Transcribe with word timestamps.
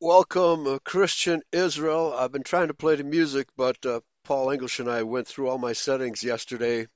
Welcome, 0.00 0.66
uh, 0.66 0.78
Christian 0.84 1.40
Israel. 1.52 2.12
I've 2.14 2.30
been 2.30 2.42
trying 2.42 2.68
to 2.68 2.74
play 2.74 2.96
the 2.96 3.02
music, 3.02 3.48
but 3.56 3.86
uh, 3.86 4.00
Paul 4.24 4.50
English 4.50 4.78
and 4.78 4.90
I 4.90 5.04
went 5.04 5.26
through 5.26 5.48
all 5.48 5.56
my 5.56 5.72
settings 5.72 6.22
yesterday, 6.22 6.86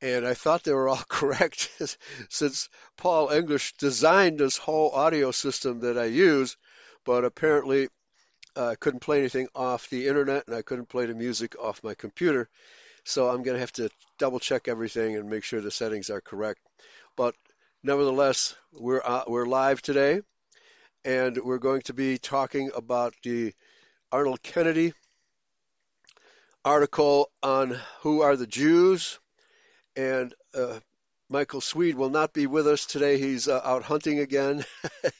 and 0.00 0.26
I 0.26 0.34
thought 0.34 0.64
they 0.64 0.72
were 0.72 0.88
all 0.88 1.04
correct 1.08 1.70
since 2.28 2.68
Paul 2.96 3.30
English 3.30 3.74
designed 3.74 4.40
this 4.40 4.56
whole 4.56 4.90
audio 4.90 5.30
system 5.30 5.82
that 5.82 5.96
I 5.96 6.06
use, 6.06 6.56
but 7.04 7.24
apparently 7.24 7.90
uh, 8.56 8.70
I 8.70 8.74
couldn't 8.74 9.00
play 9.02 9.20
anything 9.20 9.46
off 9.54 9.88
the 9.88 10.08
internet 10.08 10.48
and 10.48 10.56
I 10.56 10.62
couldn't 10.62 10.88
play 10.88 11.06
the 11.06 11.14
music 11.14 11.56
off 11.60 11.84
my 11.84 11.94
computer. 11.94 12.48
So 13.04 13.28
I'm 13.28 13.44
going 13.44 13.54
to 13.54 13.60
have 13.60 13.72
to 13.74 13.88
double 14.18 14.40
check 14.40 14.66
everything 14.66 15.14
and 15.14 15.30
make 15.30 15.44
sure 15.44 15.60
the 15.60 15.70
settings 15.70 16.10
are 16.10 16.20
correct. 16.20 16.58
But 17.16 17.36
nevertheless, 17.84 18.56
we're 18.72 19.02
uh, 19.04 19.22
we're 19.28 19.46
live 19.46 19.80
today 19.80 20.22
and 21.06 21.38
we're 21.38 21.58
going 21.58 21.82
to 21.82 21.94
be 21.94 22.18
talking 22.18 22.72
about 22.74 23.14
the 23.22 23.54
Arnold 24.10 24.42
Kennedy 24.42 24.92
article 26.64 27.30
on 27.44 27.78
who 28.00 28.22
are 28.22 28.34
the 28.34 28.46
Jews. 28.46 29.20
And 29.94 30.34
uh, 30.52 30.80
Michael 31.28 31.60
Swede 31.60 31.94
will 31.94 32.10
not 32.10 32.32
be 32.32 32.48
with 32.48 32.66
us 32.66 32.86
today. 32.86 33.18
He's 33.18 33.46
uh, 33.46 33.60
out 33.62 33.84
hunting 33.84 34.18
again. 34.18 34.64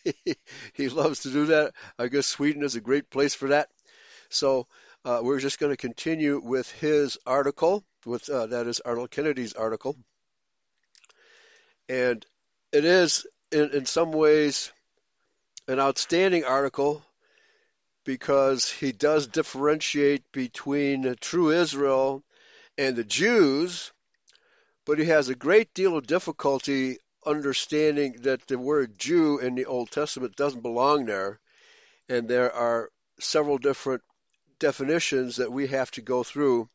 he 0.74 0.88
loves 0.88 1.20
to 1.20 1.30
do 1.30 1.46
that. 1.46 1.72
I 2.00 2.08
guess 2.08 2.26
Sweden 2.26 2.64
is 2.64 2.74
a 2.74 2.80
great 2.80 3.08
place 3.08 3.36
for 3.36 3.50
that. 3.50 3.68
So 4.28 4.66
uh, 5.04 5.20
we're 5.22 5.38
just 5.38 5.60
going 5.60 5.72
to 5.72 5.76
continue 5.76 6.40
with 6.42 6.68
his 6.72 7.16
article, 7.24 7.84
with 8.04 8.28
uh, 8.28 8.46
that 8.46 8.66
is 8.66 8.80
Arnold 8.80 9.12
Kennedy's 9.12 9.52
article, 9.52 9.96
and 11.88 12.26
it 12.72 12.84
is 12.84 13.24
in, 13.52 13.70
in 13.70 13.86
some 13.86 14.10
ways 14.10 14.72
an 15.68 15.80
outstanding 15.80 16.44
article 16.44 17.04
because 18.04 18.70
he 18.70 18.92
does 18.92 19.26
differentiate 19.26 20.30
between 20.32 21.16
true 21.20 21.50
Israel 21.50 22.22
and 22.78 22.94
the 22.94 23.04
Jews, 23.04 23.92
but 24.84 24.98
he 24.98 25.06
has 25.06 25.28
a 25.28 25.34
great 25.34 25.74
deal 25.74 25.96
of 25.96 26.06
difficulty 26.06 26.98
understanding 27.24 28.16
that 28.22 28.46
the 28.46 28.58
word 28.58 28.98
Jew 28.98 29.38
in 29.38 29.56
the 29.56 29.66
Old 29.66 29.90
Testament 29.90 30.36
doesn't 30.36 30.60
belong 30.60 31.06
there, 31.06 31.40
and 32.08 32.28
there 32.28 32.54
are 32.54 32.90
several 33.18 33.58
different 33.58 34.02
definitions 34.60 35.36
that 35.36 35.52
we 35.52 35.66
have 35.66 35.90
to 35.92 36.02
go 36.02 36.22
through 36.22 36.68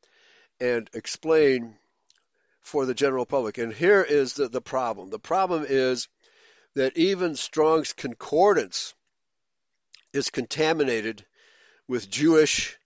and 0.59 0.89
explain 0.93 1.75
for 2.61 2.85
the 2.85 2.93
general 2.93 3.25
public. 3.25 3.57
And 3.57 3.73
here 3.73 4.03
is 4.03 4.33
the, 4.33 4.49
the 4.49 4.61
problem 4.61 5.09
the 5.09 5.19
problem 5.19 5.65
is 5.67 6.09
that 6.75 6.97
even 6.97 7.35
Strong's 7.35 7.93
Concordance 7.93 8.93
is 10.13 10.29
contaminated 10.29 11.25
with 11.87 12.09
Jewish 12.09 12.77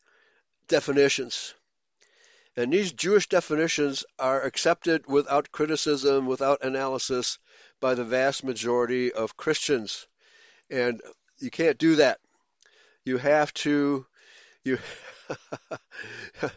definitions. 0.67 1.53
And 2.57 2.71
these 2.71 2.93
Jewish 2.93 3.27
definitions 3.27 4.05
are 4.17 4.41
accepted 4.41 5.07
without 5.07 5.51
criticism, 5.51 6.25
without 6.25 6.63
analysis 6.63 7.37
by 7.79 7.95
the 7.95 8.05
vast 8.05 8.43
majority 8.43 9.11
of 9.11 9.35
Christians. 9.35 10.07
And 10.69 11.01
you 11.39 11.51
can't 11.51 11.77
do 11.77 11.97
that. 11.97 12.19
You 13.03 13.17
have 13.17 13.53
to, 13.55 14.05
you, 14.63 14.79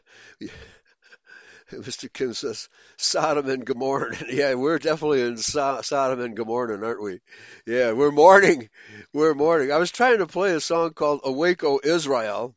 Mr. 1.72 2.10
Kim 2.12 2.32
says 2.32 2.68
Sodom 2.96 3.48
and 3.48 3.64
Gomorrah. 3.64 4.16
yeah, 4.28 4.54
we're 4.54 4.78
definitely 4.78 5.22
in 5.22 5.36
so- 5.36 5.80
Sodom 5.82 6.20
and 6.20 6.36
Gomorrah, 6.36 6.82
aren't 6.84 7.02
we? 7.02 7.20
Yeah, 7.66 7.92
we're 7.92 8.10
mourning. 8.10 8.68
We're 9.12 9.34
mourning. 9.34 9.72
I 9.72 9.78
was 9.78 9.90
trying 9.90 10.18
to 10.18 10.26
play 10.26 10.52
a 10.52 10.60
song 10.60 10.92
called 10.92 11.20
Awake, 11.24 11.64
O 11.64 11.80
Israel. 11.82 12.54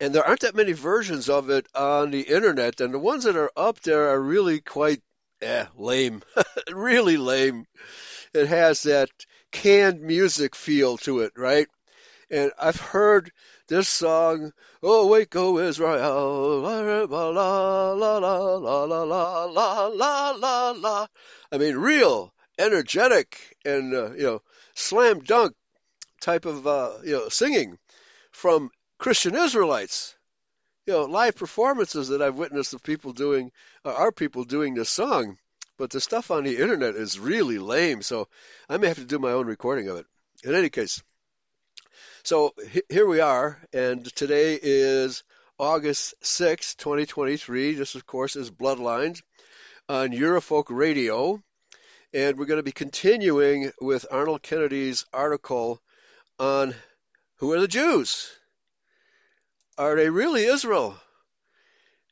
And 0.00 0.14
there 0.14 0.24
aren't 0.24 0.40
that 0.40 0.54
many 0.54 0.72
versions 0.72 1.28
of 1.28 1.50
it 1.50 1.66
on 1.74 2.10
the 2.10 2.22
internet, 2.22 2.80
and 2.80 2.94
the 2.94 2.98
ones 2.98 3.24
that 3.24 3.36
are 3.36 3.50
up 3.56 3.80
there 3.80 4.10
are 4.10 4.20
really 4.20 4.60
quite 4.60 5.02
eh, 5.42 5.66
lame. 5.76 6.22
really 6.70 7.16
lame. 7.16 7.66
It 8.32 8.46
has 8.46 8.82
that 8.84 9.10
canned 9.52 10.00
music 10.00 10.54
feel 10.54 10.96
to 10.98 11.20
it, 11.20 11.32
right? 11.36 11.68
And 12.30 12.52
I've 12.58 12.80
heard 12.80 13.32
this 13.68 13.88
song, 13.88 14.52
Oh 14.82 15.06
Wake, 15.06 15.36
O 15.36 15.58
Israel, 15.58 16.60
la 16.60 16.80
la 16.80 17.04
la 17.04 17.28
la 17.28 18.84
la 18.84 18.84
la 18.84 19.44
la 19.44 19.86
la 19.88 20.30
la 20.30 20.70
la. 20.70 21.06
I 21.52 21.58
mean, 21.58 21.76
real, 21.76 22.32
energetic, 22.58 23.56
and 23.64 23.94
uh, 23.94 24.12
you 24.12 24.22
know, 24.22 24.42
slam 24.74 25.20
dunk 25.20 25.54
type 26.20 26.46
of 26.46 26.66
uh, 26.66 26.92
you 27.04 27.12
know 27.12 27.28
singing 27.28 27.78
from 28.32 28.70
Christian 28.98 29.36
Israelites. 29.36 30.16
You 30.86 30.94
know, 30.94 31.04
live 31.04 31.36
performances 31.36 32.08
that 32.08 32.22
I've 32.22 32.36
witnessed 32.36 32.72
of 32.72 32.82
people 32.82 33.12
doing, 33.12 33.52
uh, 33.84 33.92
our 33.92 34.10
people 34.10 34.44
doing 34.44 34.74
this 34.74 34.88
song. 34.88 35.36
But 35.76 35.90
the 35.90 36.00
stuff 36.00 36.30
on 36.30 36.44
the 36.44 36.56
internet 36.56 36.96
is 36.96 37.20
really 37.20 37.58
lame, 37.58 38.00
so 38.00 38.28
I 38.68 38.78
may 38.78 38.88
have 38.88 38.96
to 38.96 39.04
do 39.04 39.18
my 39.18 39.32
own 39.32 39.46
recording 39.46 39.88
of 39.88 39.98
it. 39.98 40.06
In 40.42 40.54
any 40.54 40.70
case, 40.70 41.02
so 42.22 42.54
here 42.88 43.06
we 43.06 43.20
are, 43.20 43.58
and 43.72 44.04
today 44.14 44.58
is 44.60 45.22
August 45.58 46.14
6, 46.22 46.74
2023. 46.76 47.74
This, 47.74 47.94
of 47.94 48.06
course, 48.06 48.36
is 48.36 48.50
Bloodlines 48.50 49.22
on 49.88 50.10
Eurofolk 50.10 50.64
Radio, 50.68 51.42
and 52.12 52.38
we're 52.38 52.46
going 52.46 52.58
to 52.58 52.64
be 52.64 52.72
continuing 52.72 53.72
with 53.80 54.06
Arnold 54.10 54.42
Kennedy's 54.42 55.04
article 55.12 55.80
on 56.38 56.74
who 57.36 57.52
are 57.52 57.60
the 57.60 57.68
Jews? 57.68 58.30
Are 59.76 59.94
they 59.96 60.10
really 60.10 60.44
Israel? 60.44 60.96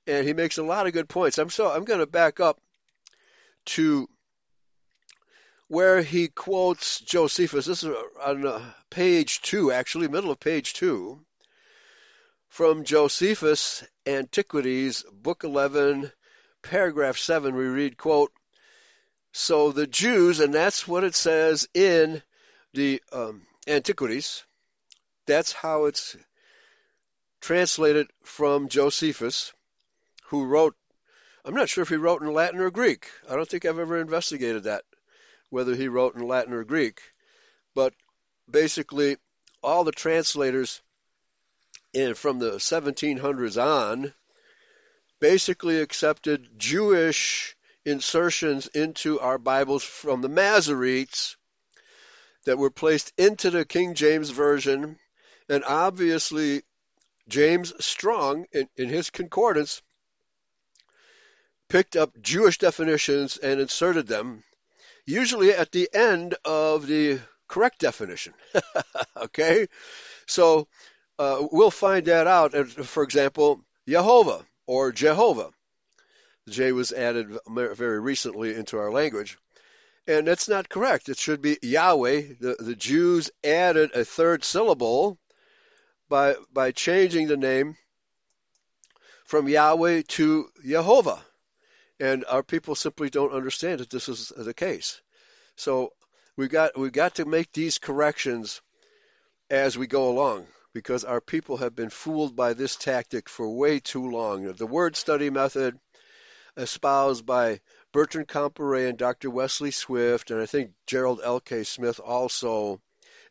And 0.07 0.27
he 0.27 0.35
makes 0.35 0.59
a 0.59 0.63
lot 0.63 0.87
of 0.87 0.93
good 0.93 1.09
points. 1.09 1.39
I'm 1.39 1.51
so 1.51 1.71
I'm 1.71 1.85
going 1.85 2.01
to 2.01 2.07
back 2.07 2.39
up 2.39 2.61
to 3.67 4.09
where 5.69 6.03
he 6.03 6.29
quotes 6.29 7.01
Josephus. 7.01 7.67
This 7.67 7.83
is 7.83 7.95
on 8.25 8.47
uh, 8.47 8.73
page 8.91 9.41
two, 9.43 9.73
actually, 9.73 10.09
middle 10.09 10.31
of 10.31 10.39
page 10.39 10.75
two, 10.75 11.21
from 12.49 12.85
Josephus 12.85 13.85
Antiquities, 14.07 15.05
Book 15.13 15.43
11, 15.45 16.11
paragraph 16.63 17.19
7. 17.19 17.55
We 17.55 17.65
read, 17.65 17.97
quote, 17.97 18.33
So 19.33 19.73
the 19.73 19.87
Jews, 19.87 20.41
and 20.41 20.55
that's 20.55 20.87
what 20.87 21.05
it 21.05 21.15
says 21.15 21.69
in 21.75 22.23
the 22.73 23.03
um, 23.13 23.43
Antiquities, 23.67 24.45
that's 25.27 25.53
how 25.53 25.87
it's 25.87 26.17
translated 27.41 28.09
from 28.23 28.69
Josephus, 28.69 29.53
who 30.27 30.45
wrote, 30.47 30.77
I'm 31.45 31.55
not 31.55 31.69
sure 31.69 31.83
if 31.83 31.89
he 31.89 31.97
wrote 31.97 32.23
in 32.23 32.33
Latin 32.33 32.61
or 32.61 32.71
Greek. 32.71 33.09
I 33.29 33.35
don't 33.35 33.49
think 33.49 33.65
I've 33.65 33.79
ever 33.79 34.01
investigated 34.01 34.65
that 34.65 34.85
whether 35.51 35.75
he 35.75 35.89
wrote 35.89 36.15
in 36.15 36.27
Latin 36.27 36.53
or 36.53 36.65
Greek. 36.65 37.01
But 37.75 37.95
basically, 38.51 39.17
all 39.63 39.85
the 39.85 39.93
translators 39.93 40.81
in, 41.93 42.15
from 42.15 42.39
the 42.39 42.53
1700s 42.53 43.63
on 43.63 44.13
basically 45.19 45.81
accepted 45.81 46.59
Jewish 46.59 47.57
insertions 47.85 48.67
into 48.67 49.21
our 49.21 49.39
Bibles 49.39 49.83
from 49.83 50.21
the 50.21 50.29
Masoretes 50.29 51.37
that 52.45 52.59
were 52.59 52.71
placed 52.71 53.13
into 53.17 53.51
the 53.51 53.65
King 53.65 53.95
James 53.95 54.31
Version. 54.31 54.99
And 55.49 55.65
obviously, 55.65 56.63
James 57.29 57.73
Strong, 57.85 58.47
in, 58.53 58.69
in 58.77 58.89
his 58.89 59.11
concordance, 59.11 59.83
picked 61.69 61.97
up 61.97 62.21
Jewish 62.21 62.59
definitions 62.59 63.37
and 63.37 63.61
inserted 63.61 64.07
them 64.07 64.45
usually 65.07 65.53
at 65.53 65.73
the 65.73 65.89
end 65.93 66.35
of 66.45 66.87
the 66.87 67.21
correct 67.49 67.79
definition. 67.79 68.35
okay? 69.17 69.69
So 70.27 70.69
uh, 71.19 71.47
we'll 71.51 71.71
find 71.71 72.07
that 72.07 72.27
out. 72.27 72.55
For 72.55 73.03
example, 73.03 73.61
Jehovah 73.89 74.45
or 74.67 74.93
Jehovah. 74.93 75.51
The 76.47 76.53
J 76.53 76.73
was 76.73 76.93
added 76.93 77.39
very 77.49 78.01
recently 78.01 78.55
into 78.55 78.79
our 78.79 78.91
language. 78.91 79.39
And 80.07 80.27
that's 80.27 80.49
not 80.49 80.69
correct. 80.69 81.09
It 81.09 81.19
should 81.19 81.43
be 81.43 81.59
Yahweh. 81.63 82.23
The, 82.41 82.57
the 82.61 82.77
Jews 82.77 83.31
added 83.43 83.91
a 83.95 84.05
third 84.05 84.45
syllable 84.45 85.19
by, 86.09 86.37
by 86.53 86.71
changing 86.71 87.27
the 87.27 87.37
name 87.37 87.77
from 89.25 89.49
Yahweh 89.49 90.03
to 90.09 90.49
Jehovah. 90.65 91.21
And 91.99 92.25
our 92.27 92.43
people 92.43 92.75
simply 92.75 93.11
don't 93.11 93.33
understand 93.33 93.81
that 93.81 93.91
this 93.91 94.09
is 94.09 94.33
the 94.37 94.55
case. 94.55 95.01
So 95.57 95.93
we 96.37 96.49
got 96.49 96.79
we 96.79 96.91
got 96.91 97.17
to 97.17 97.25
make 97.25 97.53
these 97.53 97.79
corrections 97.79 98.61
as 99.49 99.79
we 99.79 99.87
go 99.87 100.11
along 100.11 100.47
because 100.75 101.05
our 101.05 101.23
people 101.23 101.57
have 101.57 101.75
been 101.75 101.89
fooled 101.89 102.37
by 102.37 102.53
this 102.53 102.77
tactic 102.77 103.29
for 103.31 103.49
way 103.49 103.81
too 103.81 104.11
long. 104.11 104.53
The 104.53 104.67
word 104.67 104.95
study 104.95 105.31
method 105.31 105.79
espoused 106.57 107.25
by 107.25 107.61
Bertrand 107.93 108.29
Comparet 108.29 108.89
and 108.89 108.99
Dr. 108.99 109.31
Wesley 109.31 109.71
Swift, 109.71 110.31
and 110.31 110.41
I 110.41 110.47
think 110.47 110.73
Gerald 110.87 111.21
L.K. 111.23 111.65
Smith 111.65 111.99
also, 111.99 112.81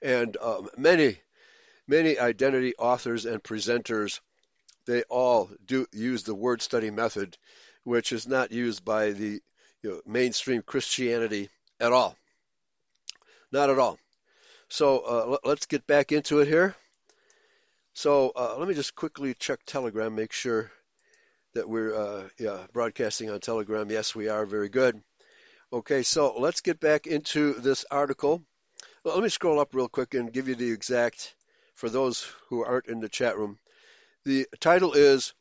and 0.01 0.35
um, 0.38 0.69
many, 0.77 1.19
many 1.88 2.17
identity 2.17 2.73
authors 2.77 3.25
and 3.25 3.44
presenters, 3.44 4.21
they 4.85 5.03
all 5.03 5.50
do 5.65 5.85
use 5.91 6.23
the 6.23 6.35
word 6.35 6.62
study 6.62 6.89
method, 6.89 7.38
which 7.85 8.11
is 8.11 8.27
not 8.27 8.51
used 8.51 8.83
by 8.83 9.11
the 9.11 9.41
you 9.81 9.89
know, 9.89 10.01
mainstream 10.05 10.61
Christianity 10.61 11.49
at 11.79 11.93
all. 11.93 12.17
Not 13.51 13.69
at 13.69 13.79
all. 13.79 13.97
So 14.67 14.99
uh, 14.99 15.37
let's 15.45 15.67
get 15.67 15.87
back 15.87 16.11
into 16.11 16.39
it 16.39 16.47
here. 16.47 16.75
So 17.93 18.33
uh, 18.35 18.55
let 18.57 18.67
me 18.67 18.73
just 18.73 18.95
quickly 18.95 19.33
check 19.35 19.59
Telegram, 19.65 20.13
make 20.13 20.33
sure 20.33 20.69
that 21.53 21.69
we're 21.69 21.95
uh, 21.95 22.23
yeah, 22.37 22.57
broadcasting 22.73 23.29
on 23.29 23.39
Telegram. 23.39 23.89
Yes, 23.89 24.13
we 24.13 24.27
are. 24.27 24.45
Very 24.45 24.67
good. 24.67 25.01
Okay, 25.71 26.03
so 26.03 26.35
let's 26.38 26.61
get 26.61 26.79
back 26.79 27.07
into 27.07 27.53
this 27.53 27.85
article. 27.89 28.41
Well, 29.03 29.13
let 29.13 29.23
me 29.23 29.29
scroll 29.29 29.59
up 29.59 29.73
real 29.73 29.88
quick 29.88 30.15
and 30.15 30.33
give 30.33 30.49
you 30.49 30.55
the 30.55 30.71
exact, 30.71 31.33
for 31.75 31.89
those 31.89 32.27
who 32.49 32.63
aren't 32.63 32.88
in 32.88 32.99
the 32.99 33.09
chat 33.09 33.38
room. 33.38 33.59
The 34.25 34.47
title 34.59 34.93
is 34.93 35.33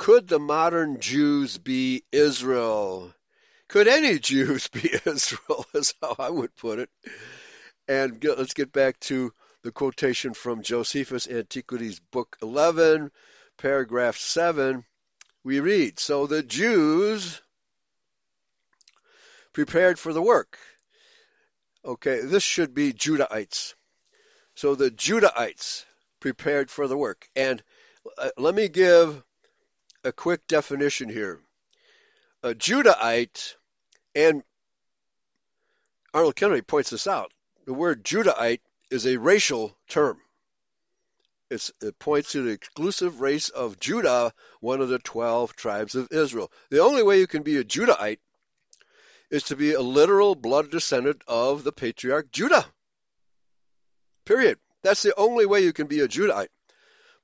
Could 0.00 0.28
the 0.28 0.38
Modern 0.38 0.98
Jews 0.98 1.58
Be 1.58 2.04
Israel? 2.10 3.12
Could 3.68 3.86
any 3.86 4.18
Jews 4.30 4.66
be 4.68 4.90
Israel, 5.04 5.66
is 5.74 5.92
how 6.00 6.16
I 6.18 6.30
would 6.30 6.56
put 6.56 6.78
it. 6.78 6.88
And 7.86 8.24
let's 8.24 8.54
get 8.54 8.72
back 8.72 8.98
to 9.00 9.34
the 9.62 9.70
quotation 9.70 10.32
from 10.32 10.62
Josephus 10.62 11.28
Antiquities, 11.28 12.00
Book 12.12 12.38
11, 12.40 13.10
paragraph 13.58 14.16
7. 14.16 14.86
We 15.44 15.60
read 15.60 15.98
So 15.98 16.26
the 16.26 16.42
Jews 16.42 17.42
prepared 19.52 19.98
for 19.98 20.14
the 20.14 20.22
work. 20.22 20.56
Okay, 21.84 22.22
this 22.22 22.42
should 22.42 22.72
be 22.72 22.94
Judahites. 22.94 23.74
So 24.54 24.74
the 24.74 24.90
Judahites 24.90 25.84
prepared 26.20 26.70
for 26.70 26.88
the 26.88 26.96
work. 26.96 27.28
And 27.36 27.62
uh, 28.16 28.30
let 28.38 28.54
me 28.54 28.68
give 28.68 29.22
a 30.04 30.12
quick 30.12 30.46
definition 30.46 31.08
here. 31.08 31.40
A 32.42 32.54
Judahite, 32.54 33.54
and 34.14 34.42
Arnold 36.14 36.36
Kennedy 36.36 36.62
points 36.62 36.90
this 36.90 37.06
out, 37.06 37.32
the 37.66 37.74
word 37.74 38.04
Judahite 38.04 38.60
is 38.90 39.06
a 39.06 39.18
racial 39.18 39.76
term. 39.88 40.18
It's, 41.50 41.72
it 41.82 41.98
points 41.98 42.32
to 42.32 42.42
the 42.42 42.50
exclusive 42.50 43.20
race 43.20 43.48
of 43.48 43.80
Judah, 43.80 44.32
one 44.60 44.80
of 44.80 44.88
the 44.88 45.00
12 45.00 45.56
tribes 45.56 45.94
of 45.96 46.08
Israel. 46.12 46.50
The 46.70 46.80
only 46.80 47.02
way 47.02 47.18
you 47.18 47.26
can 47.26 47.42
be 47.42 47.56
a 47.56 47.64
Judahite 47.64 48.20
is 49.30 49.44
to 49.44 49.56
be 49.56 49.72
a 49.72 49.80
literal 49.80 50.34
blood 50.34 50.70
descendant 50.70 51.22
of 51.26 51.64
the 51.64 51.72
patriarch 51.72 52.30
Judah. 52.30 52.64
Period. 54.24 54.58
That's 54.82 55.02
the 55.02 55.14
only 55.16 55.44
way 55.44 55.62
you 55.62 55.72
can 55.72 55.88
be 55.88 56.00
a 56.00 56.08
Judahite. 56.08 56.48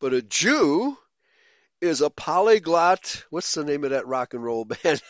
But 0.00 0.12
a 0.12 0.22
Jew 0.22 0.98
is 1.80 2.00
a 2.00 2.10
polyglot. 2.10 3.24
What's 3.30 3.52
the 3.54 3.64
name 3.64 3.84
of 3.84 3.90
that 3.90 4.06
rock 4.06 4.34
and 4.34 4.42
roll 4.42 4.64
band? 4.82 5.02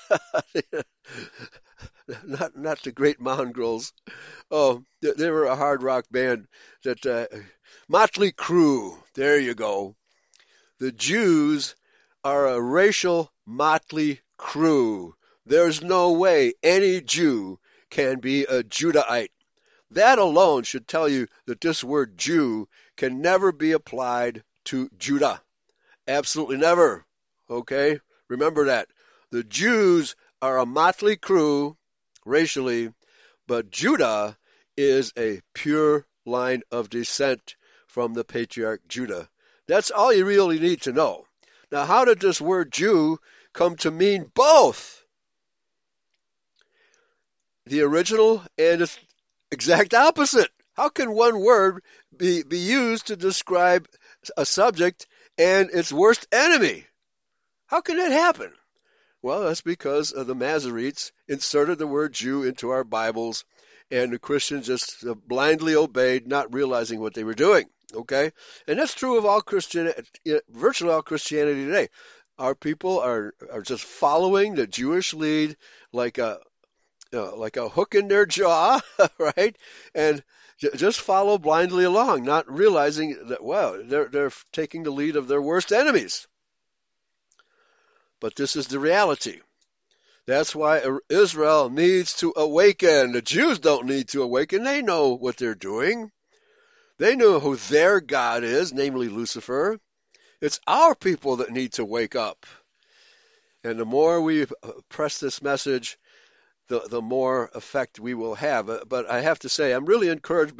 not 2.24 2.56
not 2.56 2.82
the 2.82 2.92
Great 2.92 3.20
Mongrels. 3.20 3.92
Oh, 4.50 4.82
they 5.00 5.30
were 5.30 5.44
a 5.44 5.56
hard 5.56 5.82
rock 5.82 6.06
band 6.10 6.46
that 6.84 7.04
uh, 7.06 7.26
Motley 7.88 8.32
Crue. 8.32 8.96
There 9.14 9.38
you 9.38 9.54
go. 9.54 9.96
The 10.78 10.92
Jews 10.92 11.74
are 12.22 12.48
a 12.48 12.60
racial 12.60 13.32
motley 13.46 14.20
crew. 14.36 15.14
There's 15.46 15.82
no 15.82 16.12
way 16.12 16.52
any 16.62 17.00
Jew 17.00 17.58
can 17.88 18.20
be 18.20 18.44
a 18.44 18.62
Judahite. 18.62 19.30
That 19.92 20.18
alone 20.18 20.64
should 20.64 20.88
tell 20.88 21.08
you 21.08 21.28
that 21.46 21.60
this 21.60 21.84
word 21.84 22.18
Jew 22.18 22.68
can 22.96 23.22
never 23.22 23.52
be 23.52 23.72
applied 23.72 24.42
to 24.64 24.90
Judah. 24.98 25.40
Absolutely 26.08 26.58
never. 26.58 27.04
Okay? 27.50 28.00
Remember 28.28 28.66
that. 28.66 28.88
The 29.30 29.44
Jews 29.44 30.14
are 30.40 30.58
a 30.58 30.66
motley 30.66 31.16
crew 31.16 31.76
racially, 32.24 32.92
but 33.46 33.70
Judah 33.70 34.36
is 34.76 35.12
a 35.16 35.40
pure 35.54 36.06
line 36.24 36.62
of 36.70 36.90
descent 36.90 37.56
from 37.86 38.14
the 38.14 38.24
patriarch 38.24 38.82
Judah. 38.88 39.28
That's 39.66 39.90
all 39.90 40.12
you 40.12 40.24
really 40.24 40.58
need 40.58 40.82
to 40.82 40.92
know. 40.92 41.26
Now, 41.72 41.84
how 41.84 42.04
did 42.04 42.20
this 42.20 42.40
word 42.40 42.72
Jew 42.72 43.18
come 43.52 43.76
to 43.76 43.90
mean 43.90 44.30
both? 44.34 45.04
The 47.66 47.82
original 47.82 48.44
and 48.56 48.82
its 48.82 48.98
exact 49.50 49.94
opposite. 49.94 50.50
How 50.74 50.88
can 50.88 51.12
one 51.12 51.40
word 51.40 51.82
be, 52.16 52.42
be 52.42 52.58
used 52.58 53.08
to 53.08 53.16
describe 53.16 53.88
a 54.36 54.44
subject 54.44 55.06
and 55.38 55.70
its 55.70 55.92
worst 55.92 56.26
enemy? 56.32 56.86
How 57.66 57.80
can 57.80 57.96
that 57.98 58.12
happen? 58.12 58.52
Well, 59.22 59.42
that's 59.42 59.62
because 59.62 60.10
the 60.10 60.36
Masoretes 60.36 61.10
inserted 61.26 61.78
the 61.78 61.86
word 61.86 62.12
Jew 62.12 62.44
into 62.44 62.70
our 62.70 62.84
Bibles, 62.84 63.44
and 63.90 64.12
the 64.12 64.18
Christians 64.18 64.66
just 64.66 65.04
blindly 65.26 65.74
obeyed, 65.74 66.26
not 66.26 66.54
realizing 66.54 67.00
what 67.00 67.14
they 67.14 67.24
were 67.24 67.34
doing. 67.34 67.66
Okay, 67.94 68.32
and 68.66 68.78
that's 68.78 68.94
true 68.94 69.16
of 69.16 69.24
all 69.24 69.40
Christian, 69.40 69.92
virtually 70.48 70.92
all 70.92 71.02
Christianity 71.02 71.64
today. 71.64 71.88
Our 72.38 72.54
people 72.54 72.98
are 73.00 73.32
are 73.50 73.62
just 73.62 73.84
following 73.84 74.54
the 74.54 74.66
Jewish 74.66 75.14
lead 75.14 75.56
like 75.92 76.18
a 76.18 76.40
uh, 77.14 77.36
like 77.36 77.56
a 77.56 77.68
hook 77.68 77.94
in 77.94 78.08
their 78.08 78.26
jaw, 78.26 78.80
right? 79.18 79.56
And 79.94 80.22
just 80.58 81.00
follow 81.00 81.38
blindly 81.38 81.84
along, 81.84 82.24
not 82.24 82.50
realizing 82.50 83.28
that 83.28 83.42
well, 83.42 83.82
they're 83.84 84.08
they're 84.08 84.32
taking 84.52 84.82
the 84.82 84.90
lead 84.90 85.16
of 85.16 85.28
their 85.28 85.42
worst 85.42 85.72
enemies. 85.72 86.26
But 88.20 88.34
this 88.34 88.56
is 88.56 88.66
the 88.68 88.78
reality. 88.78 89.40
That's 90.26 90.54
why 90.54 90.82
Israel 91.08 91.70
needs 91.70 92.14
to 92.14 92.32
awaken. 92.36 93.12
The 93.12 93.22
Jews 93.22 93.58
don't 93.60 93.86
need 93.86 94.08
to 94.08 94.22
awaken. 94.22 94.64
They 94.64 94.82
know 94.82 95.14
what 95.14 95.36
they're 95.36 95.54
doing. 95.54 96.10
They 96.98 97.14
know 97.14 97.38
who 97.38 97.56
their 97.56 98.00
God 98.00 98.42
is, 98.42 98.72
namely 98.72 99.08
Lucifer. 99.08 99.78
It's 100.40 100.60
our 100.66 100.94
people 100.94 101.36
that 101.36 101.50
need 101.50 101.74
to 101.74 101.84
wake 101.84 102.16
up. 102.16 102.46
And 103.62 103.78
the 103.78 103.84
more 103.84 104.20
we 104.20 104.42
uh, 104.42 104.46
press 104.88 105.18
this 105.18 105.42
message, 105.42 105.98
the, 106.68 106.80
the 106.80 107.02
more 107.02 107.50
effect 107.54 108.00
we 108.00 108.14
will 108.14 108.34
have. 108.34 108.88
But 108.88 109.08
I 109.08 109.20
have 109.20 109.38
to 109.40 109.48
say, 109.48 109.72
I'm 109.72 109.86
really 109.86 110.08
encouraged 110.08 110.54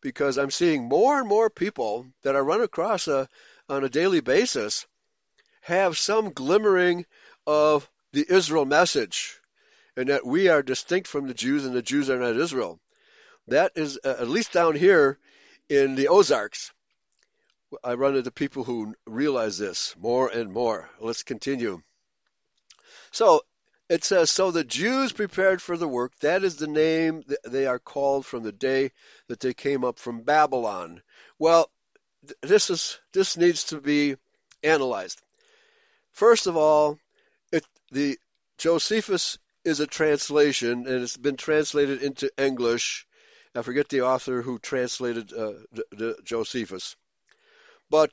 because 0.00 0.38
I'm 0.38 0.50
seeing 0.50 0.84
more 0.84 1.18
and 1.18 1.28
more 1.28 1.50
people 1.50 2.06
that 2.22 2.36
I 2.36 2.40
run 2.40 2.62
across 2.62 3.08
a, 3.08 3.18
uh, 3.18 3.26
on 3.70 3.84
a 3.84 3.88
daily 3.90 4.20
basis 4.20 4.86
have 5.60 5.98
some 5.98 6.30
glimmering 6.30 7.04
of 7.46 7.88
the 8.12 8.24
Israel 8.26 8.64
message 8.64 9.38
and 9.94 10.08
that 10.08 10.24
we 10.24 10.48
are 10.48 10.62
distinct 10.62 11.06
from 11.06 11.26
the 11.26 11.34
Jews 11.34 11.66
and 11.66 11.74
the 11.74 11.82
Jews 11.82 12.08
are 12.08 12.18
not 12.18 12.36
Israel. 12.36 12.80
That 13.48 13.72
is, 13.74 13.98
uh, 14.02 14.16
at 14.20 14.28
least 14.28 14.52
down 14.52 14.74
here 14.74 15.18
in 15.68 15.96
the 15.96 16.08
Ozarks, 16.08 16.72
I 17.84 17.94
run 17.94 18.16
into 18.16 18.30
people 18.30 18.64
who 18.64 18.94
realize 19.06 19.58
this 19.58 19.94
more 19.98 20.28
and 20.28 20.50
more. 20.50 20.88
Let's 21.00 21.22
continue. 21.22 21.82
So 23.10 23.42
it 23.88 24.04
says, 24.04 24.30
So 24.30 24.50
the 24.50 24.64
Jews 24.64 25.12
prepared 25.12 25.62
for 25.62 25.76
the 25.76 25.88
work. 25.88 26.12
That 26.20 26.44
is 26.44 26.56
the 26.56 26.66
name 26.66 27.24
they 27.44 27.66
are 27.66 27.78
called 27.78 28.26
from 28.26 28.42
the 28.42 28.52
day 28.52 28.92
that 29.28 29.40
they 29.40 29.54
came 29.54 29.84
up 29.84 29.98
from 29.98 30.22
Babylon. 30.22 31.02
Well, 31.38 31.70
this 32.42 32.70
is 32.70 32.98
this 33.12 33.36
needs 33.36 33.64
to 33.64 33.80
be 33.80 34.16
analyzed. 34.62 35.20
First 36.12 36.46
of 36.46 36.56
all, 36.56 36.98
it, 37.52 37.64
the 37.92 38.18
Josephus 38.58 39.38
is 39.64 39.80
a 39.80 39.86
translation, 39.86 40.86
and 40.86 41.02
it's 41.02 41.16
been 41.16 41.36
translated 41.36 42.02
into 42.02 42.30
English. 42.36 43.06
I 43.54 43.62
forget 43.62 43.88
the 43.88 44.02
author 44.02 44.42
who 44.42 44.58
translated 44.58 45.32
uh, 45.32 45.52
the, 45.72 45.84
the 45.92 46.18
Josephus, 46.24 46.96
but 47.90 48.10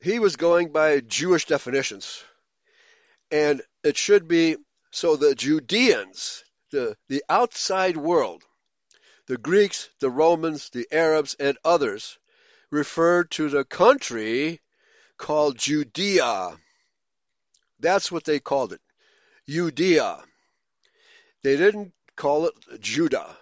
he 0.00 0.18
was 0.18 0.36
going 0.36 0.70
by 0.70 1.00
Jewish 1.00 1.46
definitions, 1.46 2.22
and 3.30 3.62
it 3.82 3.96
should 3.96 4.28
be 4.28 4.56
so. 4.90 5.16
The 5.16 5.34
Judeans, 5.34 6.44
the 6.70 6.96
the 7.08 7.24
outside 7.28 7.96
world, 7.96 8.44
the 9.26 9.38
Greeks, 9.38 9.88
the 10.00 10.10
Romans, 10.10 10.70
the 10.70 10.86
Arabs, 10.90 11.34
and 11.38 11.58
others, 11.64 12.18
referred 12.70 13.30
to 13.32 13.48
the 13.48 13.64
country 13.64 14.60
called 15.16 15.58
Judea 15.58 16.58
that's 17.80 18.10
what 18.10 18.24
they 18.24 18.40
called 18.40 18.72
it. 18.72 18.80
Judea. 19.48 20.18
They 21.42 21.56
didn't 21.56 21.92
call 22.16 22.46
it 22.46 22.54
Judah 22.80 23.36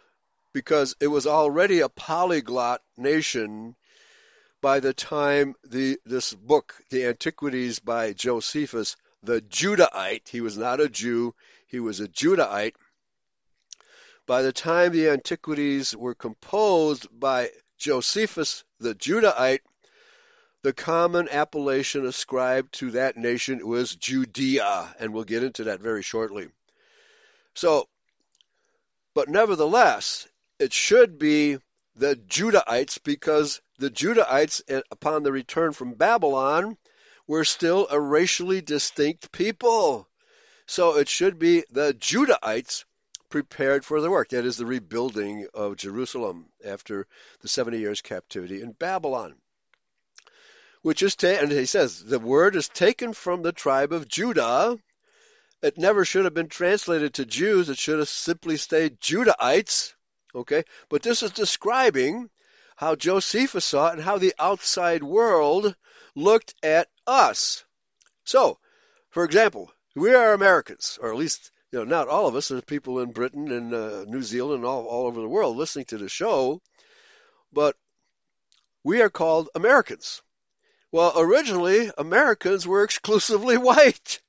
because 0.53 0.95
it 1.01 1.07
was 1.07 1.27
already 1.27 1.81
a 1.81 1.89
polyglot 1.89 2.83
nation 2.97 3.75
by 4.61 4.81
the 4.81 4.93
time 4.93 5.55
the 5.65 5.99
this 6.05 6.33
book, 6.35 6.75
The 6.91 7.07
Antiquities 7.07 7.79
by 7.79 8.13
Josephus, 8.13 8.97
the 9.27 9.41
Judahite, 9.43 10.29
he 10.29 10.41
was 10.41 10.57
not 10.57 10.81
a 10.81 10.89
Jew, 10.89 11.35
he 11.67 11.81
was 11.81 12.01
a 12.01 12.09
Judahite. 12.09 12.75
By 14.25 14.43
the 14.43 14.53
time 14.53 14.93
the 14.93 15.11
Antiquities 15.11 15.95
were 15.95 16.15
composed 16.15 17.07
by 17.13 17.51
Josephus 17.77 18.65
the 18.81 18.95
Judahite, 18.95 19.61
the 20.63 20.73
common 20.73 21.29
appellation 21.29 22.07
ascribed 22.07 22.73
to 22.75 22.93
that 22.93 23.17
nation 23.17 23.67
was 23.67 23.95
Judea, 23.95 24.95
and 24.99 25.13
we'll 25.13 25.25
get 25.25 25.45
into 25.45 25.65
that 25.65 25.81
very 25.81 26.03
shortly. 26.03 26.49
So, 27.55 27.89
but 29.15 29.29
nevertheless, 29.29 30.27
it 30.59 30.73
should 30.73 31.19
be 31.19 31.59
the 31.95 32.17
Judahites 32.17 32.99
because 33.03 33.61
the 33.79 33.91
Judahites, 33.91 34.63
eh, 34.69 34.83
upon 34.91 35.23
the 35.23 35.33
return 35.33 35.73
from 35.73 35.95
Babylon, 35.95 36.77
were 37.27 37.45
still 37.45 37.87
a 37.91 38.01
racially 38.01 38.61
distinct 38.61 39.33
people. 39.33 40.09
So 40.67 40.97
it 40.97 41.09
should 41.09 41.39
be 41.39 41.65
the 41.71 41.95
Judahites 41.95 42.85
prepared 43.29 43.85
for 43.85 44.01
the 44.01 44.11
work. 44.11 44.31
That 44.31 44.47
is 44.47 44.57
the 44.57 44.67
rebuilding 44.67 45.47
of 45.55 45.77
Jerusalem 45.77 46.47
after 46.65 47.07
the 47.41 47.49
70 47.49 47.79
years 47.79 48.01
captivity 48.01 48.63
in 48.63 48.73
Babylon. 48.73 49.35
Which 50.83 51.03
is, 51.03 51.17
ta- 51.17 51.39
and 51.41 51.51
he 51.51 51.67
says, 51.67 52.03
the 52.03 52.19
word 52.19 52.55
is 52.55 52.69
taken 52.69 53.13
from 53.13 53.43
the 53.43 53.53
tribe 53.53 53.93
of 53.93 54.09
Judah. 54.09 54.79
It 55.63 55.79
never 55.79 56.05
should 56.05 56.25
have 56.25 56.35
been 56.35 56.49
translated 56.49 57.15
to 57.15 57.27
Jews. 57.27 57.69
It 57.69 57.79
should 57.79 57.99
have 57.99 58.09
simply 58.09 58.57
stayed 58.57 59.01
Judahites. 59.01 59.95
Okay? 60.35 60.65
But 60.89 61.03
this 61.03 61.23
is 61.23 61.33
describing 61.33 62.31
how 62.77 62.95
Josephus 62.95 63.65
saw 63.65 63.89
it 63.89 63.95
and 63.95 64.03
how 64.03 64.19
the 64.19 64.35
outside 64.39 65.03
world 65.03 65.75
looked 66.15 66.55
at 66.63 66.89
us. 67.07 67.65
So, 68.25 68.59
for 69.11 69.25
example, 69.25 69.73
we 69.95 70.15
are 70.15 70.35
Americans, 70.35 70.99
or 71.01 71.11
at 71.11 71.19
least 71.19 71.51
you 71.73 71.79
know 71.79 71.85
not 71.85 72.09
all 72.09 72.27
of 72.27 72.37
us. 72.37 72.49
There's 72.49 72.63
people 72.63 73.01
in 73.01 73.13
Britain 73.13 73.51
and 73.51 73.75
uh, 73.75 74.05
New 74.07 74.23
Zealand 74.23 74.59
and 74.59 74.67
all 74.67 74.85
all 74.85 75.07
over 75.07 75.21
the 75.21 75.29
world 75.29 75.57
listening 75.57 75.87
to 75.87 75.99
the 75.99 76.09
show, 76.09 76.61
but 77.53 77.77
we 78.85 79.01
are 79.01 79.11
called 79.11 79.49
Americans. 79.55 80.23
Well, 80.93 81.15
originally 81.17 81.91
Americans 81.97 82.67
were 82.67 82.85
exclusively 82.85 83.57
white. 83.57 84.21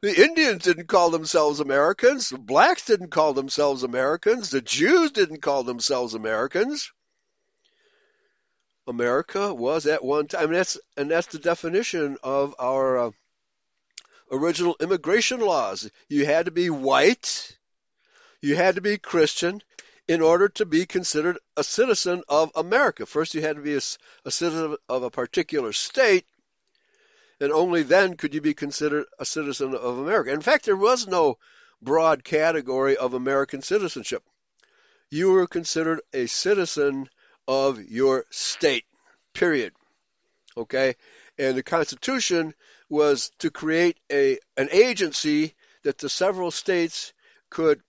The 0.00 0.22
Indians 0.22 0.64
didn't 0.64 0.88
call 0.88 1.10
themselves 1.10 1.60
Americans. 1.60 2.28
The 2.28 2.38
blacks 2.38 2.84
didn't 2.86 3.10
call 3.10 3.34
themselves 3.34 3.82
Americans. 3.82 4.50
The 4.50 4.60
Jews 4.60 5.12
didn't 5.12 5.40
call 5.40 5.64
themselves 5.64 6.14
Americans. 6.14 6.90
America 8.86 9.52
was 9.52 9.86
at 9.86 10.04
one 10.04 10.26
time, 10.26 10.46
and 10.46 10.54
that's 10.54 10.78
and 10.96 11.10
that's 11.10 11.28
the 11.28 11.38
definition 11.38 12.18
of 12.22 12.54
our 12.58 12.98
uh, 12.98 13.10
original 14.30 14.76
immigration 14.80 15.40
laws. 15.40 15.90
You 16.08 16.26
had 16.26 16.46
to 16.46 16.50
be 16.50 16.70
white, 16.70 17.56
you 18.40 18.56
had 18.56 18.74
to 18.74 18.80
be 18.80 18.98
Christian 18.98 19.62
in 20.06 20.20
order 20.20 20.48
to 20.50 20.66
be 20.66 20.84
considered 20.84 21.38
a 21.56 21.64
citizen 21.64 22.22
of 22.28 22.52
America. 22.54 23.06
First, 23.06 23.34
you 23.34 23.40
had 23.40 23.56
to 23.56 23.62
be 23.62 23.74
a, 23.74 23.80
a 24.24 24.30
citizen 24.30 24.76
of 24.88 25.02
a 25.02 25.10
particular 25.10 25.72
state, 25.72 26.26
and 27.40 27.52
only 27.52 27.82
then 27.82 28.16
could 28.16 28.34
you 28.34 28.42
be 28.42 28.54
considered 28.54 29.06
a 29.18 29.24
citizen 29.24 29.74
of 29.74 29.98
America. 29.98 30.30
In 30.30 30.42
fact, 30.42 30.66
there 30.66 30.76
was 30.76 31.06
no 31.06 31.38
broad 31.80 32.22
category 32.22 32.96
of 32.96 33.14
American 33.14 33.62
citizenship. 33.62 34.22
You 35.10 35.30
were 35.30 35.46
considered 35.46 36.00
a 36.12 36.26
citizen 36.26 37.08
of 37.46 37.82
your 37.82 38.24
state, 38.30 38.84
period. 39.32 39.72
Okay? 40.56 40.94
And 41.38 41.56
the 41.56 41.62
Constitution 41.62 42.54
was 42.88 43.30
to 43.40 43.50
create 43.50 43.98
a 44.10 44.38
an 44.56 44.68
agency 44.70 45.54
that 45.82 45.98
the 45.98 46.08
several 46.08 46.50
states 46.50 47.12
could 47.50 47.80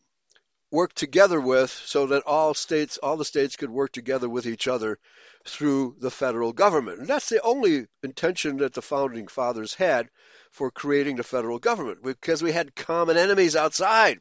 work 0.72 0.94
together 0.94 1.40
with 1.40 1.70
so 1.70 2.08
that 2.08 2.24
all 2.24 2.54
states 2.54 2.98
all 2.98 3.18
the 3.18 3.26
states 3.26 3.56
could 3.56 3.70
work 3.70 3.92
together 3.92 4.28
with 4.28 4.46
each 4.46 4.68
other 4.68 4.98
through 5.46 5.96
the 6.00 6.12
federal 6.12 6.54
government. 6.54 7.00
And 7.00 7.08
that's 7.08 7.30
the 7.30 7.42
only 7.42 7.88
intention 8.04 8.58
that 8.58 8.74
the 8.74 8.82
founding 8.82 9.28
fathers 9.28 9.76
had 9.76 10.10
for 10.52 10.72
creating 10.72 11.18
the 11.18 11.24
federal 11.24 11.60
government 11.60 12.04
because 12.04 12.42
we 12.42 12.52
had 12.52 12.76
common 12.76 13.18
enemies 13.18 13.56
outside 13.56 14.20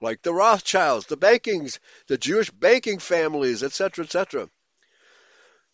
like 0.00 0.22
the 0.22 0.34
Rothschilds, 0.34 1.06
the 1.06 1.16
bankings, 1.16 1.78
the 2.08 2.18
Jewish 2.18 2.50
banking 2.50 2.98
families, 2.98 3.62
etc., 3.62 4.04
etc. 4.04 4.48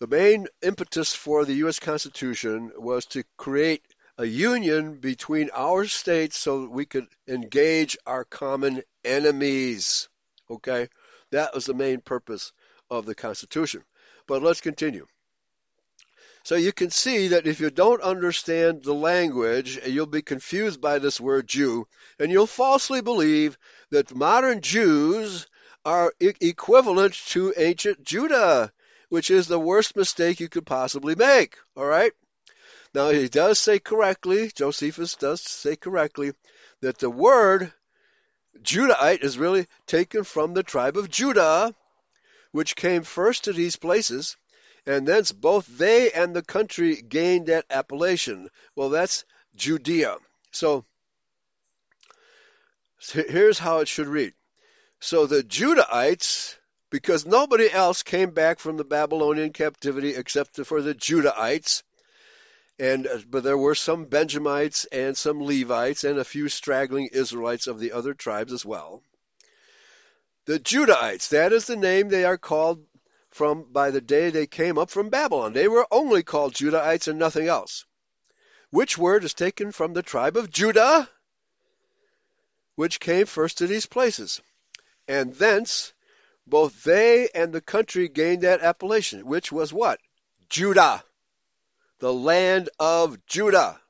The 0.01 0.07
main 0.07 0.49
impetus 0.63 1.15
for 1.15 1.45
the 1.45 1.53
U.S. 1.57 1.79
Constitution 1.79 2.73
was 2.75 3.05
to 3.07 3.23
create 3.37 3.85
a 4.17 4.25
union 4.25 4.95
between 4.95 5.51
our 5.55 5.85
states 5.85 6.39
so 6.39 6.63
that 6.63 6.71
we 6.71 6.87
could 6.87 7.07
engage 7.29 7.99
our 8.07 8.25
common 8.25 8.83
enemies. 9.05 10.09
Okay? 10.51 10.89
That 11.33 11.55
was 11.55 11.67
the 11.67 11.75
main 11.75 12.01
purpose 12.01 12.53
of 12.91 13.05
the 13.05 13.15
Constitution. 13.15 13.85
But 14.27 14.43
let's 14.43 14.63
continue. 14.63 15.07
So 16.45 16.55
you 16.55 16.73
can 16.73 16.89
see 16.89 17.29
that 17.29 17.47
if 17.47 17.61
you 17.61 17.69
don't 17.69 18.01
understand 18.01 18.83
the 18.83 18.95
language, 18.95 19.79
you'll 19.87 20.07
be 20.07 20.23
confused 20.23 20.81
by 20.81 20.99
this 20.99 21.21
word 21.21 21.47
Jew, 21.47 21.87
and 22.19 22.33
you'll 22.33 22.47
falsely 22.47 23.03
believe 23.03 23.59
that 23.91 24.15
modern 24.15 24.63
Jews 24.63 25.47
are 25.85 26.15
equivalent 26.19 27.13
to 27.29 27.53
ancient 27.55 28.03
Judah 28.03 28.73
which 29.11 29.31
is 29.31 29.47
the 29.47 29.61
worst 29.61 29.95
mistake 29.97 30.41
you 30.41 30.49
could 30.49 30.65
possibly 30.65 31.15
make. 31.15 31.59
All 31.77 31.85
right? 31.85 32.13
Now, 32.95 33.11
he 33.11 33.29
does 33.29 33.59
say 33.59 33.79
correctly, 33.79 34.51
Josephus 34.55 35.17
does 35.17 35.43
say 35.43 35.77
correctly, 35.77 36.33
that 36.81 36.99
the 36.99 37.11
word 37.11 37.73
Judahite 38.63 39.23
is 39.23 39.39
really 39.39 39.67
taken 39.87 40.25
from 40.25 40.55
the 40.55 40.63
tribe 40.63 40.97
of 40.97 41.11
Judah, 41.11 41.75
which 42.53 42.75
came 42.75 43.03
first 43.03 43.45
to 43.45 43.53
these 43.53 43.77
places, 43.77 44.37
and 44.87 45.07
thence 45.07 45.31
both 45.31 45.67
they 45.67 46.11
and 46.11 46.35
the 46.35 46.43
country 46.43 46.97
gained 47.03 47.47
that 47.47 47.67
appellation. 47.71 48.49
Well, 48.75 48.89
that's 48.89 49.25
Judea. 49.55 50.17
So, 50.53 50.85
here's 53.13 53.59
how 53.59 53.79
it 53.79 53.89
should 53.89 54.09
read. 54.09 54.35
So 55.01 55.27
the 55.27 55.43
Judahites 55.43 56.57
because 56.91 57.25
nobody 57.25 57.71
else 57.71 58.03
came 58.03 58.31
back 58.31 58.59
from 58.59 58.77
the 58.77 58.85
Babylonian 58.85 59.53
captivity 59.53 60.15
except 60.15 60.57
for 60.67 60.83
the 60.83 60.95
Judahites. 60.95 61.83
And 62.79 63.07
uh, 63.07 63.19
but 63.29 63.45
there 63.45 63.59
were 63.59 63.75
some 63.75 64.07
Benjamites 64.07 64.87
and 64.87 65.17
some 65.17 65.43
Levites 65.43 66.05
and 66.05 66.19
a 66.19 66.25
few 66.25 66.49
straggling 66.49 67.11
Israelites 67.13 67.67
of 67.67 67.79
the 67.79 67.93
other 67.93 68.15
tribes 68.15 68.53
as 68.53 68.65
well. 68.65 69.03
The 70.47 70.59
Judahites, 70.59 71.29
that 71.29 71.53
is 71.53 71.67
the 71.67 71.77
name 71.77 72.09
they 72.09 72.25
are 72.25 72.39
called 72.39 72.85
from 73.31 73.65
by 73.71 73.91
the 73.91 74.01
day 74.01 74.31
they 74.31 74.47
came 74.47 74.79
up 74.79 74.91
from 74.91 75.11
Babylon. 75.11 75.53
They 75.53 75.69
were 75.69 75.87
only 75.91 76.23
called 76.23 76.55
Judahites 76.55 77.07
and 77.07 77.19
nothing 77.19 77.47
else. 77.47 77.85
Which 78.71 78.99
word 78.99 79.25
is 79.25 79.35
taken 79.35 79.73
from 79.73 79.93
the 79.93 80.03
tribe 80.03 80.37
of 80.37 80.51
Judah, 80.51 81.09
which 82.75 82.99
came 82.99 83.27
first 83.27 83.59
to 83.59 83.67
these 83.67 83.87
places. 83.87 84.41
And 85.07 85.35
thence 85.35 85.93
both 86.51 86.83
they 86.85 87.29
and 87.35 87.53
the 87.53 87.61
country 87.61 88.09
gained 88.09 88.43
that 88.43 88.61
appellation, 88.61 89.25
which 89.25 89.51
was 89.51 89.73
what? 89.73 90.01
Judah. 90.49 91.03
The 92.01 92.13
land 92.13 92.69
of 92.79 93.25
Judah. 93.27 93.81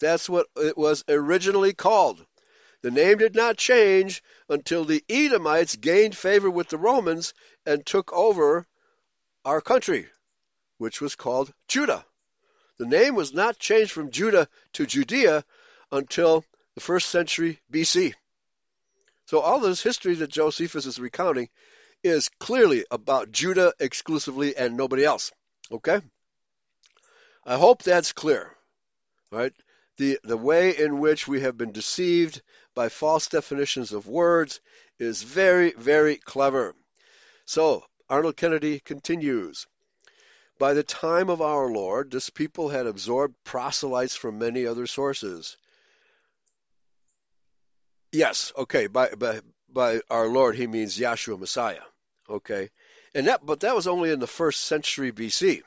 That's 0.00 0.28
what 0.28 0.46
it 0.56 0.76
was 0.76 1.04
originally 1.08 1.72
called. 1.72 2.24
The 2.82 2.90
name 2.90 3.18
did 3.18 3.34
not 3.34 3.56
change 3.56 4.22
until 4.48 4.84
the 4.84 5.02
Edomites 5.08 5.76
gained 5.76 6.16
favor 6.16 6.50
with 6.50 6.68
the 6.68 6.76
Romans 6.76 7.32
and 7.64 7.86
took 7.86 8.12
over 8.12 8.66
our 9.44 9.60
country, 9.60 10.08
which 10.78 11.00
was 11.00 11.14
called 11.14 11.52
Judah. 11.68 12.04
The 12.76 12.86
name 12.86 13.14
was 13.14 13.32
not 13.32 13.58
changed 13.58 13.92
from 13.92 14.10
Judah 14.10 14.48
to 14.74 14.84
Judea 14.84 15.44
until 15.92 16.44
the 16.74 16.80
first 16.80 17.08
century 17.08 17.60
BC. 17.72 18.14
So 19.26 19.40
all 19.40 19.60
this 19.60 19.82
history 19.82 20.14
that 20.16 20.30
Josephus 20.30 20.86
is 20.86 20.98
recounting 20.98 21.48
is 22.02 22.28
clearly 22.38 22.84
about 22.90 23.32
Judah 23.32 23.72
exclusively 23.80 24.56
and 24.56 24.76
nobody 24.76 25.04
else. 25.04 25.32
Okay? 25.72 26.00
I 27.44 27.56
hope 27.56 27.82
that's 27.82 28.12
clear. 28.12 28.54
Right? 29.30 29.52
The 29.96 30.18
the 30.24 30.36
way 30.36 30.76
in 30.76 30.98
which 30.98 31.28
we 31.28 31.40
have 31.40 31.56
been 31.56 31.72
deceived 31.72 32.42
by 32.74 32.88
false 32.88 33.28
definitions 33.28 33.92
of 33.92 34.08
words 34.08 34.60
is 34.98 35.22
very, 35.22 35.72
very 35.72 36.16
clever. 36.16 36.74
So 37.46 37.84
Arnold 38.08 38.36
Kennedy 38.36 38.80
continues. 38.80 39.66
By 40.58 40.74
the 40.74 40.82
time 40.82 41.30
of 41.30 41.40
our 41.40 41.68
Lord, 41.70 42.10
this 42.10 42.30
people 42.30 42.68
had 42.68 42.86
absorbed 42.86 43.34
proselytes 43.44 44.14
from 44.14 44.38
many 44.38 44.66
other 44.66 44.86
sources. 44.86 45.56
Yes, 48.14 48.52
okay. 48.56 48.86
By 48.86 49.08
by 49.10 49.40
by 49.68 50.00
our 50.08 50.28
Lord, 50.28 50.54
he 50.54 50.68
means 50.68 50.96
Yahshua 50.96 51.38
Messiah. 51.38 51.82
Okay, 52.30 52.70
and 53.12 53.26
that 53.26 53.44
but 53.44 53.60
that 53.60 53.74
was 53.74 53.88
only 53.88 54.10
in 54.10 54.20
the 54.20 54.28
first 54.28 54.60
century 54.64 55.10
BC 55.10 55.62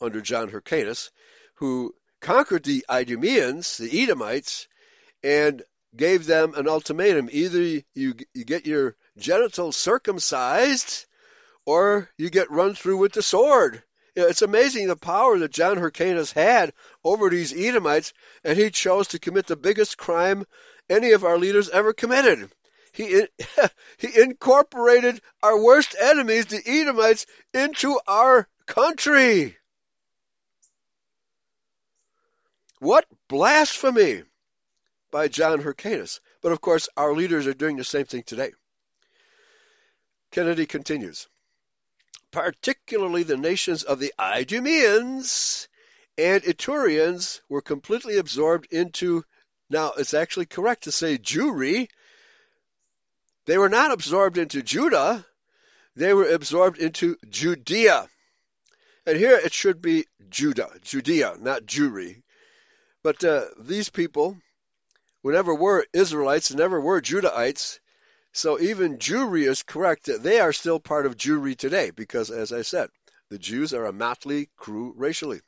under 0.00 0.22
John 0.22 0.48
Hyrcanus, 0.48 1.10
who 1.56 1.94
conquered 2.20 2.64
the 2.64 2.86
Idumeans, 2.88 3.76
the 3.76 4.02
Edomites, 4.02 4.66
and 5.22 5.62
gave 5.94 6.24
them 6.24 6.54
an 6.54 6.68
ultimatum: 6.68 7.28
either 7.30 7.60
you, 7.60 7.84
you 8.32 8.44
get 8.44 8.66
your 8.66 8.96
genitals 9.18 9.76
circumcised, 9.76 11.04
or 11.66 12.08
you 12.16 12.30
get 12.30 12.50
run 12.50 12.74
through 12.74 12.96
with 12.96 13.12
the 13.12 13.22
sword. 13.22 13.82
It's 14.16 14.42
amazing 14.42 14.86
the 14.86 14.96
power 14.96 15.38
that 15.38 15.50
John 15.50 15.76
Hyrcanus 15.76 16.32
had 16.32 16.72
over 17.02 17.28
these 17.28 17.52
Edomites, 17.52 18.12
and 18.42 18.56
he 18.56 18.70
chose 18.70 19.08
to 19.08 19.18
commit 19.18 19.48
the 19.48 19.56
biggest 19.56 19.98
crime 19.98 20.46
any 20.88 21.12
of 21.12 21.24
our 21.24 21.38
leaders 21.38 21.68
ever 21.68 21.92
committed. 21.92 22.50
He, 22.92 23.26
he 23.98 24.20
incorporated 24.20 25.20
our 25.42 25.60
worst 25.60 25.96
enemies, 26.00 26.46
the 26.46 26.62
Edomites, 26.64 27.26
into 27.52 27.98
our 28.06 28.48
country. 28.66 29.56
What 32.78 33.06
blasphemy 33.28 34.22
by 35.10 35.28
John 35.28 35.60
Hyrcanus. 35.60 36.20
But 36.42 36.52
of 36.52 36.60
course, 36.60 36.88
our 36.96 37.14
leaders 37.14 37.46
are 37.46 37.54
doing 37.54 37.76
the 37.76 37.84
same 37.84 38.04
thing 38.04 38.22
today. 38.24 38.52
Kennedy 40.30 40.66
continues 40.66 41.28
particularly 42.34 43.22
the 43.22 43.36
nations 43.36 43.84
of 43.84 44.00
the 44.00 44.12
Idumeans 44.18 45.68
and 46.18 46.42
Itureans 46.42 47.40
were 47.48 47.62
completely 47.62 48.18
absorbed 48.18 48.66
into, 48.72 49.24
now 49.70 49.92
it's 49.96 50.14
actually 50.14 50.46
correct 50.46 50.84
to 50.84 50.92
say 50.92 51.18
Jewry. 51.18 51.88
They 53.46 53.58
were 53.58 53.68
not 53.68 53.92
absorbed 53.92 54.38
into 54.38 54.62
Judah, 54.62 55.24
they 55.96 56.12
were 56.14 56.28
absorbed 56.28 56.78
into 56.78 57.16
Judea. 57.28 58.08
And 59.06 59.18
here 59.18 59.36
it 59.36 59.52
should 59.52 59.82
be 59.82 60.06
Judah, 60.30 60.70
Judea, 60.82 61.36
not 61.38 61.66
Jewry. 61.66 62.22
But 63.02 63.22
uh, 63.22 63.44
these 63.58 63.90
people, 63.90 64.38
whenever 65.20 65.54
were 65.54 65.86
Israelites, 65.92 66.54
never 66.54 66.80
were 66.80 67.02
Judahites, 67.02 67.80
so 68.32 68.58
even 68.58 68.98
Jewry 68.98 69.46
is 69.46 69.62
correct 69.62 70.06
that 70.06 70.22
they 70.22 70.40
are 70.40 70.52
still 70.52 70.80
part 70.80 71.06
of 71.06 71.16
Jewry 71.16 71.56
today 71.56 71.90
because, 71.90 72.30
as 72.30 72.52
I 72.52 72.62
said, 72.62 72.88
the 73.28 73.38
Jews 73.38 73.74
are 73.74 73.84
a 73.84 73.92
motley 73.92 74.48
crew 74.56 74.92
racially. 74.96 75.40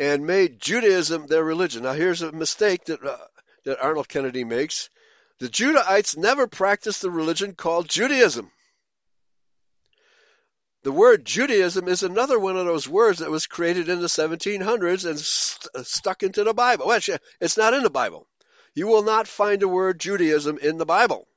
And 0.00 0.26
made 0.26 0.60
Judaism 0.60 1.26
their 1.26 1.44
religion. 1.44 1.82
Now, 1.82 1.92
here's 1.92 2.22
a 2.22 2.32
mistake 2.32 2.86
that, 2.86 3.04
uh, 3.04 3.18
that 3.64 3.80
Arnold 3.80 4.08
Kennedy 4.08 4.44
makes. 4.44 4.88
The 5.40 5.48
Judahites 5.48 6.16
never 6.16 6.46
practiced 6.46 7.02
the 7.02 7.10
religion 7.10 7.54
called 7.54 7.88
Judaism. 7.88 8.50
The 10.82 10.92
word 10.92 11.26
Judaism 11.26 11.86
is 11.86 12.02
another 12.02 12.38
one 12.38 12.56
of 12.56 12.64
those 12.64 12.88
words 12.88 13.18
that 13.18 13.30
was 13.30 13.46
created 13.46 13.90
in 13.90 14.00
the 14.00 14.06
1700s 14.06 15.04
and 15.04 15.20
st- 15.20 15.86
stuck 15.86 16.22
into 16.22 16.44
the 16.44 16.54
Bible. 16.54 16.86
Well, 16.86 17.00
it's 17.38 17.58
not 17.58 17.74
in 17.74 17.82
the 17.82 17.90
Bible. 17.90 18.26
You 18.74 18.86
will 18.86 19.02
not 19.02 19.28
find 19.28 19.60
the 19.60 19.68
word 19.68 20.00
Judaism 20.00 20.56
in 20.56 20.78
the 20.78 20.86
Bible. 20.86 21.28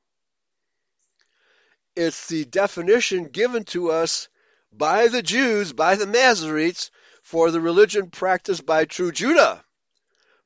It's 1.94 2.28
the 2.28 2.46
definition 2.46 3.24
given 3.28 3.64
to 3.64 3.90
us 3.90 4.28
by 4.72 5.08
the 5.08 5.22
Jews, 5.22 5.74
by 5.74 5.96
the 5.96 6.06
Masoretes, 6.06 6.90
for 7.24 7.50
the 7.50 7.60
religion 7.60 8.10
practiced 8.10 8.64
by 8.64 8.84
true 8.84 9.10
Judah. 9.10 9.64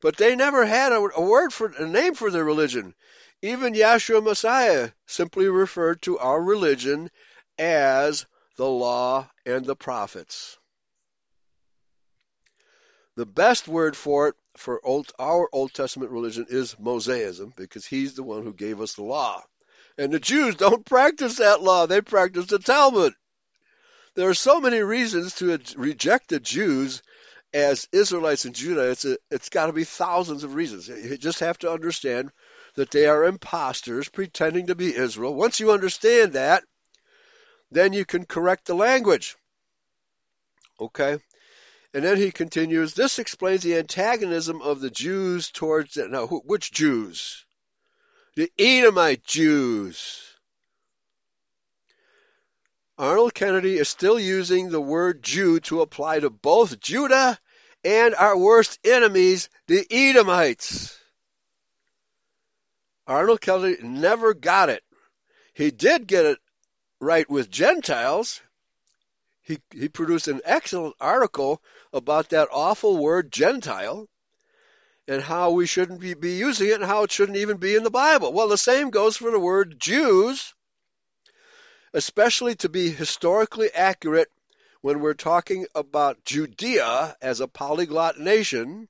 But 0.01 0.17
they 0.17 0.37
never 0.37 0.65
had 0.65 0.93
a, 0.93 1.01
a 1.17 1.21
word 1.21 1.53
for 1.53 1.67
a 1.67 1.87
name 1.87 2.15
for 2.15 2.31
their 2.31 2.45
religion. 2.45 2.95
Even 3.43 3.75
Yahshua 3.75 4.23
Messiah 4.23 4.91
simply 5.07 5.49
referred 5.49 6.01
to 6.03 6.19
our 6.19 6.41
religion 6.41 7.11
as 7.59 8.27
the 8.57 8.69
law 8.69 9.29
and 9.45 9.67
the 9.67 9.77
prophets. 9.77 10.57
The 13.17 13.27
best 13.27 13.67
word 13.67 13.97
for 13.97 14.29
it 14.29 14.35
for 14.57 14.81
old, 14.85 15.11
our 15.19 15.49
Old 15.53 15.75
Testament 15.75 16.13
religion 16.13 16.47
is 16.49 16.77
Mosaism 16.77 17.53
because 17.57 17.87
he's 17.87 18.15
the 18.15 18.23
one 18.23 18.45
who 18.45 18.53
gave 18.53 18.81
us 18.81 18.95
the 18.95 19.03
law. 19.03 19.43
And 19.97 20.13
the 20.13 20.21
Jews 20.21 20.55
don't 20.55 20.87
practice 20.87 21.39
that 21.39 21.61
law, 21.61 21.87
they 21.87 22.01
practice 22.01 22.47
the 22.47 22.61
Talmud. 22.61 23.15
There 24.19 24.29
are 24.29 24.35
so 24.35 24.61
many 24.61 24.81
reasons 24.81 25.37
to 25.37 25.61
reject 25.77 26.31
the 26.31 26.41
Jews 26.41 27.05
as 27.55 27.87
Israelites 27.93 28.47
in 28.47 28.53
Judah. 28.53 28.91
It's, 28.91 29.07
it's 29.31 29.49
got 29.49 29.67
to 29.67 29.73
be 29.73 29.85
thousands 29.85 30.43
of 30.43 30.57
reasons. 30.57 30.89
You 30.89 31.17
just 31.17 31.39
have 31.39 31.57
to 31.61 31.71
understand 31.71 32.33
that 32.75 32.91
they 32.91 33.07
are 33.07 33.27
imposters 33.27 34.09
pretending 34.09 34.67
to 34.67 34.75
be 34.75 34.93
Israel. 34.93 35.37
Once 35.37 35.61
you 35.61 35.71
understand 35.71 36.33
that, 36.33 36.65
then 37.71 37.93
you 37.93 38.05
can 38.05 38.25
correct 38.25 38.67
the 38.67 38.75
language. 38.75 39.37
Okay? 40.81 41.19
And 41.95 42.03
then 42.03 42.17
he 42.17 42.33
continues, 42.33 42.95
this 42.95 43.21
explains 43.21 43.63
the 43.63 43.77
antagonism 43.77 44.63
of 44.63 44.81
the 44.81 44.91
Jews 44.91 45.53
towards, 45.53 45.97
now, 45.97 46.27
which 46.27 46.73
Jews? 46.73 47.45
The 48.35 48.51
Edomite 48.59 49.23
Jews. 49.23 50.28
Arnold 52.99 53.33
Kennedy 53.33 53.79
is 53.79 53.89
still 53.89 54.19
using 54.19 54.71
the 54.71 54.81
word 54.81 55.23
Jew 55.23 55.61
to 55.61 55.83
apply 55.83 56.21
to 56.21 56.31
both 56.31 56.81
Judah 56.81 57.39
and 57.85 58.15
our 58.15 58.37
worst 58.37 58.81
enemies, 58.85 59.49
the 59.69 59.87
Edomites. 59.89 60.99
Arnold 63.07 63.41
Kennedy 63.41 63.83
never 63.83 64.35
got 64.35 64.69
it. 64.69 64.83
He 65.55 65.71
did 65.71 66.09
get 66.09 66.27
it 66.27 66.39
right 67.01 67.29
with 67.31 67.51
Gentiles, 67.51 68.41
he, 69.49 69.59
he 69.71 69.89
produced 69.89 70.29
an 70.29 70.43
excellent 70.45 70.95
article 71.01 71.63
about 71.95 72.29
that 72.31 72.49
awful 72.53 72.99
word 72.99 73.33
Gentile 73.33 74.07
and 75.07 75.23
how 75.23 75.53
we 75.53 75.65
shouldn't 75.65 76.01
be, 76.01 76.13
be 76.13 76.33
using 76.33 76.69
it 76.69 76.75
and 76.75 76.85
how 76.85 77.05
it 77.05 77.11
shouldn't 77.11 77.39
even 77.39 77.57
be 77.57 77.75
in 77.75 77.83
the 77.83 77.91
Bible. 77.91 78.31
Well, 78.35 78.49
the 78.49 78.59
same 78.59 78.91
goes 78.91 79.17
for 79.17 79.31
the 79.31 79.39
word 79.39 79.81
Jews, 79.81 80.53
especially 81.93 82.55
to 82.57 82.69
be 82.69 82.91
historically 82.91 83.73
accurate 83.73 84.31
when 84.81 85.01
we're 85.01 85.15
talking 85.15 85.67
about 85.75 86.25
Judea 86.25 87.17
as 87.21 87.41
a 87.41 87.49
polyglot 87.49 88.19
nation, 88.19 88.89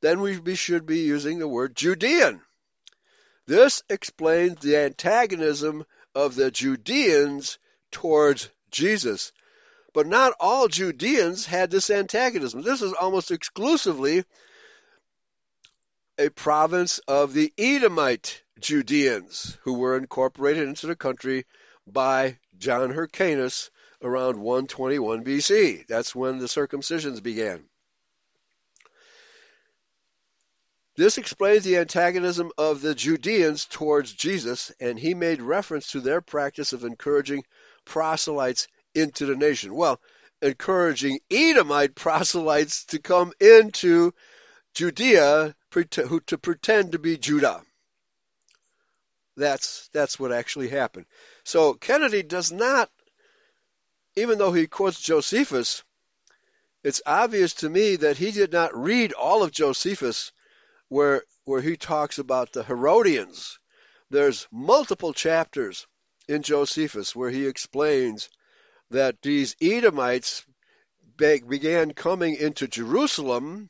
then 0.00 0.20
we 0.20 0.54
should 0.54 0.86
be 0.86 1.00
using 1.00 1.38
the 1.38 1.48
word 1.48 1.76
Judean. 1.76 2.40
This 3.46 3.82
explains 3.88 4.60
the 4.60 4.76
antagonism 4.76 5.84
of 6.14 6.34
the 6.34 6.50
Judeans 6.50 7.58
towards 7.90 8.50
Jesus. 8.70 9.32
But 9.94 10.06
not 10.06 10.34
all 10.38 10.68
Judeans 10.68 11.46
had 11.46 11.70
this 11.70 11.90
antagonism. 11.90 12.62
This 12.62 12.82
is 12.82 12.92
almost 12.92 13.30
exclusively 13.30 14.24
a 16.18 16.28
province 16.30 16.98
of 17.06 17.32
the 17.32 17.52
Edomite 17.56 18.42
Judeans 18.58 19.56
who 19.62 19.74
were 19.74 19.96
incorporated 19.96 20.66
into 20.66 20.88
the 20.88 20.96
country 20.96 21.46
by 21.86 22.38
John 22.58 22.90
Hyrcanus 22.90 23.70
around 24.02 24.36
121 24.36 25.24
BC. 25.24 25.86
That's 25.86 26.14
when 26.14 26.38
the 26.38 26.46
circumcisions 26.46 27.22
began. 27.22 27.64
This 30.96 31.18
explains 31.18 31.62
the 31.62 31.76
antagonism 31.76 32.50
of 32.58 32.80
the 32.80 32.96
Judeans 32.96 33.66
towards 33.66 34.12
Jesus, 34.12 34.72
and 34.80 34.98
he 34.98 35.14
made 35.14 35.40
reference 35.40 35.92
to 35.92 36.00
their 36.00 36.20
practice 36.20 36.72
of 36.72 36.82
encouraging 36.82 37.44
proselytes 37.84 38.66
into 38.96 39.24
the 39.24 39.36
nation. 39.36 39.72
Well, 39.72 40.00
encouraging 40.42 41.20
Edomite 41.30 41.94
proselytes 41.94 42.86
to 42.86 42.98
come 42.98 43.32
into 43.38 44.12
Judea 44.74 45.54
to 45.70 46.38
pretend 46.38 46.92
to 46.92 46.98
be 46.98 47.16
Judah. 47.16 47.62
That's 49.36 49.88
that's 49.92 50.18
what 50.18 50.32
actually 50.32 50.68
happened. 50.68 51.06
So 51.44 51.74
Kennedy 51.74 52.22
does 52.22 52.50
not, 52.50 52.90
even 54.16 54.38
though 54.38 54.52
he 54.52 54.66
quotes 54.66 55.00
Josephus, 55.00 55.84
it's 56.82 57.02
obvious 57.06 57.54
to 57.54 57.68
me 57.68 57.96
that 57.96 58.16
he 58.16 58.32
did 58.32 58.52
not 58.52 58.76
read 58.76 59.12
all 59.12 59.42
of 59.42 59.52
Josephus, 59.52 60.32
where 60.88 61.22
where 61.44 61.60
he 61.60 61.76
talks 61.76 62.18
about 62.18 62.52
the 62.52 62.64
Herodians. 62.64 63.58
There's 64.10 64.48
multiple 64.50 65.12
chapters 65.12 65.86
in 66.28 66.42
Josephus 66.42 67.14
where 67.14 67.30
he 67.30 67.46
explains 67.46 68.28
that 68.90 69.20
these 69.22 69.54
Edomites 69.60 70.44
began 71.16 71.92
coming 71.92 72.36
into 72.36 72.68
Jerusalem 72.68 73.68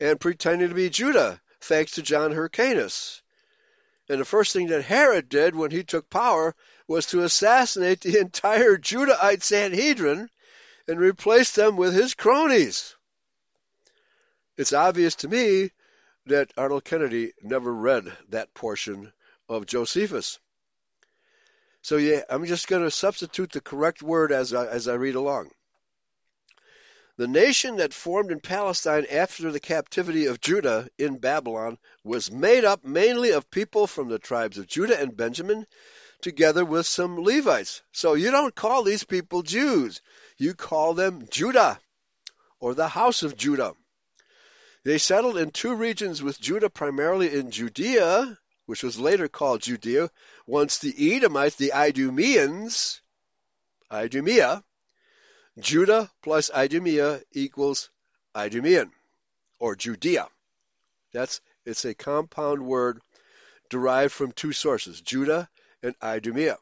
and 0.00 0.20
pretending 0.20 0.68
to 0.68 0.74
be 0.74 0.90
Judah, 0.90 1.40
thanks 1.60 1.92
to 1.92 2.02
John 2.02 2.32
Hyrcanus. 2.32 3.22
And 4.08 4.20
the 4.20 4.24
first 4.24 4.52
thing 4.52 4.68
that 4.68 4.84
Herod 4.84 5.28
did 5.28 5.54
when 5.54 5.70
he 5.70 5.82
took 5.82 6.08
power 6.08 6.54
was 6.86 7.06
to 7.06 7.22
assassinate 7.22 8.00
the 8.00 8.20
entire 8.20 8.76
Judahite 8.76 9.42
Sanhedrin 9.42 10.28
and 10.86 11.00
replace 11.00 11.52
them 11.52 11.76
with 11.76 11.94
his 11.94 12.14
cronies. 12.14 12.94
It's 14.56 14.72
obvious 14.72 15.16
to 15.16 15.28
me 15.28 15.72
that 16.26 16.52
Arnold 16.56 16.84
Kennedy 16.84 17.32
never 17.42 17.72
read 17.72 18.16
that 18.28 18.54
portion 18.54 19.12
of 19.48 19.66
Josephus. 19.66 20.38
So 21.82 21.96
yeah, 21.96 22.22
I'm 22.28 22.46
just 22.46 22.68
going 22.68 22.82
to 22.82 22.90
substitute 22.90 23.52
the 23.52 23.60
correct 23.60 24.02
word 24.02 24.32
as 24.32 24.52
I, 24.52 24.66
as 24.66 24.88
I 24.88 24.94
read 24.94 25.14
along. 25.14 25.50
The 27.18 27.26
nation 27.26 27.76
that 27.76 27.94
formed 27.94 28.30
in 28.30 28.40
Palestine 28.40 29.06
after 29.06 29.50
the 29.50 29.60
captivity 29.60 30.26
of 30.26 30.40
Judah 30.40 30.90
in 30.98 31.16
Babylon 31.16 31.78
was 32.04 32.30
made 32.30 32.64
up 32.64 32.84
mainly 32.84 33.30
of 33.30 33.50
people 33.50 33.86
from 33.86 34.08
the 34.08 34.18
tribes 34.18 34.58
of 34.58 34.66
Judah 34.66 35.00
and 35.00 35.16
Benjamin, 35.16 35.66
together 36.20 36.62
with 36.62 36.86
some 36.86 37.16
Levites. 37.22 37.82
So 37.92 38.14
you 38.14 38.30
don't 38.30 38.54
call 38.54 38.82
these 38.82 39.04
people 39.04 39.42
Jews. 39.42 40.02
You 40.36 40.52
call 40.52 40.92
them 40.92 41.26
Judah 41.30 41.80
or 42.60 42.74
the 42.74 42.88
house 42.88 43.22
of 43.22 43.36
Judah. 43.36 43.74
They 44.84 44.98
settled 44.98 45.38
in 45.38 45.52
two 45.52 45.74
regions 45.74 46.22
with 46.22 46.38
Judah, 46.38 46.68
primarily 46.68 47.32
in 47.32 47.50
Judea, 47.50 48.38
which 48.66 48.82
was 48.82 48.98
later 48.98 49.26
called 49.26 49.62
Judea, 49.62 50.10
once 50.46 50.78
the 50.78 51.16
Edomites, 51.16 51.56
the 51.56 51.72
Idumeans, 51.72 53.00
Idumea, 53.90 54.62
Judah 55.58 56.10
plus 56.22 56.50
Idumea 56.50 57.22
equals 57.32 57.90
Idumean 58.34 58.90
or 59.58 59.74
Judea. 59.74 60.28
That's 61.12 61.40
it's 61.64 61.84
a 61.84 61.94
compound 61.94 62.62
word 62.62 63.00
derived 63.70 64.12
from 64.12 64.32
two 64.32 64.52
sources, 64.52 65.00
Judah 65.00 65.48
and 65.82 65.94
Idumea. 66.02 66.58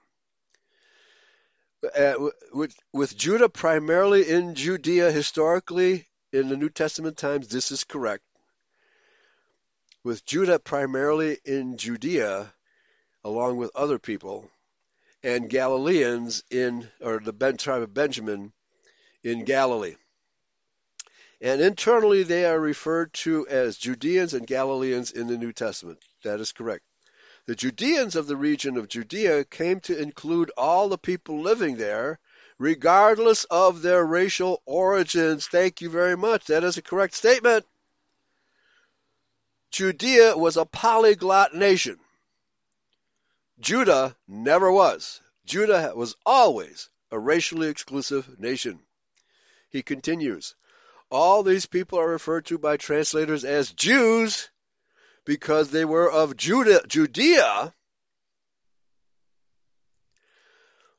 Uh, 1.96 2.30
with, 2.52 2.74
with 2.92 3.16
Judah 3.16 3.48
primarily 3.48 4.28
in 4.28 4.54
Judea 4.54 5.10
historically 5.10 6.08
in 6.32 6.48
the 6.48 6.56
New 6.56 6.70
Testament 6.70 7.18
times, 7.18 7.48
this 7.48 7.72
is 7.72 7.84
correct. 7.84 8.24
With 10.02 10.24
Judah 10.24 10.58
primarily 10.58 11.38
in 11.44 11.76
Judea, 11.76 12.52
along 13.22 13.58
with 13.58 13.70
other 13.74 13.98
people, 13.98 14.50
and 15.22 15.50
Galileans 15.50 16.42
in, 16.50 16.88
or 17.00 17.18
the 17.18 17.32
ben, 17.32 17.56
tribe 17.56 17.82
of 17.82 17.92
Benjamin 17.92 18.52
in 19.24 19.44
Galilee. 19.44 19.96
And 21.40 21.60
internally, 21.60 22.22
they 22.22 22.44
are 22.46 22.58
referred 22.58 23.12
to 23.14 23.46
as 23.48 23.76
Judeans 23.76 24.34
and 24.34 24.46
Galileans 24.46 25.10
in 25.10 25.26
the 25.26 25.36
New 25.36 25.52
Testament. 25.52 25.98
That 26.22 26.40
is 26.40 26.52
correct. 26.52 26.84
The 27.46 27.54
Judeans 27.54 28.16
of 28.16 28.26
the 28.26 28.36
region 28.36 28.76
of 28.78 28.88
Judea 28.88 29.44
came 29.44 29.80
to 29.80 29.98
include 29.98 30.50
all 30.56 30.88
the 30.88 30.96
people 30.96 31.42
living 31.42 31.76
there, 31.76 32.18
regardless 32.58 33.44
of 33.44 33.82
their 33.82 34.04
racial 34.04 34.62
origins. 34.64 35.46
Thank 35.46 35.80
you 35.80 35.90
very 35.90 36.16
much. 36.16 36.46
That 36.46 36.64
is 36.64 36.78
a 36.78 36.82
correct 36.82 37.14
statement. 37.14 37.66
Judea 39.70 40.36
was 40.38 40.56
a 40.56 40.64
polyglot 40.64 41.54
nation. 41.54 41.98
Judah 43.60 44.16
never 44.26 44.70
was. 44.70 45.20
Judah 45.44 45.92
was 45.94 46.16
always 46.24 46.88
a 47.10 47.18
racially 47.18 47.68
exclusive 47.68 48.38
nation. 48.38 48.80
He 49.74 49.82
continues, 49.82 50.54
all 51.10 51.42
these 51.42 51.66
people 51.66 51.98
are 51.98 52.08
referred 52.08 52.46
to 52.46 52.58
by 52.58 52.76
translators 52.76 53.44
as 53.44 53.72
Jews 53.72 54.48
because 55.24 55.72
they 55.72 55.84
were 55.84 56.08
of 56.08 56.36
Judah, 56.36 56.80
Judea. 56.86 57.74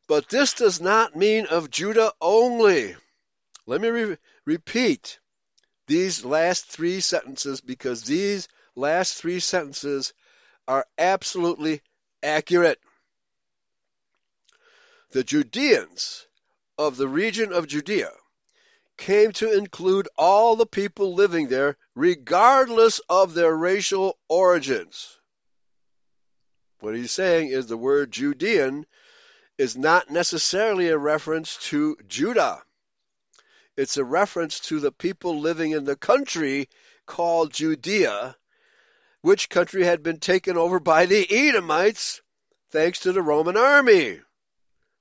But 0.09 0.27
this 0.27 0.55
does 0.55 0.81
not 0.81 1.15
mean 1.15 1.45
of 1.45 1.71
Judah 1.71 2.11
only. 2.19 2.97
Let 3.65 3.79
me 3.79 3.87
re- 3.87 4.17
repeat 4.43 5.19
these 5.87 6.25
last 6.25 6.65
three 6.65 6.99
sentences 6.99 7.61
because 7.61 8.03
these 8.03 8.49
last 8.75 9.13
three 9.13 9.39
sentences 9.39 10.13
are 10.67 10.85
absolutely 10.97 11.81
accurate. 12.21 12.81
The 15.11 15.23
Judeans 15.23 16.27
of 16.77 16.97
the 16.97 17.07
region 17.07 17.53
of 17.53 17.67
Judea 17.67 18.11
came 18.97 19.31
to 19.33 19.51
include 19.51 20.07
all 20.17 20.55
the 20.55 20.65
people 20.65 21.13
living 21.13 21.47
there, 21.47 21.77
regardless 21.95 22.99
of 23.09 23.33
their 23.33 23.55
racial 23.55 24.17
origins. 24.29 25.17
What 26.79 26.95
he's 26.95 27.11
saying 27.11 27.49
is 27.49 27.67
the 27.67 27.77
word 27.77 28.11
Judean 28.11 28.85
is 29.57 29.77
not 29.77 30.09
necessarily 30.09 30.89
a 30.89 30.97
reference 30.97 31.57
to 31.69 31.97
Judah. 32.07 32.61
It's 33.77 33.97
a 33.97 34.03
reference 34.03 34.59
to 34.61 34.79
the 34.79 34.91
people 34.91 35.39
living 35.39 35.71
in 35.71 35.85
the 35.85 35.95
country 35.95 36.69
called 37.05 37.53
Judea, 37.53 38.35
which 39.21 39.49
country 39.49 39.83
had 39.83 40.03
been 40.03 40.19
taken 40.19 40.57
over 40.57 40.79
by 40.79 41.05
the 41.05 41.25
Edomites 41.29 42.21
thanks 42.71 42.99
to 43.01 43.11
the 43.11 43.21
Roman 43.21 43.57
army. 43.57 44.21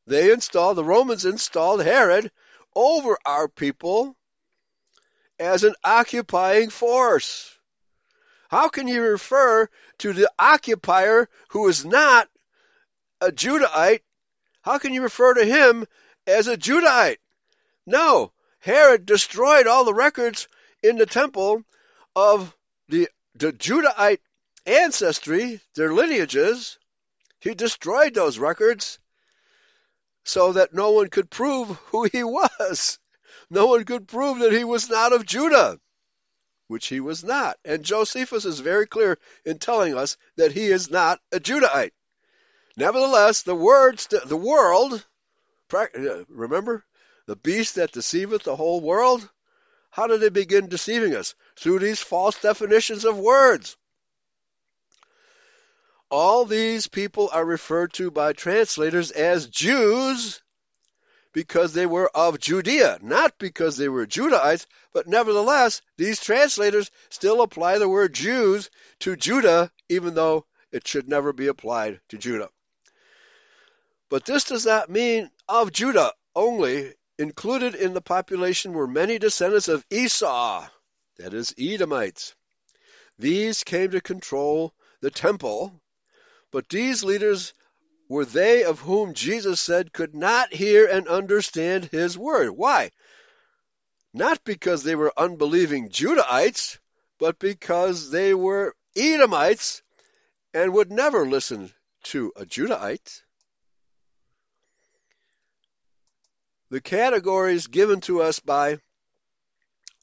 They 0.06 0.32
installed, 0.32 0.76
the 0.76 0.84
Romans 0.84 1.24
installed 1.24 1.82
Herod 1.82 2.30
over 2.74 3.18
our 3.24 3.48
people 3.48 4.16
as 5.38 5.64
an 5.64 5.74
occupying 5.82 6.70
force. 6.70 7.56
How 8.48 8.68
can 8.68 8.86
you 8.88 9.02
refer 9.02 9.68
to 9.98 10.12
the 10.12 10.30
occupier 10.38 11.28
who 11.48 11.68
is 11.68 11.84
not 11.84 12.28
a 13.20 13.32
Judahite? 13.32 14.02
How 14.62 14.78
can 14.78 14.94
you 14.94 15.02
refer 15.02 15.34
to 15.34 15.44
him 15.44 15.86
as 16.26 16.46
a 16.46 16.56
Judahite? 16.56 17.18
No, 17.86 18.32
Herod 18.60 19.06
destroyed 19.06 19.66
all 19.66 19.84
the 19.84 19.94
records 19.94 20.48
in 20.82 20.96
the 20.96 21.06
temple 21.06 21.64
of 22.14 22.56
the, 22.88 23.08
the 23.34 23.52
Judahite 23.52 24.20
ancestry, 24.66 25.60
their 25.74 25.92
lineages. 25.92 26.78
He 27.40 27.54
destroyed 27.54 28.14
those 28.14 28.38
records 28.38 28.98
so 30.24 30.52
that 30.52 30.74
no 30.74 30.92
one 30.92 31.08
could 31.08 31.30
prove 31.30 31.68
who 31.86 32.08
he 32.10 32.24
was. 32.24 32.98
No 33.50 33.66
one 33.66 33.84
could 33.84 34.08
prove 34.08 34.38
that 34.38 34.52
he 34.52 34.64
was 34.64 34.88
not 34.88 35.12
of 35.12 35.26
Judah, 35.26 35.78
which 36.68 36.86
he 36.86 37.00
was 37.00 37.22
not. 37.22 37.58
And 37.64 37.84
Josephus 37.84 38.44
is 38.44 38.60
very 38.60 38.86
clear 38.86 39.18
in 39.44 39.58
telling 39.58 39.96
us 39.96 40.16
that 40.36 40.52
he 40.52 40.66
is 40.66 40.90
not 40.90 41.20
a 41.30 41.38
Judahite. 41.38 41.92
Nevertheless, 42.76 43.42
the 43.42 43.54
words, 43.54 44.06
the 44.06 44.36
world, 44.36 45.04
uh, 45.72 45.86
remember, 46.28 46.84
the 47.26 47.36
beast 47.36 47.76
that 47.76 47.92
deceiveth 47.92 48.42
the 48.42 48.56
whole 48.56 48.80
world, 48.80 49.28
how 49.90 50.06
did 50.06 50.20
they 50.20 50.30
begin 50.30 50.68
deceiving 50.68 51.14
us? 51.14 51.34
Through 51.56 51.78
these 51.78 52.00
false 52.00 52.40
definitions 52.40 53.04
of 53.04 53.18
words. 53.18 53.76
All 56.16 56.44
these 56.44 56.86
people 56.86 57.28
are 57.32 57.44
referred 57.44 57.92
to 57.94 58.08
by 58.08 58.34
translators 58.34 59.10
as 59.10 59.48
Jews 59.48 60.40
because 61.32 61.72
they 61.72 61.86
were 61.86 62.08
of 62.16 62.38
Judea, 62.38 63.00
not 63.02 63.36
because 63.36 63.76
they 63.76 63.88
were 63.88 64.06
Judahites, 64.06 64.66
but 64.92 65.08
nevertheless, 65.08 65.82
these 65.96 66.20
translators 66.20 66.92
still 67.08 67.42
apply 67.42 67.78
the 67.78 67.88
word 67.88 68.14
Jews 68.14 68.70
to 69.00 69.16
Judah, 69.16 69.72
even 69.88 70.14
though 70.14 70.46
it 70.70 70.86
should 70.86 71.08
never 71.08 71.32
be 71.32 71.48
applied 71.48 72.00
to 72.10 72.16
Judah. 72.16 72.50
But 74.08 74.24
this 74.24 74.44
does 74.44 74.64
not 74.64 74.88
mean 74.88 75.32
of 75.48 75.72
Judah 75.72 76.12
only. 76.36 76.94
Included 77.18 77.74
in 77.74 77.92
the 77.92 78.00
population 78.00 78.72
were 78.72 78.86
many 78.86 79.18
descendants 79.18 79.66
of 79.66 79.84
Esau, 79.90 80.64
that 81.16 81.34
is, 81.34 81.52
Edomites. 81.58 82.36
These 83.18 83.64
came 83.64 83.90
to 83.90 84.00
control 84.00 84.72
the 85.00 85.10
temple 85.10 85.80
but 86.54 86.68
these 86.68 87.02
leaders 87.02 87.52
were 88.08 88.24
they 88.24 88.62
of 88.62 88.78
whom 88.78 89.12
Jesus 89.12 89.60
said 89.60 89.92
could 89.92 90.14
not 90.14 90.54
hear 90.54 90.86
and 90.86 91.08
understand 91.08 91.86
his 91.86 92.16
word. 92.16 92.52
Why? 92.52 92.92
Not 94.12 94.44
because 94.44 94.84
they 94.84 94.94
were 94.94 95.12
unbelieving 95.16 95.88
Judahites, 95.88 96.78
but 97.18 97.40
because 97.40 98.12
they 98.12 98.34
were 98.34 98.72
Edomites 98.94 99.82
and 100.52 100.72
would 100.72 100.92
never 100.92 101.26
listen 101.26 101.74
to 102.04 102.32
a 102.36 102.46
Judahite. 102.46 103.22
The 106.70 106.80
categories 106.80 107.66
given 107.66 108.00
to 108.02 108.22
us 108.22 108.38
by 108.38 108.78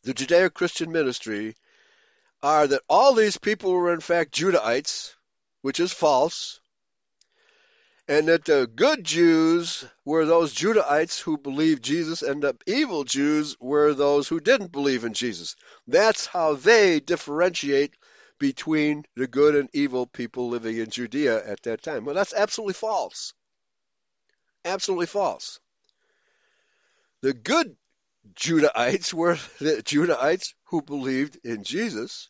the 0.04 0.14
Judeo 0.14 0.54
Christian 0.54 0.92
ministry 0.92 1.56
are 2.44 2.68
that 2.68 2.84
all 2.90 3.14
these 3.14 3.38
people 3.38 3.72
were 3.72 3.94
in 3.94 4.02
fact 4.02 4.34
Judahites 4.34 5.14
which 5.62 5.80
is 5.80 5.92
false, 5.92 6.60
and 8.08 8.28
that 8.28 8.46
the 8.46 8.68
good 8.68 9.04
Jews 9.04 9.86
were 10.04 10.26
those 10.26 10.54
Judahites 10.54 11.20
who 11.22 11.38
believed 11.38 11.84
Jesus, 11.84 12.22
and 12.22 12.44
the 12.44 12.58
evil 12.66 13.04
Jews 13.04 13.56
were 13.60 13.94
those 13.94 14.28
who 14.28 14.40
didn't 14.40 14.72
believe 14.72 15.06
in 15.06 15.14
Jesus. 15.14 15.56
That's 15.88 16.26
how 16.26 16.56
they 16.56 17.00
differentiate 17.00 17.94
between 18.38 19.06
the 19.16 19.28
good 19.28 19.56
and 19.56 19.70
evil 19.72 20.08
people 20.08 20.50
living 20.50 20.78
in 20.78 20.90
Judea 20.90 21.46
at 21.46 21.62
that 21.64 21.84
time. 21.84 22.06
Well, 22.06 22.16
that's 22.16 22.34
absolutely 22.34 22.74
false. 22.74 23.34
Absolutely 24.66 25.06
false. 25.06 25.60
The 27.22 27.34
good 27.34 27.76
Judahites 28.34 29.14
were 29.14 29.36
the 29.60 29.84
Judahites 29.84 30.54
who 30.66 30.82
believed 30.82 31.40
in 31.44 31.64
Jesus. 31.64 32.30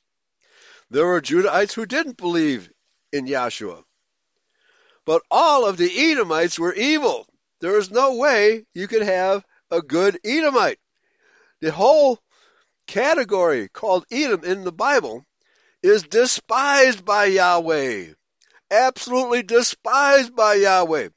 There 0.90 1.06
were 1.06 1.22
Judahites 1.22 1.74
who 1.74 1.86
didn't 1.86 2.18
believe 2.18 2.70
in 3.12 3.26
Yahshua. 3.26 3.84
But 5.06 5.24
all 5.32 5.66
of 5.66 5.78
the 5.78 6.12
Edomites 6.12 6.60
were 6.60 6.74
evil. 6.74 7.28
There 7.60 7.78
is 7.78 7.92
no 7.92 8.16
way 8.16 8.66
you 8.74 8.88
could 8.88 9.02
have 9.02 9.44
a 9.70 9.82
good 9.82 10.20
Edomite. 10.24 10.80
The 11.60 11.72
whole 11.72 12.20
category 12.88 13.70
called 13.70 14.06
Edom 14.12 14.44
in 14.44 14.64
the 14.64 14.72
Bible 14.72 15.26
is 15.84 16.04
despised 16.04 17.06
by 17.06 17.26
Yahweh. 17.26 18.14
absolutely 18.70 19.44
despised 19.44 20.36
by 20.36 20.56
Yahweh. 20.56 21.10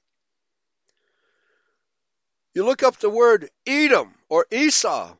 You 2.54 2.64
look 2.64 2.82
up 2.82 2.96
the 2.98 3.10
word 3.10 3.50
Edom 3.66 4.14
or 4.28 4.46
Esau 4.50 5.16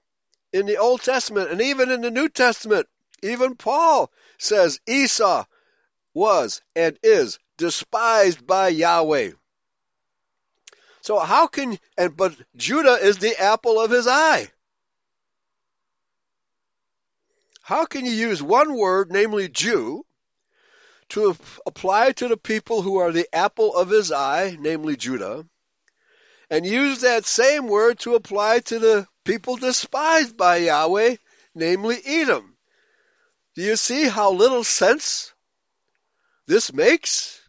in 0.52 0.66
the 0.66 0.78
Old 0.78 1.02
Testament 1.02 1.50
and 1.50 1.60
even 1.60 1.90
in 1.90 2.00
the 2.00 2.10
New 2.10 2.28
Testament. 2.28 2.86
Even 3.22 3.56
Paul 3.56 4.10
says 4.38 4.80
Esau 4.86 5.44
was 6.14 6.62
and 6.74 6.98
is 7.02 7.38
despised 7.58 8.46
by 8.46 8.68
Yahweh. 8.68 9.32
So 11.02 11.18
how 11.18 11.48
can 11.48 11.78
and 11.98 12.16
but 12.16 12.34
Judah 12.56 12.94
is 12.94 13.18
the 13.18 13.38
apple 13.38 13.78
of 13.78 13.90
his 13.90 14.06
eye. 14.06 14.48
How 17.60 17.84
can 17.84 18.06
you 18.06 18.12
use 18.12 18.42
one 18.42 18.74
word, 18.74 19.10
namely 19.10 19.48
Jew, 19.48 20.06
to 21.10 21.36
apply 21.66 22.12
to 22.12 22.28
the 22.28 22.36
people 22.36 22.80
who 22.80 22.96
are 22.98 23.12
the 23.12 23.28
apple 23.34 23.76
of 23.76 23.90
his 23.90 24.12
eye, 24.12 24.56
namely 24.58 24.96
Judah, 24.96 25.46
and 26.48 26.64
use 26.64 27.02
that 27.02 27.26
same 27.26 27.66
word 27.66 27.98
to 28.00 28.14
apply 28.14 28.60
to 28.60 28.78
the 28.78 29.06
people 29.24 29.56
despised 29.56 30.36
by 30.36 30.56
Yahweh, 30.56 31.16
namely 31.54 32.00
Edom? 32.04 32.56
Do 33.54 33.62
you 33.62 33.76
see 33.76 34.08
how 34.08 34.32
little 34.32 34.64
sense 34.64 35.33
this 36.46 36.72
makes? 36.72 37.40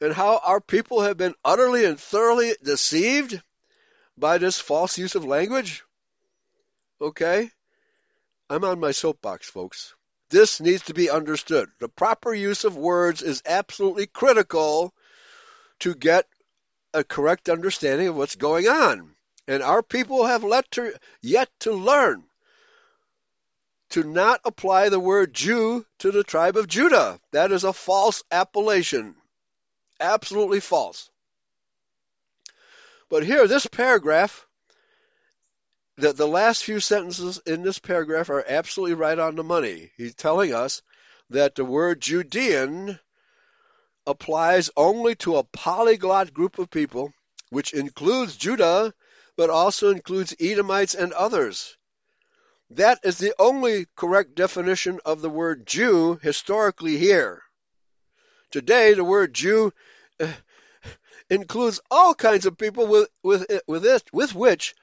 And 0.00 0.12
how 0.12 0.40
our 0.44 0.60
people 0.60 1.02
have 1.02 1.16
been 1.16 1.34
utterly 1.44 1.84
and 1.84 1.98
thoroughly 1.98 2.54
deceived 2.62 3.40
by 4.16 4.38
this 4.38 4.58
false 4.58 4.96
use 4.98 5.14
of 5.14 5.24
language? 5.24 5.82
Okay? 7.00 7.50
I'm 8.48 8.64
on 8.64 8.80
my 8.80 8.92
soapbox, 8.92 9.48
folks. 9.48 9.94
This 10.30 10.60
needs 10.60 10.84
to 10.84 10.94
be 10.94 11.10
understood. 11.10 11.68
The 11.80 11.88
proper 11.88 12.34
use 12.34 12.64
of 12.64 12.76
words 12.76 13.22
is 13.22 13.42
absolutely 13.46 14.06
critical 14.06 14.92
to 15.80 15.94
get 15.94 16.26
a 16.92 17.04
correct 17.04 17.48
understanding 17.48 18.08
of 18.08 18.16
what's 18.16 18.36
going 18.36 18.68
on. 18.68 19.14
And 19.46 19.62
our 19.62 19.82
people 19.82 20.26
have 20.26 20.42
to, 20.72 20.94
yet 21.22 21.48
to 21.60 21.72
learn 21.72 22.24
to 23.90 24.02
not 24.02 24.40
apply 24.44 24.88
the 24.88 25.00
word 25.00 25.32
Jew 25.32 25.86
to 26.00 26.10
the 26.10 26.24
tribe 26.24 26.56
of 26.56 26.68
Judah. 26.68 27.18
That 27.32 27.52
is 27.52 27.64
a 27.64 27.72
false 27.72 28.22
appellation. 28.30 29.14
Absolutely 29.98 30.60
false. 30.60 31.10
But 33.08 33.24
here, 33.24 33.46
this 33.46 33.66
paragraph, 33.66 34.46
the, 35.96 36.12
the 36.12 36.28
last 36.28 36.62
few 36.62 36.80
sentences 36.80 37.40
in 37.46 37.62
this 37.62 37.78
paragraph 37.78 38.28
are 38.28 38.44
absolutely 38.46 38.94
right 38.94 39.18
on 39.18 39.34
the 39.34 39.42
money. 39.42 39.90
He's 39.96 40.14
telling 40.14 40.52
us 40.52 40.82
that 41.30 41.54
the 41.54 41.64
word 41.64 42.02
Judean 42.02 42.98
applies 44.06 44.70
only 44.76 45.14
to 45.16 45.36
a 45.36 45.44
polyglot 45.44 46.34
group 46.34 46.58
of 46.58 46.70
people, 46.70 47.12
which 47.48 47.72
includes 47.72 48.36
Judah, 48.36 48.92
but 49.36 49.48
also 49.48 49.90
includes 49.90 50.34
Edomites 50.38 50.94
and 50.94 51.14
others. 51.14 51.77
That 52.70 53.00
is 53.02 53.18
the 53.18 53.34
only 53.38 53.86
correct 53.96 54.34
definition 54.34 55.00
of 55.04 55.22
the 55.22 55.30
word 55.30 55.66
Jew 55.66 56.18
historically 56.22 56.98
here. 56.98 57.42
Today, 58.50 58.94
the 58.94 59.04
word 59.04 59.32
Jew 59.34 59.72
uh, 60.20 60.32
includes 61.30 61.80
all 61.90 62.14
kinds 62.14 62.46
of 62.46 62.58
people 62.58 62.86
with, 62.86 63.08
with, 63.22 63.46
with, 63.66 63.86
it, 63.86 64.02
with 64.12 64.34
which 64.34 64.74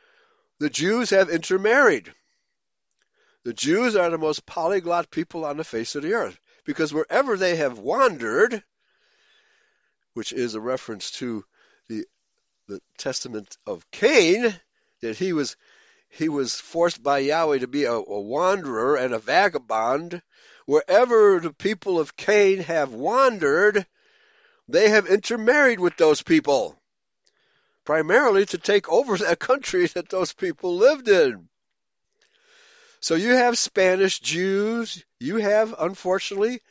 the 0.59 0.69
Jews 0.69 1.11
have 1.11 1.29
intermarried. 1.29 2.11
The 3.43 3.53
Jews 3.53 3.95
are 3.95 4.09
the 4.09 4.17
most 4.17 4.45
polyglot 4.45 5.11
people 5.11 5.45
on 5.45 5.57
the 5.57 5.63
face 5.63 5.95
of 5.95 6.01
the 6.01 6.13
earth 6.13 6.39
because 6.65 6.91
wherever 6.91 7.37
they 7.37 7.57
have 7.57 7.77
wandered, 7.77 8.63
which 10.15 10.33
is 10.33 10.55
a 10.55 10.61
reference 10.61 11.11
to 11.11 11.45
the, 11.87 12.05
the 12.67 12.81
testament 12.97 13.57
of 13.67 13.89
Cain, 13.91 14.59
that 15.01 15.17
he 15.17 15.33
was 15.33 15.55
he 16.15 16.29
was 16.29 16.55
forced 16.55 17.03
by 17.03 17.19
Yahweh 17.19 17.59
to 17.59 17.67
be 17.67 17.83
a, 17.83 17.91
a 17.91 18.21
wanderer 18.21 18.95
and 18.95 19.13
a 19.13 19.19
vagabond. 19.19 20.21
Wherever 20.65 21.41
the 21.41 21.51
people 21.51 21.99
of 21.99 22.15
Cain 22.15 22.59
have 22.59 22.93
wandered, 22.93 23.85
they 24.69 24.89
have 24.89 25.07
intermarried 25.07 25.79
with 25.79 25.97
those 25.97 26.21
people, 26.21 26.81
primarily 27.83 28.45
to 28.45 28.57
take 28.57 28.87
over 28.87 29.17
that 29.19 29.39
country 29.39 29.87
that 29.87 30.07
those 30.07 30.31
people 30.31 30.77
lived 30.77 31.09
in. 31.09 31.49
So 33.01 33.15
you 33.15 33.31
have 33.31 33.57
Spanish 33.57 34.19
Jews, 34.19 35.03
you 35.19 35.35
have, 35.37 35.75
unfortunately, 35.77 36.61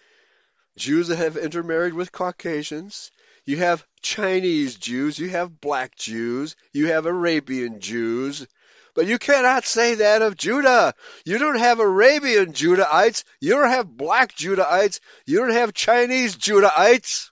Jews 0.76 1.08
that 1.08 1.16
have 1.16 1.36
intermarried 1.36 1.92
with 1.92 2.10
Caucasians, 2.10 3.10
you 3.44 3.58
have 3.58 3.86
Chinese 4.00 4.76
Jews, 4.76 5.18
you 5.18 5.28
have 5.28 5.60
black 5.60 5.94
Jews, 5.96 6.56
you 6.72 6.86
have 6.86 7.04
Arabian 7.04 7.80
Jews, 7.80 8.46
but 8.94 9.06
you 9.06 9.18
cannot 9.18 9.64
say 9.64 9.96
that 9.96 10.22
of 10.22 10.36
Judah. 10.36 10.94
You 11.24 11.38
don't 11.38 11.58
have 11.58 11.80
Arabian 11.80 12.52
Judahites. 12.52 13.24
You 13.40 13.54
don't 13.54 13.70
have 13.70 13.96
black 13.96 14.34
Judahites. 14.34 15.00
You 15.26 15.40
don't 15.40 15.50
have 15.50 15.74
Chinese 15.74 16.36
Judahites. 16.36 17.30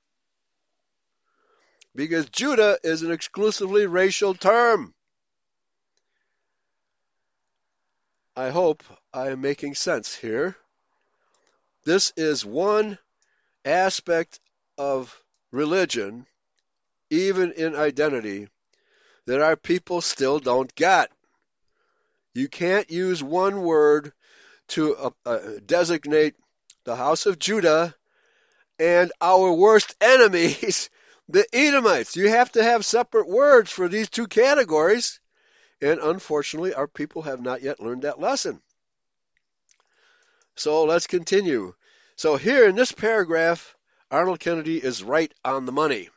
Because 1.94 2.28
Judah 2.30 2.78
is 2.82 3.02
an 3.02 3.12
exclusively 3.12 3.86
racial 3.86 4.34
term. 4.34 4.92
I 8.34 8.50
hope 8.50 8.82
I 9.12 9.28
am 9.28 9.40
making 9.40 9.74
sense 9.74 10.14
here. 10.14 10.56
This 11.84 12.12
is 12.16 12.44
one 12.44 12.98
aspect 13.64 14.40
of 14.78 15.16
religion, 15.52 16.26
even 17.10 17.52
in 17.52 17.76
identity, 17.76 18.48
that 19.26 19.42
our 19.42 19.56
people 19.56 20.00
still 20.00 20.40
don't 20.40 20.74
get. 20.74 21.10
You 22.34 22.48
can't 22.48 22.90
use 22.90 23.22
one 23.22 23.62
word 23.62 24.12
to 24.68 24.96
uh, 24.96 25.10
uh, 25.26 25.38
designate 25.64 26.34
the 26.84 26.96
house 26.96 27.26
of 27.26 27.38
Judah 27.38 27.94
and 28.78 29.12
our 29.20 29.52
worst 29.52 29.94
enemies, 30.00 30.88
the 31.28 31.44
Edomites. 31.52 32.16
You 32.16 32.28
have 32.30 32.50
to 32.52 32.62
have 32.62 32.84
separate 32.84 33.28
words 33.28 33.70
for 33.70 33.88
these 33.88 34.08
two 34.08 34.26
categories. 34.26 35.20
And 35.80 36.00
unfortunately, 36.00 36.74
our 36.74 36.86
people 36.86 37.22
have 37.22 37.40
not 37.40 37.62
yet 37.62 37.80
learned 37.80 38.02
that 38.02 38.20
lesson. 38.20 38.60
So 40.54 40.84
let's 40.84 41.06
continue. 41.06 41.74
So 42.16 42.36
here 42.36 42.68
in 42.68 42.76
this 42.76 42.92
paragraph, 42.92 43.74
Arnold 44.10 44.40
Kennedy 44.40 44.78
is 44.78 45.02
right 45.02 45.32
on 45.44 45.66
the 45.66 45.72
money. 45.72 46.08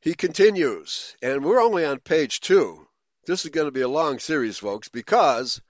He 0.00 0.14
continues, 0.14 1.16
and 1.22 1.44
we're 1.44 1.62
only 1.62 1.84
on 1.84 2.00
page 2.00 2.40
two. 2.40 2.86
This 3.24 3.44
is 3.44 3.50
going 3.50 3.66
to 3.66 3.72
be 3.72 3.82
a 3.82 3.88
long 3.88 4.18
series, 4.18 4.58
folks, 4.58 4.88
because 4.88 5.60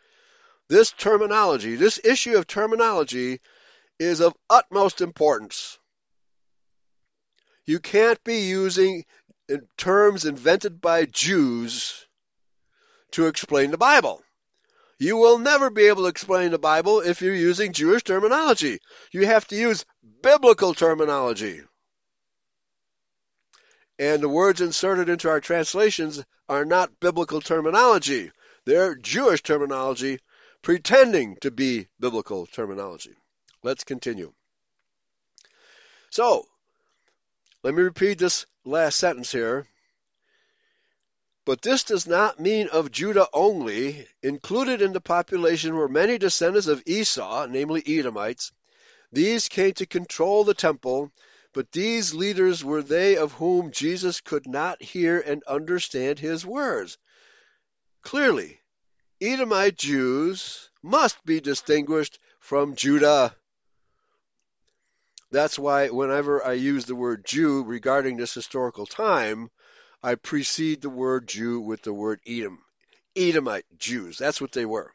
this 0.69 0.91
terminology, 0.93 1.77
this 1.77 2.01
issue 2.03 2.37
of 2.37 2.47
terminology, 2.47 3.41
is 3.99 4.21
of 4.21 4.35
utmost 4.49 5.01
importance. 5.01 5.79
You 7.67 7.79
can't 7.79 8.23
be 8.25 8.41
using 8.41 9.05
terms 9.77 10.25
invented 10.25 10.81
by 10.81 11.05
Jews 11.05 12.07
to 13.13 13.27
explain 13.27 13.71
the 13.71 13.79
Bible. 13.79 14.23
You 14.99 15.17
will 15.17 15.39
never 15.39 15.69
be 15.69 15.85
able 15.85 16.05
to 16.05 16.09
explain 16.09 16.53
the 16.53 16.59
Bible 16.59 17.01
if 17.01 17.21
you're 17.21 17.35
using 17.35 17.73
Jewish 17.73 18.03
terminology. 18.03 18.79
You 19.13 19.27
have 19.27 19.47
to 19.49 19.57
use 19.57 19.85
biblical 20.23 20.75
terminology. 20.75 21.61
And 23.99 24.23
the 24.23 24.29
words 24.29 24.61
inserted 24.61 25.09
into 25.09 25.29
our 25.29 25.41
translations 25.41 26.25
are 26.49 26.65
not 26.65 26.99
biblical 27.01 27.41
terminology. 27.41 28.31
They're 28.65 28.95
Jewish 28.95 29.43
terminology 29.43 30.19
pretending 30.63 31.37
to 31.41 31.51
be 31.51 31.89
biblical 32.01 32.47
terminology. 32.47 33.15
Let's 33.63 33.85
continue. 33.85 34.33
So, 36.11 36.47
let 37.63 37.75
me 37.75 37.83
repeat 37.83 38.19
this 38.19 38.47
last 38.65 38.99
sentence 38.99 39.33
here. 39.33 39.67
But 41.45 41.63
this 41.63 41.83
does 41.85 42.07
not 42.07 42.39
mean 42.39 42.69
of 42.69 42.93
Judah 42.93 43.27
only. 43.33 44.07
Included 44.23 44.81
in 44.81 44.93
the 44.93 45.01
population 45.01 45.75
were 45.75 45.89
many 45.89 46.19
descendants 46.19 46.69
of 46.69 46.83
Esau, 46.87 47.47
namely 47.47 47.83
Edomites. 47.85 48.53
These 49.11 49.49
came 49.49 49.73
to 49.75 49.87
control 49.87 50.45
the 50.45 50.55
temple 50.55 51.11
but 51.53 51.71
these 51.73 52.15
leaders 52.15 52.65
were 52.65 52.83
they 52.83 53.17
of 53.17 53.33
whom 53.33 53.71
Jesus 53.71 54.21
could 54.21 54.47
not 54.47 54.83
hear 54.83 55.21
and 55.21 55.43
understand 55.45 56.19
his 56.19 56.47
words. 56.47 56.99
Clearly, 58.03 58.61
Edomite 59.21 59.77
Jews 59.77 60.71
must 60.83 61.25
be 61.25 61.41
distinguished 61.41 62.19
from 62.41 62.75
Judah. 62.75 63.37
That's 65.31 65.59
why 65.59 65.89
whenever 65.89 66.45
I 66.45 66.55
use 66.55 66.85
the 66.85 66.97
word 66.97 67.25
Jew 67.25 67.63
regarding 67.63 68.17
this 68.17 68.35
historical 68.35 68.87
time, 68.87 69.51
I 70.03 70.17
precede 70.17 70.83
the 70.83 70.91
word 70.91 71.29
Jew 71.29 71.61
with 71.61 71.83
the 71.83 71.93
word 71.93 72.21
Edom. 72.27 72.65
Edomite 73.15 73.67
Jews. 73.79 74.19
That's 74.19 74.41
what 74.41 74.53
they 74.53 74.65
were. 74.65 74.93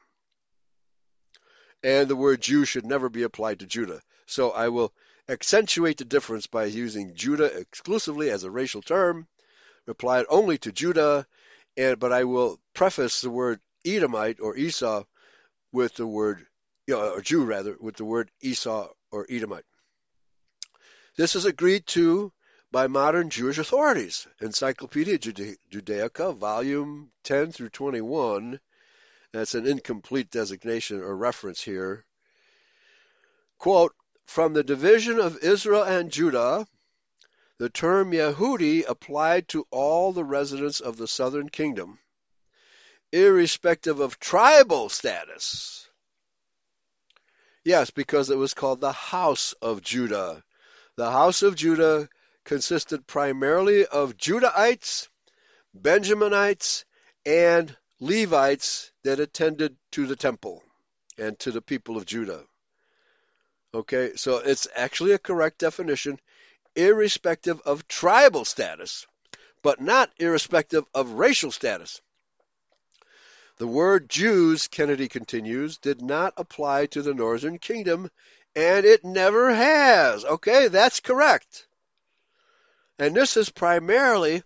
And 1.84 2.10
the 2.10 2.16
word 2.16 2.42
Jew 2.42 2.66
should 2.66 2.86
never 2.86 3.10
be 3.10 3.24
applied 3.24 3.60
to 3.60 3.66
Judah. 3.66 4.02
So 4.26 4.52
I 4.52 4.70
will 4.70 4.94
accentuate 5.30 5.98
the 5.98 6.06
difference 6.06 6.48
by 6.48 6.66
using 6.66 7.16
Judah 7.16 7.46
exclusively 7.46 8.30
as 8.30 8.44
a 8.44 8.52
racial 8.52 8.82
term, 8.82 9.28
applied 9.88 10.26
only 10.30 10.58
to 10.60 10.72
Judah, 10.72 11.26
and 11.76 12.00
but 12.00 12.12
I 12.12 12.24
will 12.24 12.60
preface 12.74 13.22
the 13.22 13.30
word 13.30 13.60
Edomite 13.86 14.40
or 14.40 14.56
Esau 14.58 15.04
with 15.72 15.96
the 15.96 16.08
word, 16.08 16.46
or 16.92 17.22
Jew 17.22 17.46
rather, 17.46 17.76
with 17.80 17.98
the 17.98 18.06
word 18.06 18.32
Esau 18.42 18.90
or 19.12 19.26
Edomite. 19.30 19.66
This 21.18 21.36
is 21.36 21.46
agreed 21.46 21.86
to 21.88 22.32
by 22.72 22.88
modern 22.88 23.30
Jewish 23.30 23.58
authorities. 23.58 24.28
Encyclopedia 24.42 25.18
Judaica, 25.18 26.36
volume 26.36 27.12
10 27.24 27.52
through 27.52 27.70
21. 27.70 28.60
That's 29.34 29.56
an 29.56 29.68
incomplete 29.68 30.30
designation 30.30 31.02
or 31.02 31.16
reference 31.16 31.62
here. 31.62 32.06
Quote, 33.58 33.94
from 34.28 34.54
the 34.54 34.64
division 34.64 35.20
of 35.20 35.40
Israel 35.40 35.84
and 35.84 36.12
Judah, 36.12 36.68
the 37.58 37.70
term 37.70 38.12
Yehudi 38.12 38.88
applied 38.88 39.48
to 39.48 39.66
all 39.72 40.12
the 40.12 40.24
residents 40.24 40.80
of 40.80 40.98
the 40.98 41.08
southern 41.08 41.50
kingdom, 41.50 41.98
irrespective 43.12 44.00
of 44.00 44.20
tribal 44.20 44.90
status. 44.90 45.90
Yes, 47.64 47.90
because 47.90 48.30
it 48.30 48.38
was 48.38 48.54
called 48.54 48.80
the 48.80 48.92
house 48.92 49.54
of 49.62 49.82
Judah. 49.82 50.44
The 50.98 51.12
house 51.12 51.42
of 51.42 51.56
Judah 51.56 52.08
consisted 52.44 53.08
primarily 53.08 53.86
of 53.86 54.18
Judahites, 54.18 55.08
Benjaminites, 55.76 56.86
and 57.26 57.76
Levites 58.00 58.92
that 59.04 59.20
attended 59.20 59.76
to 59.92 60.06
the 60.06 60.16
temple 60.16 60.64
and 61.18 61.40
to 61.40 61.52
the 61.52 61.62
people 61.62 61.98
of 61.98 62.06
Judah. 62.06 62.46
Okay, 63.74 64.14
so 64.16 64.38
it's 64.38 64.68
actually 64.76 65.12
a 65.12 65.20
correct 65.20 65.60
definition, 65.60 66.20
irrespective 66.76 67.62
of 67.62 67.88
tribal 67.88 68.46
status, 68.46 69.06
but 69.62 69.82
not 69.82 70.12
irrespective 70.18 70.86
of 70.94 71.12
racial 71.12 71.52
status. 71.52 72.02
The 73.58 73.68
word 73.68 74.10
Jews, 74.10 74.68
Kennedy 74.68 75.08
continues, 75.08 75.78
did 75.78 76.02
not 76.02 76.34
apply 76.38 76.86
to 76.88 77.02
the 77.02 77.14
northern 77.14 77.58
kingdom, 77.58 78.10
and 78.56 78.86
it 78.86 79.04
never 79.04 79.54
has. 79.54 80.24
Okay, 80.24 80.68
that's 80.68 81.00
correct. 81.00 81.68
And 83.00 83.16
this 83.16 83.36
is 83.36 83.50
primarily 83.50 84.44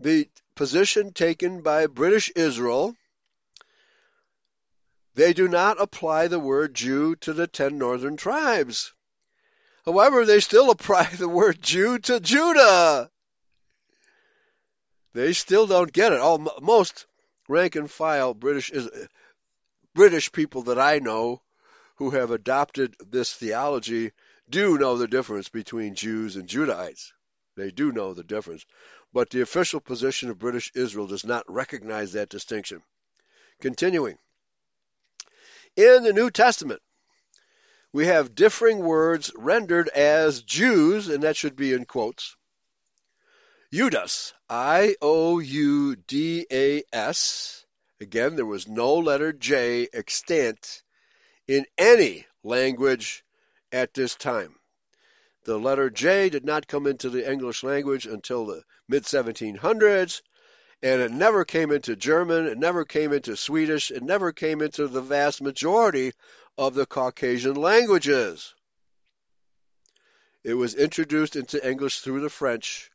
the 0.00 0.28
position 0.54 1.12
taken 1.12 1.62
by 1.62 1.86
British 1.86 2.32
Israel 2.34 2.96
they 5.16 5.32
do 5.32 5.48
not 5.48 5.80
apply 5.80 6.28
the 6.28 6.38
word 6.38 6.74
Jew 6.74 7.16
to 7.16 7.32
the 7.32 7.46
ten 7.46 7.78
northern 7.78 8.18
tribes. 8.18 8.92
However, 9.86 10.26
they 10.26 10.40
still 10.40 10.70
apply 10.76 11.04
the 11.06 11.28
word 11.28 11.62
Jew 11.62 11.98
to 12.00 12.20
Judah. 12.20 13.10
They 15.14 15.32
still 15.32 15.66
don't 15.66 15.90
get 15.90 16.12
it. 16.12 16.20
All, 16.20 16.38
most 16.60 17.06
rank 17.48 17.76
and 17.76 17.90
file 17.90 18.34
British 18.34 18.70
British 19.94 20.30
people 20.32 20.64
that 20.64 20.78
I 20.78 20.98
know 20.98 21.40
who 21.94 22.10
have 22.10 22.30
adopted 22.30 22.94
this 23.00 23.32
theology 23.32 24.12
do 24.50 24.76
know 24.76 24.98
the 24.98 25.08
difference 25.08 25.48
between 25.48 25.94
Jews 25.94 26.36
and 26.36 26.46
Judahites. 26.46 27.12
They 27.56 27.70
do 27.70 27.90
know 27.90 28.12
the 28.12 28.22
difference. 28.22 28.66
But 29.14 29.30
the 29.30 29.40
official 29.40 29.80
position 29.80 30.28
of 30.28 30.38
British 30.38 30.70
Israel 30.74 31.06
does 31.06 31.24
not 31.24 31.50
recognize 31.50 32.12
that 32.12 32.28
distinction. 32.28 32.82
Continuing. 33.62 34.18
In 35.76 36.04
the 36.04 36.12
New 36.14 36.30
Testament, 36.30 36.80
we 37.92 38.06
have 38.06 38.34
differing 38.34 38.78
words 38.78 39.30
rendered 39.36 39.88
as 39.90 40.42
Jews, 40.42 41.08
and 41.08 41.22
that 41.22 41.36
should 41.36 41.54
be 41.54 41.74
in 41.74 41.84
quotes. 41.84 42.34
Ioudas, 43.72 44.32
I 44.48 44.96
O 45.02 45.38
U 45.38 45.96
D 45.96 46.46
A 46.50 46.82
S. 46.94 47.66
Again, 48.00 48.36
there 48.36 48.46
was 48.46 48.66
no 48.66 48.94
letter 48.94 49.34
J 49.34 49.88
extant 49.92 50.82
in 51.46 51.66
any 51.76 52.26
language 52.42 53.22
at 53.70 53.92
this 53.92 54.14
time. 54.14 54.56
The 55.44 55.58
letter 55.58 55.90
J 55.90 56.30
did 56.30 56.44
not 56.44 56.68
come 56.68 56.86
into 56.86 57.10
the 57.10 57.30
English 57.30 57.62
language 57.62 58.06
until 58.06 58.46
the 58.46 58.62
mid 58.88 59.04
1700s, 59.04 60.22
and 60.82 61.00
it 61.00 61.10
never 61.10 61.44
came 61.44 61.70
into 61.72 61.96
German, 61.96 62.46
it 62.46 62.58
never 62.58 62.84
came 62.84 63.12
into 63.12 63.36
Swedish, 63.36 63.90
it 63.90 64.02
never 64.02 64.32
came 64.32 64.60
into 64.60 64.86
the 64.88 65.00
vast 65.00 65.40
majority 65.40 66.12
of 66.58 66.74
the 66.74 66.86
Caucasian 66.86 67.54
languages. 67.54 68.54
It 70.44 70.54
was 70.54 70.74
introduced 70.74 71.34
into 71.34 71.66
English 71.66 72.00
through 72.00 72.20
the 72.20 72.30
French, 72.30 72.90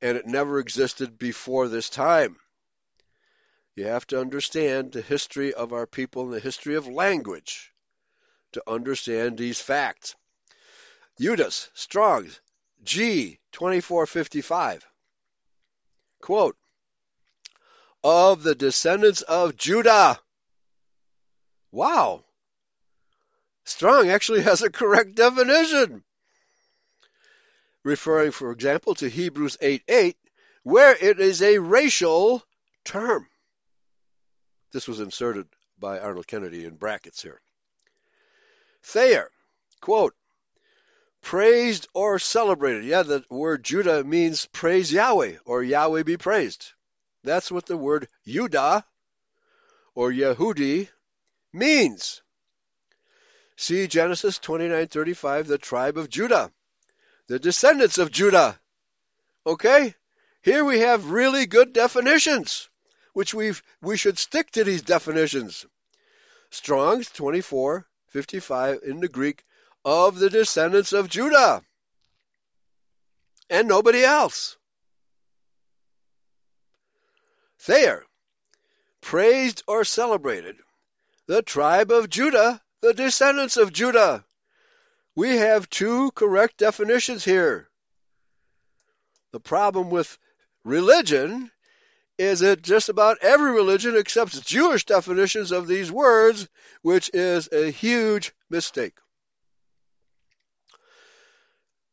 and 0.00 0.16
it 0.16 0.26
never 0.26 0.58
existed 0.58 1.18
before 1.18 1.68
this 1.68 1.90
time. 1.90 2.38
You 3.74 3.86
have 3.86 4.06
to 4.08 4.20
understand 4.20 4.92
the 4.92 5.02
history 5.02 5.52
of 5.52 5.72
our 5.72 5.86
people 5.86 6.24
and 6.24 6.32
the 6.32 6.40
history 6.40 6.74
of 6.74 6.86
language 6.86 7.72
to 8.52 8.62
understand 8.66 9.36
these 9.36 9.60
facts. 9.60 10.16
Ioudas, 11.20 11.68
Strong's, 11.74 12.40
G 12.82 13.38
2455. 13.52 14.86
Quote, 16.20 16.56
of 18.02 18.42
the 18.42 18.54
descendants 18.54 19.22
of 19.22 19.56
Judah. 19.56 20.18
Wow. 21.72 22.24
Strong 23.64 24.10
actually 24.10 24.42
has 24.42 24.62
a 24.62 24.70
correct 24.70 25.14
definition. 25.14 26.02
Referring, 27.82 28.32
for 28.32 28.52
example, 28.52 28.94
to 28.96 29.08
Hebrews 29.08 29.56
8 29.60 29.82
8, 29.88 30.16
where 30.64 30.94
it 30.94 31.20
is 31.20 31.40
a 31.42 31.58
racial 31.58 32.42
term. 32.84 33.26
This 34.72 34.86
was 34.86 35.00
inserted 35.00 35.46
by 35.78 35.98
Arnold 35.98 36.26
Kennedy 36.26 36.64
in 36.64 36.76
brackets 36.76 37.22
here. 37.22 37.40
Thayer, 38.82 39.30
quote, 39.80 40.14
praised 41.22 41.88
or 41.94 42.18
celebrated. 42.18 42.84
Yeah, 42.84 43.02
the 43.02 43.24
word 43.30 43.62
Judah 43.62 44.04
means 44.04 44.46
praise 44.46 44.92
Yahweh 44.92 45.36
or 45.44 45.62
Yahweh 45.62 46.02
be 46.02 46.16
praised. 46.16 46.72
That's 47.22 47.50
what 47.50 47.66
the 47.66 47.76
word 47.76 48.08
Yudah 48.26 48.84
or 49.94 50.10
Yehudi 50.10 50.88
means. 51.52 52.22
See 53.56 53.86
Genesis 53.86 54.38
29:35, 54.38 55.46
the 55.46 55.58
tribe 55.58 55.98
of 55.98 56.08
Judah, 56.08 56.50
the 57.26 57.38
descendants 57.38 57.98
of 57.98 58.10
Judah. 58.10 58.58
Okay? 59.46 59.94
Here 60.42 60.64
we 60.64 60.80
have 60.80 61.10
really 61.10 61.44
good 61.46 61.74
definitions, 61.74 62.70
which 63.12 63.34
we 63.34 63.52
we 63.82 63.98
should 63.98 64.18
stick 64.18 64.50
to 64.52 64.64
these 64.64 64.82
definitions. 64.82 65.66
Strong's 66.50 67.10
24:55 67.10 68.82
in 68.82 69.00
the 69.00 69.08
Greek 69.08 69.44
of 69.84 70.18
the 70.18 70.30
descendants 70.30 70.92
of 70.92 71.08
Judah 71.08 71.62
and 73.50 73.68
nobody 73.68 74.04
else. 74.04 74.56
Thayer, 77.60 78.06
praised 79.02 79.62
or 79.66 79.84
celebrated. 79.84 80.56
The 81.26 81.42
tribe 81.42 81.90
of 81.90 82.08
Judah, 82.08 82.60
the 82.80 82.94
descendants 82.94 83.56
of 83.58 83.72
Judah. 83.72 84.24
We 85.14 85.36
have 85.36 85.68
two 85.68 86.10
correct 86.12 86.56
definitions 86.56 87.24
here. 87.24 87.68
The 89.32 89.40
problem 89.40 89.90
with 89.90 90.18
religion 90.64 91.50
is 92.18 92.40
that 92.40 92.62
just 92.62 92.88
about 92.88 93.18
every 93.22 93.52
religion 93.52 93.96
accepts 93.96 94.40
Jewish 94.40 94.86
definitions 94.86 95.52
of 95.52 95.66
these 95.66 95.92
words, 95.92 96.48
which 96.82 97.10
is 97.12 97.48
a 97.52 97.70
huge 97.70 98.32
mistake. 98.48 98.96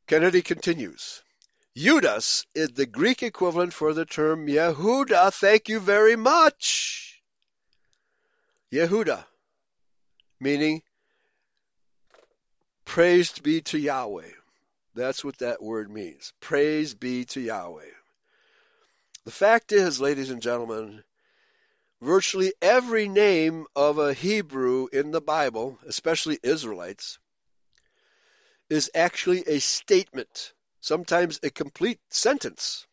Kennedy 0.08 0.42
continues. 0.42 1.22
Ioudas 1.78 2.48
is 2.56 2.70
the 2.70 2.88
Greek 2.88 3.22
equivalent 3.22 3.72
for 3.72 3.94
the 3.94 4.04
term 4.04 4.48
Yehuda. 4.48 5.32
Thank 5.32 5.70
you 5.70 5.80
very 5.80 6.16
much. 6.16 7.22
Yehuda, 8.74 9.24
meaning 10.40 10.82
praised 12.84 13.44
be 13.44 13.62
to 13.62 13.78
Yahweh. 13.78 14.32
That's 14.96 15.24
what 15.24 15.38
that 15.38 15.62
word 15.62 15.92
means. 15.92 16.34
Praise 16.40 16.96
be 16.96 17.26
to 17.26 17.40
Yahweh. 17.40 17.94
The 19.26 19.32
fact 19.32 19.72
is, 19.72 20.02
ladies 20.02 20.32
and 20.32 20.42
gentlemen, 20.42 21.04
virtually 22.02 22.54
every 22.60 23.08
name 23.08 23.68
of 23.76 24.00
a 24.00 24.16
Hebrew 24.16 24.88
in 24.92 25.12
the 25.12 25.22
Bible, 25.22 25.78
especially 25.86 26.40
Israelites, 26.42 27.20
is 28.68 28.90
actually 28.96 29.44
a 29.46 29.60
statement 29.60 30.54
Sometimes 30.82 31.40
a 31.44 31.50
complete 31.50 32.00
sentence 32.10 32.86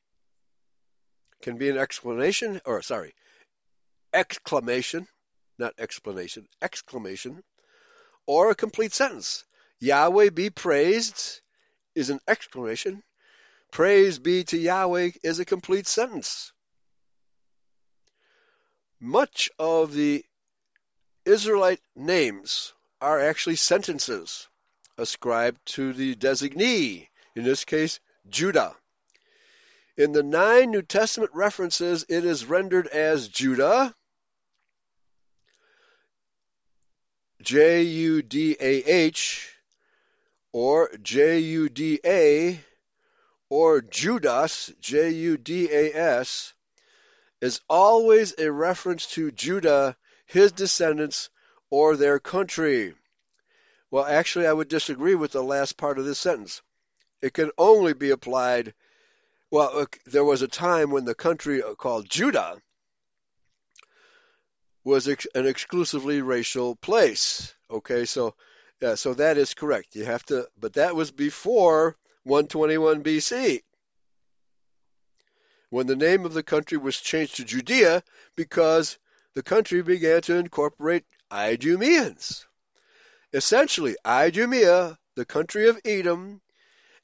can 1.43 1.59
be 1.59 1.68
an 1.68 1.78
explanation, 1.78 2.61
or 2.64 2.82
sorry, 2.82 3.14
exclamation, 4.12 5.07
not 5.59 5.74
explanation, 5.78 6.47
exclamation, 6.62 7.43
or 8.26 8.51
a 8.51 8.55
complete 8.55 8.93
sentence. 8.93 9.45
Yahweh 9.80 10.30
be 10.30 10.51
praised, 10.51 11.41
is 11.95 12.11
an 12.11 12.20
exclamation. 12.26 13.03
Praise 13.70 14.18
be 14.18 14.45
to 14.45 14.57
Yahweh 14.57 15.11
is 15.22 15.39
a 15.39 15.45
complete 15.45 15.87
sentence. 15.87 16.53
Much 19.01 19.51
of 19.59 19.93
the 19.93 20.24
Israelite 21.24 21.80
names 21.95 22.72
are 23.01 23.20
actually 23.20 23.57
sentences 23.57 24.49
ascribed 24.97 25.59
to 25.66 25.93
the 25.93 26.14
designee, 26.14 27.09
in 27.35 27.45
this 27.45 27.64
case, 27.64 28.01
Judah. 28.28 28.74
In 29.97 30.12
the 30.12 30.22
nine 30.22 30.70
New 30.70 30.82
Testament 30.82 31.32
references, 31.35 32.05
it 32.09 32.24
is 32.24 32.47
rendered 32.47 32.87
as 32.89 33.28
Judah, 33.28 33.95
J 37.43 37.82
U 37.82 38.22
D 38.22 38.57
A 38.59 38.82
H, 38.85 39.55
or 40.53 40.91
J 41.03 41.39
U 41.41 41.68
D 41.68 42.01
A, 42.05 42.61
or 43.51 43.82
Judas, 43.82 44.72
J 44.80 45.11
U 45.11 45.37
D 45.37 45.68
A 45.70 45.93
S, 45.93 46.55
is 47.41 47.61
always 47.68 48.35
a 48.39 48.51
reference 48.51 49.07
to 49.09 49.30
Judah, 49.30 49.97
his 50.26 50.53
descendants, 50.53 51.28
or 51.70 51.97
their 51.97 52.18
country. 52.18 52.95
Well, 53.91 54.05
actually, 54.05 54.47
I 54.47 54.53
would 54.53 54.68
disagree 54.68 55.14
with 55.14 55.32
the 55.32 55.43
last 55.43 55.76
part 55.76 55.99
of 55.99 56.05
this 56.05 56.18
sentence. 56.18 56.62
It 57.24 57.32
can 57.32 57.52
only 57.56 57.94
be 57.94 58.10
applied. 58.10 58.74
Well, 59.50 59.78
uh, 59.78 59.86
there 60.04 60.26
was 60.26 60.42
a 60.42 60.46
time 60.46 60.90
when 60.90 61.06
the 61.06 61.14
country 61.14 61.62
uh, 61.62 61.74
called 61.74 62.06
Judah 62.06 62.60
was 64.84 65.06
an 65.06 65.46
exclusively 65.46 66.20
racial 66.20 66.76
place. 66.76 67.54
Okay, 67.70 68.04
so 68.04 68.34
yeah, 68.82 68.96
so 68.96 69.14
that 69.14 69.38
is 69.38 69.54
correct. 69.54 69.96
You 69.96 70.04
have 70.04 70.22
to, 70.26 70.46
but 70.60 70.74
that 70.74 70.94
was 70.94 71.12
before 71.12 71.96
121 72.24 73.02
BC, 73.02 73.62
when 75.70 75.86
the 75.86 75.96
name 75.96 76.26
of 76.26 76.34
the 76.34 76.42
country 76.42 76.76
was 76.76 77.00
changed 77.00 77.36
to 77.36 77.44
Judea 77.46 78.02
because 78.36 78.98
the 79.32 79.42
country 79.42 79.80
began 79.80 80.20
to 80.22 80.36
incorporate 80.36 81.06
Idumeans. 81.30 82.44
Essentially, 83.32 83.96
Idumea, 84.04 84.98
the 85.14 85.24
country 85.24 85.70
of 85.70 85.80
Edom, 85.86 86.42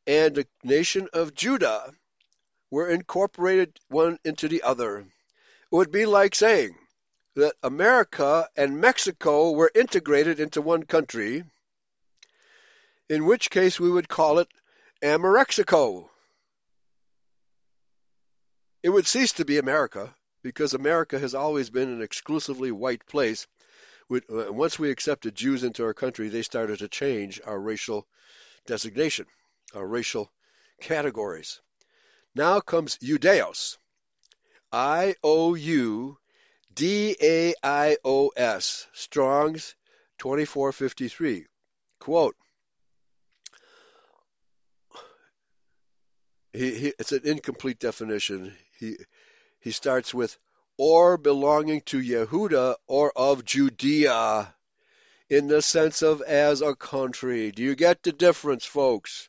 and 0.07 0.35
the 0.35 0.47
nation 0.65 1.09
of 1.13 1.35
Judah 1.35 1.93
were 2.71 2.89
incorporated 2.89 3.79
one 3.89 4.19
into 4.25 4.49
the 4.49 4.63
other. 4.63 4.99
It 4.99 5.07
would 5.71 5.91
be 5.91 6.07
like 6.07 6.35
saying 6.35 6.77
that 7.37 7.55
America 7.63 8.49
and 8.57 8.81
Mexico 8.81 9.53
were 9.53 9.71
integrated 9.75 10.41
into 10.41 10.63
one 10.63 10.85
country, 10.85 11.45
in 13.09 13.25
which 13.25 13.51
case 13.51 13.79
we 13.79 13.91
would 13.91 14.09
call 14.09 14.39
it 14.39 14.49
Amerexico. 15.03 16.09
It 18.83 18.91
would 18.91 19.07
cease 19.07 19.33
to 19.35 19.45
be 19.45 19.59
America 19.59 20.15
because 20.43 20.75
America 20.75 21.19
has 21.19 21.35
always 21.35 21.71
been 21.71 21.91
an 21.91 22.03
exclusively 22.03 22.73
white 22.73 23.07
place 23.07 23.47
uh, 24.13 24.53
once 24.53 24.79
we 24.79 24.91
accepted 24.91 25.35
Jews 25.35 25.63
into 25.63 25.85
our 25.85 25.95
country, 25.95 26.29
they 26.29 26.43
started 26.43 26.81
to 26.81 26.89
change 26.89 27.41
our 27.45 27.59
racial 27.59 28.07
designation, 28.67 29.27
our 29.75 29.87
racial 29.87 30.31
categories. 30.81 31.61
Now 32.35 32.61
comes 32.61 32.99
Ioudaios. 32.99 33.77
I 34.73 35.17
O 35.23 35.55
U 35.55 36.19
D 36.73 37.17
A 37.21 37.55
I 37.63 37.97
O 38.05 38.29
S. 38.37 38.87
Strong's 38.93 39.75
2453. 40.19 41.47
Quote. 41.99 42.37
He, 46.53 46.75
he, 46.75 46.95
it's 46.99 47.13
an 47.13 47.23
incomplete 47.25 47.79
definition. 47.79 48.57
He, 48.79 48.97
he 49.61 49.71
starts 49.71 50.13
with 50.15 50.37
or 50.77 51.19
belonging 51.19 51.83
to 51.83 51.99
Yehuda 52.01 52.77
or 52.87 53.13
of 53.15 53.45
Judea 53.45 54.55
in 55.29 55.47
the 55.47 55.63
sense 55.63 56.03
of 56.03 56.23
as 56.23 56.63
a 56.63 56.75
country. 56.75 57.53
Do 57.53 57.63
you 57.63 57.75
get 57.75 58.03
the 58.03 58.13
difference, 58.13 58.65
folks? 58.65 59.29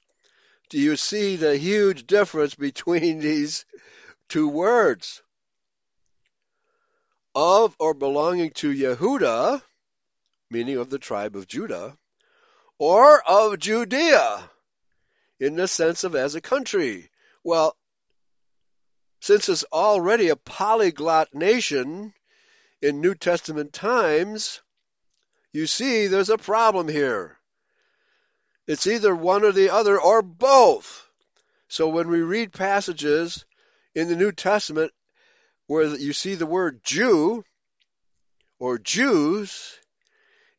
Do 0.71 0.79
you 0.79 0.95
see 0.95 1.35
the 1.35 1.57
huge 1.57 2.07
difference 2.07 2.55
between 2.55 3.19
these 3.19 3.65
two 4.29 4.47
words? 4.47 5.21
Of 7.35 7.75
or 7.77 7.93
belonging 7.93 8.51
to 8.51 8.71
Yehuda, 8.71 9.61
meaning 10.49 10.77
of 10.77 10.89
the 10.89 10.97
tribe 10.97 11.35
of 11.35 11.45
Judah, 11.45 11.97
or 12.79 13.21
of 13.21 13.59
Judea, 13.59 14.49
in 15.41 15.57
the 15.57 15.67
sense 15.67 16.05
of 16.05 16.15
as 16.15 16.35
a 16.35 16.41
country. 16.41 17.09
Well, 17.43 17.75
since 19.19 19.49
it's 19.49 19.65
already 19.73 20.29
a 20.29 20.37
polyglot 20.37 21.35
nation 21.35 22.13
in 22.81 23.01
New 23.01 23.15
Testament 23.15 23.73
times, 23.73 24.61
you 25.51 25.67
see 25.67 26.07
there's 26.07 26.29
a 26.29 26.37
problem 26.37 26.87
here. 26.87 27.37
It's 28.67 28.87
either 28.87 29.15
one 29.15 29.43
or 29.43 29.51
the 29.51 29.69
other 29.69 29.99
or 29.99 30.21
both. 30.21 31.07
So 31.67 31.89
when 31.89 32.09
we 32.09 32.21
read 32.21 32.53
passages 32.53 33.45
in 33.95 34.07
the 34.07 34.15
New 34.15 34.31
Testament 34.31 34.91
where 35.67 35.85
you 35.95 36.13
see 36.13 36.35
the 36.35 36.45
word 36.45 36.83
Jew 36.83 37.43
or 38.59 38.77
Jews, 38.77 39.77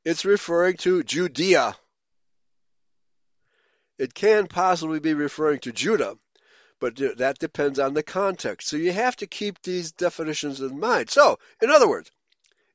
it's 0.04 0.24
referring 0.24 0.76
to 0.78 1.02
Judea. 1.02 1.76
It 3.98 4.14
can 4.14 4.46
possibly 4.46 4.98
be 4.98 5.14
referring 5.14 5.60
to 5.60 5.72
Judah 5.72 6.16
but 6.82 6.96
that 7.18 7.38
depends 7.38 7.78
on 7.78 7.94
the 7.94 8.02
context. 8.02 8.68
So 8.68 8.76
you 8.76 8.90
have 8.90 9.14
to 9.18 9.28
keep 9.28 9.62
these 9.62 9.92
definitions 9.92 10.60
in 10.60 10.80
mind. 10.80 11.10
So, 11.10 11.38
in 11.60 11.70
other 11.70 11.88
words, 11.88 12.10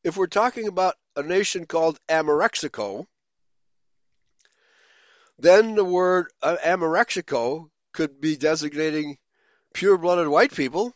if 0.02 0.16
we're 0.16 0.28
talking 0.28 0.70
about 0.70 0.96
a 1.18 1.24
nation 1.24 1.66
called 1.66 2.00
Amerexico, 2.08 3.06
then 5.40 5.76
the 5.76 5.86
word 5.86 6.28
uh, 6.42 6.58
Amerexico 6.64 7.70
could 7.94 8.20
be 8.20 8.36
designating 8.36 9.18
pure 9.74 9.98
blooded 9.98 10.28
white 10.28 10.54
people, 10.54 10.94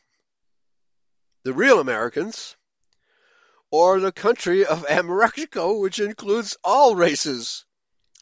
the 1.44 1.54
real 1.54 1.80
Americans, 1.80 2.56
or 3.70 4.00
the 4.00 4.12
country 4.12 4.66
of 4.66 4.86
Amerexico, 4.90 5.80
which 5.80 6.00
includes 6.00 6.58
all 6.64 6.96
races. 6.96 7.66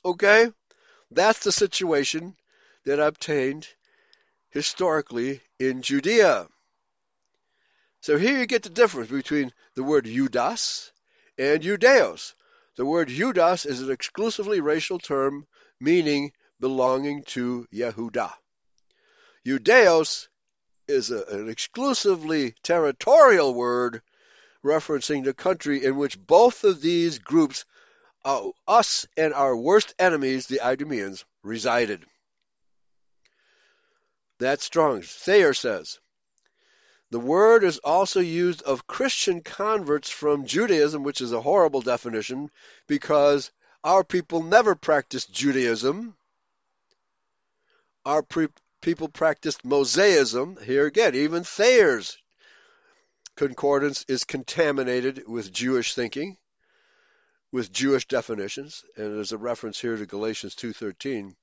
Okay? 0.03 0.51
That's 1.11 1.39
the 1.39 1.51
situation 1.51 2.35
that 2.85 2.99
obtained 2.99 3.67
historically 4.49 5.41
in 5.59 5.81
Judea. 5.81 6.47
So 8.01 8.17
here 8.17 8.37
you 8.37 8.45
get 8.45 8.63
the 8.63 8.69
difference 8.69 9.11
between 9.11 9.51
the 9.75 9.83
word 9.83 10.05
Judas 10.05 10.91
and 11.37 11.61
Judeos. 11.61 12.33
The 12.77 12.85
word 12.85 13.09
Judas 13.09 13.65
is 13.65 13.81
an 13.81 13.91
exclusively 13.91 14.61
racial 14.61 14.99
term 14.99 15.47
meaning 15.79 16.31
belonging 16.59 17.23
to 17.23 17.67
Yehuda. 17.73 18.31
Ioudaios 19.47 20.27
is 20.87 21.11
a, 21.11 21.23
an 21.25 21.49
exclusively 21.49 22.55
territorial 22.63 23.53
word 23.53 24.01
referencing 24.63 25.23
the 25.23 25.33
country 25.33 25.85
in 25.85 25.97
which 25.97 26.19
both 26.19 26.63
of 26.63 26.81
these 26.81 27.19
groups, 27.19 27.65
uh, 28.25 28.49
us 28.67 29.07
and 29.15 29.33
our 29.33 29.55
worst 29.55 29.93
enemies, 29.97 30.47
the 30.47 30.59
Idumeans, 30.59 31.23
resided. 31.43 32.05
That's 34.39 34.65
Strong's. 34.65 35.07
Thayer 35.07 35.53
says. 35.53 35.99
The 37.11 37.19
word 37.19 37.63
is 37.63 37.79
also 37.79 38.19
used 38.19 38.61
of 38.61 38.85
Christian 38.85 39.41
converts 39.41 40.09
from 40.09 40.45
Judaism, 40.45 41.03
which 41.03 41.21
is 41.21 41.31
a 41.31 41.41
horrible 41.41 41.81
definition 41.81 42.51
because 42.87 43.51
our 43.83 44.03
people 44.03 44.43
never 44.43 44.75
practiced 44.75 45.31
Judaism. 45.31 46.15
Our 48.05 48.21
pre- 48.23 48.47
people 48.81 49.09
practiced 49.09 49.63
Mosaism. 49.63 50.61
Here 50.61 50.85
again, 50.85 51.15
even 51.15 51.43
Thayer's 51.43 52.17
concordance 53.35 54.03
is 54.07 54.25
contaminated 54.25 55.27
with 55.27 55.51
Jewish 55.51 55.93
thinking, 55.93 56.37
with 57.51 57.71
Jewish 57.71 58.07
definitions, 58.07 58.83
and 58.97 59.15
there's 59.15 59.31
a 59.31 59.37
reference 59.37 59.79
here 59.79 59.95
to 59.95 60.05
Galatians 60.05 60.55
2:13 60.55 61.35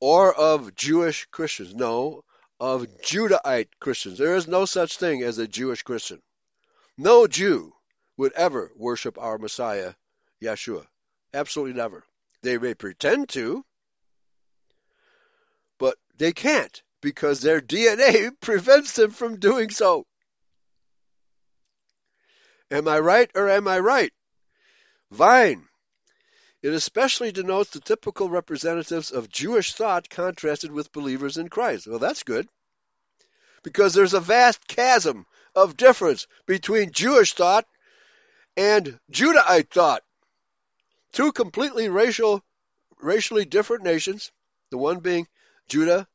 or 0.00 0.34
of 0.34 0.74
Jewish 0.74 1.26
Christians. 1.30 1.74
No, 1.74 2.24
of 2.58 2.86
Judahite 3.02 3.68
Christians. 3.78 4.18
There 4.18 4.34
is 4.34 4.48
no 4.48 4.64
such 4.64 4.96
thing 4.96 5.22
as 5.22 5.38
a 5.38 5.46
Jewish 5.46 5.82
Christian. 5.82 6.20
No 6.98 7.28
Jew 7.28 7.72
would 8.16 8.32
ever 8.32 8.72
worship 8.74 9.16
our 9.16 9.38
Messiah, 9.38 9.94
Yeshua. 10.42 10.86
Absolutely 11.34 11.74
never. 11.74 12.04
They 12.42 12.58
may 12.58 12.74
pretend 12.74 13.28
to, 13.30 13.64
but 15.78 15.96
they 16.16 16.32
can't 16.32 16.82
because 17.00 17.40
their 17.40 17.60
DNA 17.60 18.30
prevents 18.40 18.92
them 18.94 19.10
from 19.10 19.38
doing 19.38 19.70
so. 19.70 20.06
Am 22.70 22.88
I 22.88 22.98
right 22.98 23.30
or 23.34 23.48
am 23.48 23.68
I 23.68 23.78
right? 23.78 24.12
Vine. 25.10 25.68
It 26.62 26.72
especially 26.72 27.32
denotes 27.32 27.70
the 27.70 27.80
typical 27.80 28.30
representatives 28.30 29.10
of 29.10 29.28
Jewish 29.28 29.74
thought 29.74 30.08
contrasted 30.08 30.70
with 30.70 30.92
believers 30.92 31.36
in 31.36 31.48
Christ. 31.48 31.86
Well, 31.86 31.98
that's 31.98 32.22
good. 32.22 32.48
Because 33.62 33.94
there's 33.94 34.14
a 34.14 34.20
vast 34.20 34.66
chasm 34.68 35.26
of 35.54 35.76
difference 35.76 36.26
between 36.46 36.92
Jewish 36.92 37.34
thought 37.34 37.66
and 38.56 38.98
Judahite 39.10 39.70
thought. 39.70 40.02
Two 41.12 41.30
completely 41.32 41.90
racial, 41.90 42.42
racially 42.98 43.44
different 43.44 43.84
nations, 43.84 44.32
the 44.70 44.78
one 44.78 45.00
being 45.00 45.28
Judah, 45.68 46.08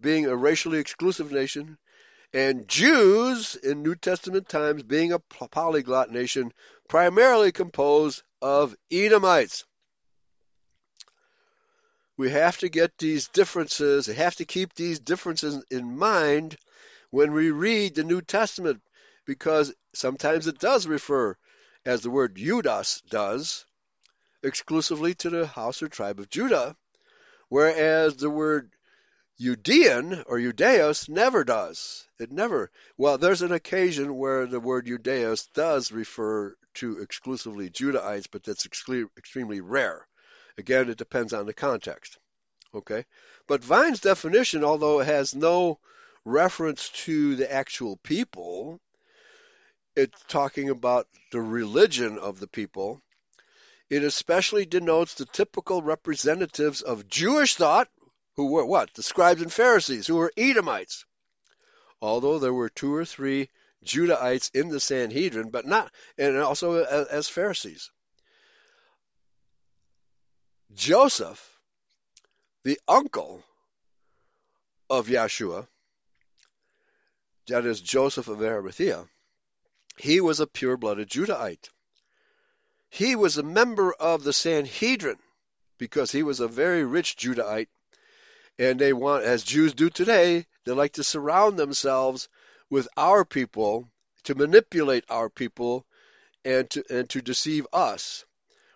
being 0.00 0.24
a 0.24 0.34
racially 0.34 0.78
exclusive 0.78 1.30
nation, 1.30 1.76
and 2.32 2.66
Jews 2.66 3.56
in 3.56 3.82
New 3.82 3.94
Testament 3.94 4.48
times 4.48 4.82
being 4.82 5.12
a 5.12 5.18
polyglot 5.18 6.10
nation, 6.10 6.52
primarily 6.88 7.52
composed 7.52 8.22
of 8.40 8.74
Edomites. 8.90 9.64
We 12.16 12.30
have 12.30 12.58
to 12.58 12.68
get 12.68 12.96
these 12.98 13.28
differences, 13.28 14.08
we 14.08 14.14
have 14.14 14.36
to 14.36 14.44
keep 14.44 14.74
these 14.74 14.98
differences 14.98 15.62
in 15.70 15.98
mind 15.98 16.56
when 17.10 17.32
we 17.32 17.50
read 17.50 17.94
the 17.94 18.04
New 18.04 18.22
Testament, 18.22 18.82
because 19.26 19.74
sometimes 19.94 20.46
it 20.46 20.58
does 20.58 20.86
refer, 20.86 21.36
as 21.84 22.00
the 22.00 22.10
word 22.10 22.34
Judas 22.34 23.02
does, 23.08 23.64
exclusively 24.42 25.14
to 25.14 25.30
the 25.30 25.46
house 25.46 25.82
or 25.82 25.88
tribe 25.88 26.20
of 26.20 26.30
Judah, 26.30 26.76
whereas 27.48 28.16
the 28.16 28.30
word 28.30 28.70
Judean 29.40 30.24
or 30.26 30.38
Judeos 30.38 31.08
never 31.08 31.44
does. 31.44 32.08
It 32.18 32.32
never. 32.32 32.72
Well, 32.96 33.18
there's 33.18 33.42
an 33.42 33.52
occasion 33.52 34.16
where 34.16 34.46
the 34.46 34.58
word 34.58 34.86
Judeos 34.86 35.46
does 35.54 35.92
refer 35.92 36.56
to 36.74 36.98
exclusively 36.98 37.70
Judahites, 37.70 38.26
but 38.30 38.42
that's 38.42 38.66
extremely 38.66 39.60
rare. 39.60 40.06
Again, 40.56 40.90
it 40.90 40.98
depends 40.98 41.32
on 41.32 41.46
the 41.46 41.54
context. 41.54 42.18
Okay? 42.74 43.04
But 43.46 43.62
Vine's 43.62 44.00
definition, 44.00 44.64
although 44.64 45.00
it 45.00 45.06
has 45.06 45.34
no 45.34 45.78
reference 46.24 46.88
to 47.04 47.36
the 47.36 47.50
actual 47.50 47.96
people, 47.96 48.80
it's 49.94 50.20
talking 50.26 50.68
about 50.68 51.06
the 51.30 51.40
religion 51.40 52.18
of 52.18 52.40
the 52.40 52.48
people. 52.48 53.00
It 53.90 54.04
especially 54.04 54.66
denotes 54.66 55.14
the 55.14 55.24
typical 55.24 55.82
representatives 55.82 56.82
of 56.82 57.08
Jewish 57.08 57.54
thought, 57.54 57.88
who 58.36 58.52
were 58.52 58.66
what? 58.66 58.92
The 58.94 59.02
scribes 59.02 59.42
and 59.42 59.52
Pharisees, 59.52 60.06
who 60.06 60.16
were 60.16 60.32
Edomites. 60.36 61.04
Although 62.00 62.38
there 62.38 62.52
were 62.52 62.68
two 62.68 62.94
or 62.94 63.04
three 63.04 63.48
Judahites 63.84 64.50
in 64.54 64.68
the 64.68 64.80
Sanhedrin, 64.80 65.50
but 65.50 65.66
not, 65.66 65.92
and 66.16 66.36
also 66.36 66.84
as, 66.84 67.08
as 67.08 67.28
Pharisees. 67.28 67.90
Joseph, 70.74 71.58
the 72.64 72.78
uncle 72.86 73.42
of 74.90 75.08
Yeshua, 75.08 75.66
that 77.46 77.64
is 77.64 77.80
Joseph 77.80 78.28
of 78.28 78.42
Arimathea, 78.42 79.08
he 79.96 80.20
was 80.20 80.40
a 80.40 80.46
pure 80.46 80.76
blooded 80.76 81.08
Judahite. 81.08 81.70
He 82.90 83.16
was 83.16 83.36
a 83.36 83.42
member 83.42 83.92
of 83.92 84.24
the 84.24 84.32
Sanhedrin 84.32 85.18
because 85.78 86.10
he 86.10 86.22
was 86.22 86.40
a 86.40 86.48
very 86.48 86.84
rich 86.84 87.16
Judahite. 87.16 87.68
And 88.58 88.78
they 88.78 88.92
want, 88.92 89.24
as 89.24 89.44
Jews 89.44 89.74
do 89.74 89.88
today, 89.88 90.46
they 90.64 90.72
like 90.72 90.94
to 90.94 91.04
surround 91.04 91.58
themselves 91.58 92.28
with 92.70 92.88
our 92.96 93.24
people 93.24 93.88
to 94.24 94.34
manipulate 94.34 95.04
our 95.08 95.30
people 95.30 95.86
and 96.44 96.68
to, 96.70 96.84
and 96.90 97.08
to 97.10 97.22
deceive 97.22 97.66
us. 97.72 98.24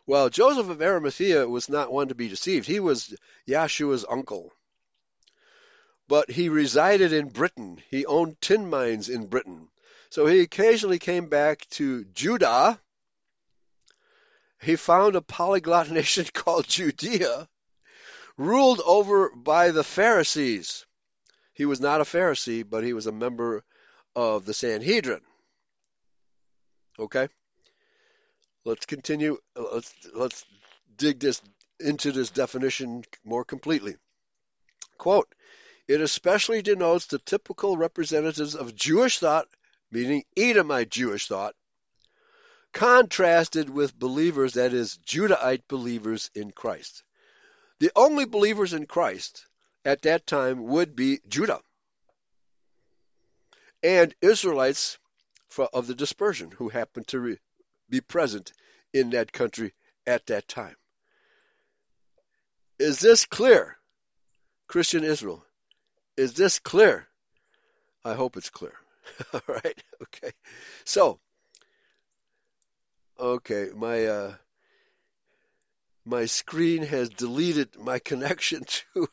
Well, 0.06 0.28
Joseph 0.28 0.68
of 0.68 0.82
Arimathea 0.82 1.48
was 1.48 1.68
not 1.68 1.92
one 1.92 2.08
to 2.08 2.14
be 2.14 2.28
deceived. 2.28 2.66
He 2.66 2.80
was 2.80 3.14
Yeshua's 3.46 4.04
uncle. 4.08 4.52
But 6.08 6.30
he 6.30 6.48
resided 6.48 7.12
in 7.12 7.28
Britain. 7.28 7.82
He 7.90 8.04
owned 8.06 8.40
tin 8.40 8.68
mines 8.68 9.08
in 9.08 9.26
Britain. 9.26 9.68
So 10.10 10.26
he 10.26 10.40
occasionally 10.40 10.98
came 10.98 11.28
back 11.28 11.66
to 11.70 12.04
Judah. 12.04 12.80
He 14.62 14.76
found 14.76 15.16
a 15.16 15.20
polyglot 15.20 15.90
nation 15.90 16.24
called 16.32 16.68
Judea, 16.68 17.48
ruled 18.36 18.80
over 18.84 19.30
by 19.30 19.72
the 19.72 19.84
Pharisees. 19.84 20.86
He 21.52 21.66
was 21.66 21.80
not 21.80 22.00
a 22.00 22.04
Pharisee, 22.04 22.68
but 22.68 22.84
he 22.84 22.92
was 22.92 23.06
a 23.06 23.12
member 23.12 23.64
of 24.14 24.46
the 24.46 24.54
Sanhedrin. 24.54 25.22
Okay? 26.98 27.28
Let's 28.64 28.86
continue. 28.86 29.38
Let's 29.56 29.92
let's 30.14 30.44
dig 30.96 31.18
this 31.18 31.42
into 31.80 32.12
this 32.12 32.30
definition 32.30 33.04
more 33.24 33.44
completely. 33.44 33.96
Quote: 34.96 35.34
It 35.88 36.00
especially 36.00 36.62
denotes 36.62 37.06
the 37.06 37.18
typical 37.18 37.76
representatives 37.76 38.54
of 38.54 38.76
Jewish 38.76 39.18
thought, 39.18 39.48
meaning 39.90 40.24
Edomite 40.36 40.90
Jewish 40.90 41.26
thought, 41.26 41.56
contrasted 42.72 43.70
with 43.70 43.98
believers, 43.98 44.54
that 44.54 44.72
is, 44.72 44.98
Judahite 45.06 45.62
believers 45.68 46.30
in 46.34 46.50
Christ. 46.50 47.02
The 47.80 47.92
only 47.96 48.24
believers 48.24 48.72
in 48.72 48.86
Christ 48.86 49.46
at 49.84 50.02
that 50.02 50.26
time 50.26 50.64
would 50.64 50.94
be 50.94 51.20
Judah 51.28 51.60
and 53.82 54.14
Israelites 54.20 54.98
of 55.72 55.86
the 55.86 55.94
dispersion 55.94 56.50
who 56.50 56.68
happened 56.68 57.08
to 57.08 57.36
be 57.90 58.00
present 58.00 58.52
in 58.92 59.10
that 59.10 59.32
country 59.32 59.74
at 60.06 60.26
that 60.26 60.48
time. 60.48 60.76
Is 62.78 63.00
this 63.00 63.26
clear? 63.26 63.76
Christian 64.66 65.04
Israel. 65.04 65.44
Is 66.16 66.34
this 66.34 66.58
clear? 66.58 67.06
I 68.04 68.14
hope 68.14 68.36
it's 68.36 68.50
clear. 68.50 68.74
All 69.32 69.42
right. 69.46 69.84
Okay. 70.02 70.32
So, 70.84 71.20
okay, 73.18 73.68
my 73.74 74.06
uh, 74.06 74.34
my 76.04 76.26
screen 76.26 76.82
has 76.82 77.08
deleted 77.08 77.76
my 77.78 77.98
connection 78.10 78.64
to 78.64 79.08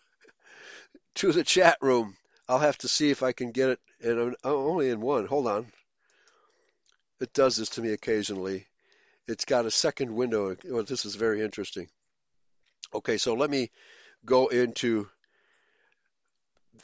to 1.15 1.31
the 1.31 1.43
chat 1.43 1.77
room. 1.81 2.15
I'll 2.47 2.59
have 2.59 2.77
to 2.79 2.87
see 2.87 3.11
if 3.11 3.21
I 3.21 3.31
can 3.31 3.51
get 3.51 3.69
it, 3.69 3.79
and 4.01 4.19
I'm 4.19 4.35
only 4.43 4.89
in 4.89 5.01
one. 5.01 5.25
Hold 5.27 5.47
on. 5.47 5.71
It 7.19 7.33
does 7.33 7.57
this 7.57 7.69
to 7.71 7.81
me 7.81 7.91
occasionally. 7.91 8.65
It's 9.27 9.45
got 9.45 9.65
a 9.65 9.71
second 9.71 10.15
window. 10.15 10.55
Well, 10.65 10.83
this 10.83 11.05
is 11.05 11.15
very 11.15 11.41
interesting. 11.41 11.89
Okay, 12.93 13.17
so 13.17 13.35
let 13.35 13.49
me 13.49 13.69
go 14.25 14.47
into 14.47 15.07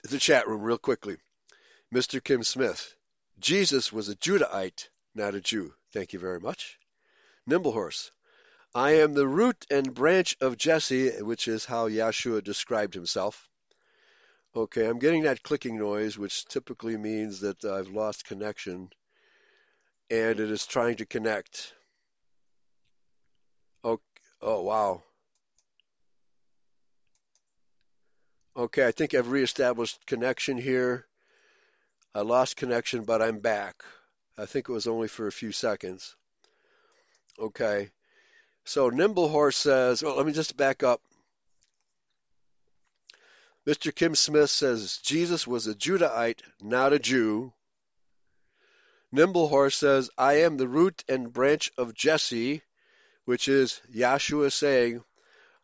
the 0.04 0.20
chat 0.20 0.48
room 0.48 0.62
real 0.62 0.78
quickly. 0.78 1.18
Mr. 1.94 2.24
Kim 2.24 2.44
Smith. 2.44 2.96
Jesus 3.40 3.92
was 3.92 4.10
a 4.10 4.16
Judahite, 4.16 4.90
not 5.14 5.36
a 5.36 5.42
Jew. 5.42 5.74
Thank 5.92 6.14
you 6.14 6.20
very 6.20 6.40
much. 6.40 6.78
Nimblehorse. 7.48 8.12
I 8.74 8.92
am 8.94 9.14
the 9.14 9.28
root 9.28 9.66
and 9.70 9.94
branch 9.94 10.36
of 10.42 10.58
Jesse, 10.58 11.22
which 11.22 11.48
is 11.48 11.66
how 11.66 11.88
Yeshua 11.88 12.44
described 12.44 12.94
himself. 12.94 13.48
Okay, 14.56 14.86
I'm 14.88 15.00
getting 15.00 15.24
that 15.24 15.44
clicking 15.44 15.78
noise, 15.78 16.18
which 16.18 16.46
typically 16.46 16.98
means 16.98 17.42
that 17.42 17.64
I've 17.64 17.90
lost 17.90 18.26
connection 18.26 18.90
and 20.10 20.40
it 20.40 20.52
is 20.52 20.66
trying 20.66 20.98
to 20.98 21.06
connect. 21.06 21.74
Oh, 23.84 24.00
oh 24.42 24.62
wow. 24.62 25.04
Okay, 28.56 28.88
I 28.88 28.92
think 28.92 29.14
I've 29.14 29.32
reestablished 29.32 30.06
connection 30.06 30.58
here. 30.58 31.06
I 32.14 32.22
lost 32.22 32.56
connection, 32.56 33.04
but 33.04 33.22
I'm 33.22 33.40
back. 33.40 33.84
I 34.38 34.46
think 34.46 34.70
it 34.70 34.72
was 34.72 34.88
only 34.88 35.08
for 35.08 35.28
a 35.28 35.32
few 35.32 35.52
seconds. 35.52 36.16
Okay. 37.40 37.90
So 38.64 38.90
Nimble 38.90 39.28
Horse 39.28 39.58
says, 39.58 40.02
well, 40.02 40.16
let 40.16 40.26
me 40.26 40.32
just 40.32 40.58
back 40.58 40.84
up. 40.84 41.02
Mr. 43.68 43.94
Kim 43.94 44.16
Smith 44.16 44.50
says 44.50 44.98
Jesus 44.98 45.46
was 45.46 45.68
a 45.68 45.76
Judahite, 45.76 46.42
not 46.62 46.94
a 46.94 47.00
Jew. 47.00 47.52
Nimble 49.12 49.48
Horse 49.48 49.78
says, 49.78 50.10
I 50.18 50.42
am 50.42 50.58
the 50.58 50.68
root 50.68 51.04
and 51.08 51.34
branch 51.34 51.72
of 51.78 51.94
Jesse, 51.94 52.62
which 53.26 53.48
is 53.48 53.82
Yahshua 53.94 54.52
saying, 54.52 55.04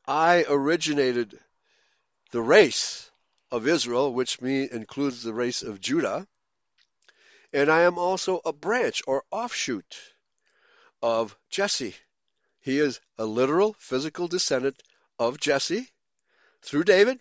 I 0.05 0.45
originated 0.47 1.39
the 2.31 2.41
race 2.41 3.09
of 3.51 3.67
Israel, 3.67 4.13
which 4.13 4.41
mean, 4.41 4.69
includes 4.71 5.21
the 5.21 5.33
race 5.33 5.61
of 5.61 5.79
Judah, 5.79 6.27
and 7.53 7.69
I 7.69 7.81
am 7.81 7.97
also 7.97 8.41
a 8.45 8.53
branch 8.53 9.03
or 9.05 9.25
offshoot 9.29 10.10
of 11.01 11.37
Jesse. 11.49 11.95
He 12.59 12.79
is 12.79 12.99
a 13.17 13.25
literal 13.25 13.75
physical 13.79 14.27
descendant 14.27 14.81
of 15.17 15.39
Jesse 15.39 15.87
through 16.61 16.83
David, 16.83 17.19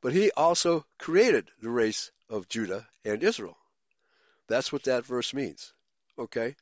but 0.00 0.12
he 0.12 0.30
also 0.32 0.84
created 0.98 1.48
the 1.60 1.70
race 1.70 2.10
of 2.28 2.48
Judah 2.48 2.86
and 3.04 3.22
Israel. 3.22 3.56
That's 4.48 4.72
what 4.72 4.84
that 4.84 5.06
verse 5.06 5.32
means. 5.32 5.72
Okay? 6.18 6.56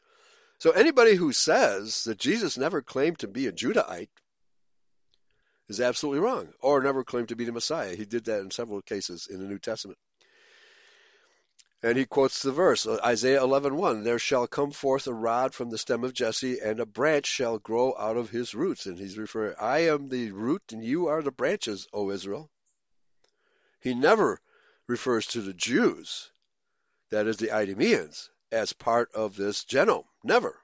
So 0.59 0.71
anybody 0.71 1.15
who 1.15 1.33
says 1.33 2.05
that 2.05 2.19
Jesus 2.19 2.59
never 2.59 2.83
claimed 2.83 3.21
to 3.21 3.29
be 3.29 3.47
a 3.47 3.53
Judahite, 3.53 4.11
is 5.71 5.81
absolutely 5.81 6.21
wrong, 6.21 6.49
or 6.61 6.83
never 6.83 7.05
claimed 7.05 7.29
to 7.29 7.37
be 7.37 7.45
the 7.45 7.53
Messiah. 7.53 7.95
He 7.95 8.05
did 8.05 8.25
that 8.25 8.41
in 8.41 8.51
several 8.51 8.83
cases 8.83 9.29
in 9.31 9.39
the 9.39 9.47
New 9.47 9.61
Testament. 9.61 9.99
And 11.83 11.97
he 11.97 12.05
quotes 12.05 12.43
the 12.43 12.53
verse, 12.53 12.87
Isaiah 12.87 13.43
11:1, 13.43 14.05
"There 14.05 14.19
shall 14.19 14.47
come 14.47 14.71
forth 14.71 15.07
a 15.07 15.15
rod 15.15 15.55
from 15.55 15.71
the 15.71 15.79
stem 15.79 16.05
of 16.05 16.13
Jesse, 16.13 16.59
and 16.61 16.79
a 16.79 16.85
branch 16.85 17.27
shall 17.27 17.59
grow 17.59 17.97
out 17.97 18.19
of 18.19 18.29
his 18.29 18.55
roots." 18.55 18.85
And 18.85 18.99
he's 18.99 19.17
referring, 19.17 19.55
"I 19.59 19.81
am 19.81 20.11
the 20.11 20.33
root, 20.33 20.63
and 20.73 20.85
you 20.85 21.07
are 21.07 21.23
the 21.23 21.31
branches, 21.31 21.89
O 21.93 22.11
Israel." 22.11 22.51
He 23.81 23.95
never 23.95 24.43
refers 24.87 25.27
to 25.29 25.41
the 25.41 25.55
Jews, 25.55 26.31
that 27.09 27.27
is 27.27 27.39
the 27.39 27.51
Idumeans, 27.51 28.29
as 28.53 28.75
part 28.75 29.11
of 29.13 29.37
this 29.37 29.65
genome. 29.65 30.07
Never. 30.23 30.61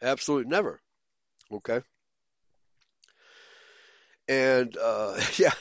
Absolutely 0.00 0.48
never. 0.48 0.80
Okay? 1.52 1.82
And 4.26 4.74
uh, 4.76 5.20
yeah, 5.36 5.54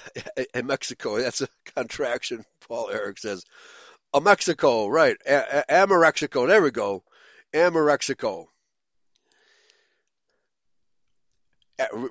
in 0.53 0.67
Mexico, 0.67 1.17
that's 1.17 1.41
a 1.41 1.49
contraction. 1.75 2.45
Paul 2.61 2.91
Eric 2.91 3.17
says, 3.17 3.43
a 4.13 4.21
Mexico, 4.21 4.87
right? 4.87 5.17
A- 5.25 5.59
a- 5.59 5.85
Amarexico. 5.85 6.47
There 6.47 6.61
we 6.61 6.71
go. 6.71 7.03
Amarexico. 7.53 8.47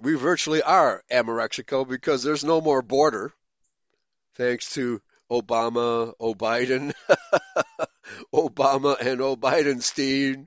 We 0.00 0.14
virtually 0.14 0.62
are 0.62 1.04
Amarexico 1.10 1.86
because 1.86 2.22
there's 2.22 2.44
no 2.44 2.60
more 2.60 2.80
border, 2.80 3.34
thanks 4.34 4.72
to 4.74 5.02
Obama, 5.30 6.14
O'Biden, 6.18 6.94
Obama 8.34 8.98
and 8.98 9.20
O'Bidenstein, 9.20 10.46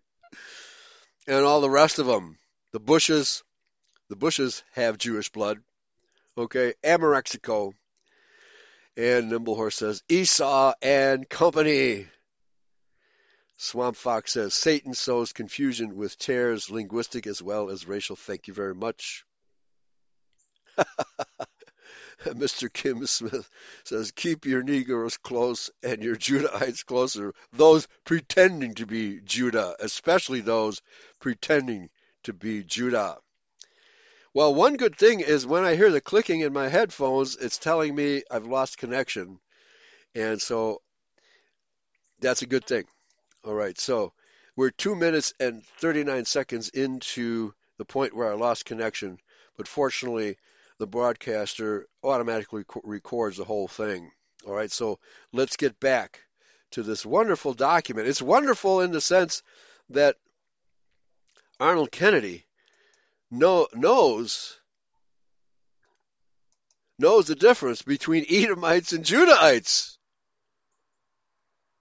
and 1.27 1.45
all 1.45 1.61
the 1.61 1.69
rest 1.69 1.99
of 1.99 2.07
them. 2.07 2.37
The 2.71 2.79
Bushes, 2.79 3.43
the 4.09 4.15
Bushes 4.15 4.63
have 4.73 4.97
Jewish 4.97 5.29
blood. 5.29 5.59
Okay, 6.35 6.73
Amarexico. 6.83 7.73
And 8.97 9.31
Nimblehorse 9.31 9.73
says, 9.73 10.03
Esau 10.09 10.73
and 10.81 11.27
company. 11.29 12.07
Swamp 13.57 13.95
Fox 13.95 14.33
says, 14.33 14.53
Satan 14.53 14.93
sows 14.93 15.33
confusion 15.33 15.95
with 15.95 16.17
tears, 16.17 16.69
linguistic 16.69 17.27
as 17.27 17.41
well 17.41 17.69
as 17.69 17.87
racial. 17.87 18.15
Thank 18.15 18.47
you 18.47 18.53
very 18.53 18.75
much. 18.75 19.23
Mr. 22.25 22.71
Kim 22.71 23.05
Smith 23.05 23.49
says, 23.83 24.11
keep 24.11 24.45
your 24.45 24.63
Negroes 24.63 25.17
close 25.17 25.69
and 25.83 26.03
your 26.03 26.15
Judahites 26.15 26.85
closer. 26.85 27.33
Those 27.53 27.87
pretending 28.03 28.75
to 28.75 28.85
be 28.85 29.21
Judah, 29.21 29.75
especially 29.79 30.41
those 30.41 30.81
pretending 31.19 31.89
to 32.23 32.33
be 32.33 32.63
Judah. 32.63 33.17
Well, 34.34 34.53
one 34.55 34.77
good 34.77 34.97
thing 34.97 35.19
is 35.19 35.45
when 35.45 35.65
I 35.65 35.75
hear 35.75 35.91
the 35.91 35.99
clicking 35.99 36.39
in 36.39 36.53
my 36.53 36.69
headphones, 36.69 37.36
it's 37.36 37.57
telling 37.57 37.93
me 37.93 38.23
I've 38.32 38.45
lost 38.45 38.77
connection. 38.77 39.41
And 40.15 40.41
so 40.41 40.82
that's 42.21 42.41
a 42.41 42.47
good 42.47 42.65
thing. 42.65 42.86
All 43.43 43.53
right, 43.53 43.77
so 43.77 44.13
we're 44.55 44.69
two 44.69 44.95
minutes 44.95 45.34
and 45.39 45.65
39 45.79 46.23
seconds 46.23 46.69
into 46.69 47.53
the 47.77 47.84
point 47.84 48.15
where 48.15 48.32
I 48.32 48.36
lost 48.36 48.63
connection, 48.63 49.17
but 49.57 49.67
fortunately, 49.67 50.38
the 50.77 50.88
broadcaster 50.88 51.88
automatically 52.01 52.63
records 52.84 53.36
the 53.36 53.43
whole 53.43 53.67
thing. 53.67 54.11
All 54.45 54.53
right, 54.53 54.71
so 54.71 54.99
let's 55.34 55.57
get 55.57 55.77
back 55.79 56.21
to 56.71 56.84
this 56.84 57.05
wonderful 57.05 57.53
document. 57.53 58.07
It's 58.07 58.21
wonderful 58.21 58.79
in 58.79 58.91
the 58.91 59.01
sense 59.01 59.43
that 59.89 60.15
Arnold 61.59 61.91
Kennedy 61.91 62.45
know, 63.32 63.67
knows 63.73 64.59
knows 66.99 67.25
the 67.27 67.36
difference 67.36 67.82
between 67.82 68.25
Edomites 68.29 68.93
and 68.93 69.03
Judahites. 69.03 69.97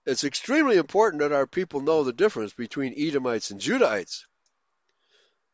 It's 0.06 0.24
extremely 0.24 0.78
important 0.78 1.20
that 1.20 1.32
our 1.32 1.46
people 1.46 1.82
know 1.82 2.04
the 2.04 2.12
difference 2.12 2.54
between 2.54 2.94
Edomites 2.96 3.50
and 3.50 3.60
Judahites. 3.60 4.22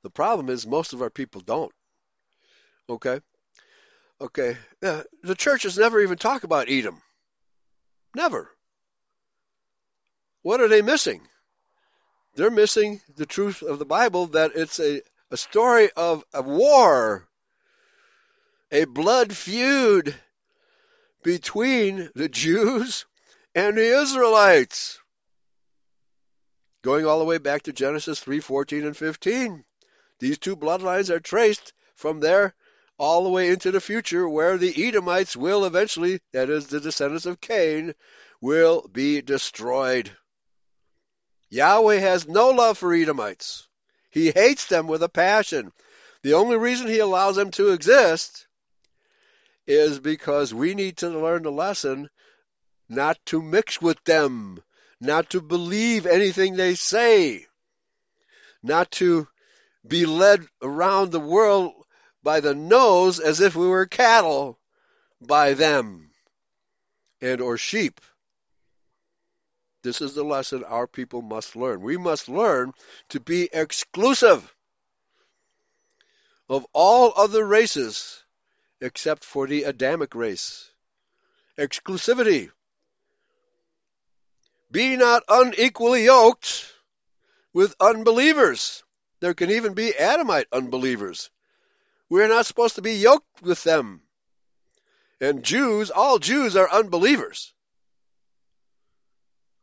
The 0.04 0.10
problem 0.10 0.48
is 0.50 0.66
most 0.66 0.92
of 0.92 1.02
our 1.02 1.10
people 1.10 1.40
don't. 1.40 1.72
Okay? 2.88 3.20
Okay. 4.20 4.56
Yeah, 4.80 5.02
the 5.24 5.34
churches 5.34 5.76
never 5.76 6.00
even 6.00 6.16
talk 6.16 6.44
about 6.44 6.70
Edom. 6.70 7.02
Never. 8.14 8.48
What 10.42 10.60
are 10.60 10.68
they 10.68 10.80
missing? 10.80 11.26
They're 12.36 12.50
missing 12.50 13.00
the 13.16 13.26
truth 13.26 13.62
of 13.62 13.80
the 13.80 13.84
Bible 13.84 14.28
that 14.28 14.52
it's 14.54 14.78
a 14.78 15.02
a 15.30 15.36
story 15.36 15.90
of 15.96 16.24
a 16.32 16.42
war, 16.42 17.28
a 18.70 18.84
blood 18.84 19.34
feud 19.36 20.14
between 21.22 22.10
the 22.14 22.28
Jews 22.28 23.06
and 23.54 23.76
the 23.76 24.00
Israelites. 24.02 25.00
Going 26.82 27.06
all 27.06 27.18
the 27.18 27.24
way 27.24 27.38
back 27.38 27.62
to 27.62 27.72
Genesis 27.72 28.20
3:14 28.20 28.86
and 28.86 28.96
15. 28.96 29.64
These 30.20 30.38
two 30.38 30.56
bloodlines 30.56 31.10
are 31.10 31.20
traced 31.20 31.72
from 31.96 32.20
there 32.20 32.54
all 32.98 33.24
the 33.24 33.30
way 33.30 33.48
into 33.48 33.70
the 33.70 33.80
future 33.80 34.28
where 34.28 34.56
the 34.56 34.86
Edomites 34.86 35.36
will 35.36 35.64
eventually, 35.64 36.20
that 36.32 36.48
is 36.48 36.68
the 36.68 36.80
descendants 36.80 37.26
of 37.26 37.40
Cain, 37.40 37.94
will 38.40 38.86
be 38.88 39.20
destroyed. 39.20 40.10
Yahweh 41.50 41.98
has 41.98 42.26
no 42.26 42.50
love 42.50 42.78
for 42.78 42.94
Edomites. 42.94 43.68
He 44.16 44.30
hates 44.30 44.64
them 44.64 44.86
with 44.86 45.02
a 45.02 45.10
passion. 45.10 45.74
The 46.22 46.32
only 46.32 46.56
reason 46.56 46.86
he 46.86 47.00
allows 47.00 47.36
them 47.36 47.50
to 47.50 47.72
exist 47.72 48.46
is 49.66 50.00
because 50.00 50.54
we 50.54 50.72
need 50.72 50.96
to 50.98 51.10
learn 51.10 51.42
the 51.42 51.52
lesson 51.52 52.08
not 52.88 53.18
to 53.26 53.42
mix 53.42 53.78
with 53.78 54.02
them, 54.04 54.62
not 55.02 55.28
to 55.30 55.42
believe 55.42 56.06
anything 56.06 56.56
they 56.56 56.76
say, 56.76 57.46
not 58.62 58.90
to 58.92 59.28
be 59.86 60.06
led 60.06 60.46
around 60.62 61.10
the 61.10 61.20
world 61.20 61.74
by 62.22 62.40
the 62.40 62.54
nose 62.54 63.20
as 63.20 63.40
if 63.42 63.54
we 63.54 63.66
were 63.66 63.84
cattle 63.84 64.58
by 65.20 65.52
them 65.52 66.10
and 67.20 67.42
or 67.42 67.58
sheep. 67.58 68.00
This 69.86 70.00
is 70.00 70.14
the 70.14 70.24
lesson 70.24 70.64
our 70.64 70.88
people 70.88 71.22
must 71.22 71.54
learn. 71.54 71.80
We 71.80 71.96
must 71.96 72.28
learn 72.28 72.72
to 73.10 73.20
be 73.20 73.48
exclusive 73.52 74.52
of 76.48 76.66
all 76.72 77.12
other 77.16 77.46
races 77.46 78.20
except 78.80 79.24
for 79.24 79.46
the 79.46 79.62
Adamic 79.62 80.16
race. 80.16 80.68
Exclusivity. 81.56 82.50
Be 84.72 84.96
not 84.96 85.22
unequally 85.28 86.06
yoked 86.06 86.66
with 87.52 87.76
unbelievers. 87.78 88.82
There 89.20 89.34
can 89.34 89.52
even 89.52 89.74
be 89.74 89.96
Adamite 89.96 90.48
unbelievers. 90.50 91.30
We're 92.08 92.26
not 92.26 92.46
supposed 92.46 92.74
to 92.74 92.82
be 92.82 92.94
yoked 92.94 93.40
with 93.40 93.62
them. 93.62 94.02
And 95.20 95.44
Jews, 95.44 95.92
all 95.92 96.18
Jews 96.18 96.56
are 96.56 96.68
unbelievers. 96.68 97.52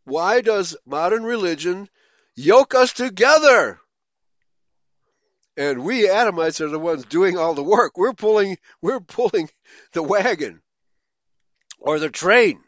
Why 0.05 0.41
does 0.41 0.75
modern 0.85 1.23
religion 1.23 1.89
yoke 2.35 2.75
us 2.75 2.93
together? 2.93 3.79
And 5.55 5.83
we 5.83 6.09
Adamites 6.09 6.61
are 6.61 6.69
the 6.69 6.79
ones 6.79 7.05
doing 7.05 7.37
all 7.37 7.53
the 7.53 7.63
work. 7.63 7.97
We're 7.97 8.13
pulling 8.13 8.57
we're 8.81 8.99
pulling 8.99 9.49
the 9.93 10.03
wagon 10.03 10.61
or 11.79 11.99
the 11.99 12.09
train. 12.09 12.59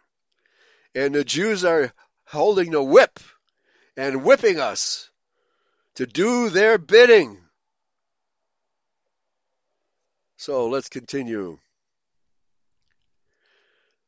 And 0.93 1.13
the 1.13 1.23
Jews 1.23 1.65
are 1.65 1.91
holding 2.25 2.71
the 2.71 2.83
whip 2.83 3.19
and 3.97 4.23
whipping 4.23 4.59
us 4.59 5.09
to 5.95 6.05
do 6.05 6.49
their 6.49 6.77
bidding. 6.77 7.41
So 10.38 10.67
let's 10.67 10.89
continue. 10.89 11.57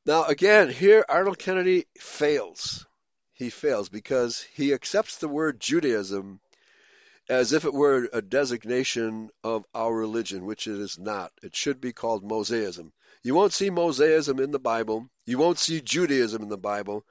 Now, 0.05 0.23
again, 0.25 0.69
here 0.69 1.03
Arnold 1.09 1.39
Kennedy 1.39 1.85
fails 1.99 2.86
he 3.37 3.51
fails 3.51 3.87
because 3.87 4.41
he 4.55 4.73
accepts 4.73 5.17
the 5.17 5.27
word 5.27 5.59
Judaism 5.59 6.39
as 7.29 7.53
if 7.53 7.65
it 7.65 7.73
were 7.73 8.09
a 8.11 8.21
designation 8.21 9.29
of 9.43 9.63
our 9.75 9.93
religion, 9.93 10.45
which 10.45 10.65
it 10.65 10.79
is 10.79 10.97
not. 10.97 11.31
It 11.43 11.55
should 11.55 11.79
be 11.79 11.93
called 11.93 12.23
Mosaism. 12.23 12.91
You 13.21 13.35
won't 13.35 13.53
see 13.53 13.69
Mosaism 13.69 14.39
in 14.39 14.51
the 14.51 14.59
Bible. 14.59 15.07
You 15.25 15.37
won't 15.37 15.59
see 15.59 15.81
Judaism 15.81 16.41
in 16.41 16.49
the 16.49 16.57
Bible. 16.57 17.05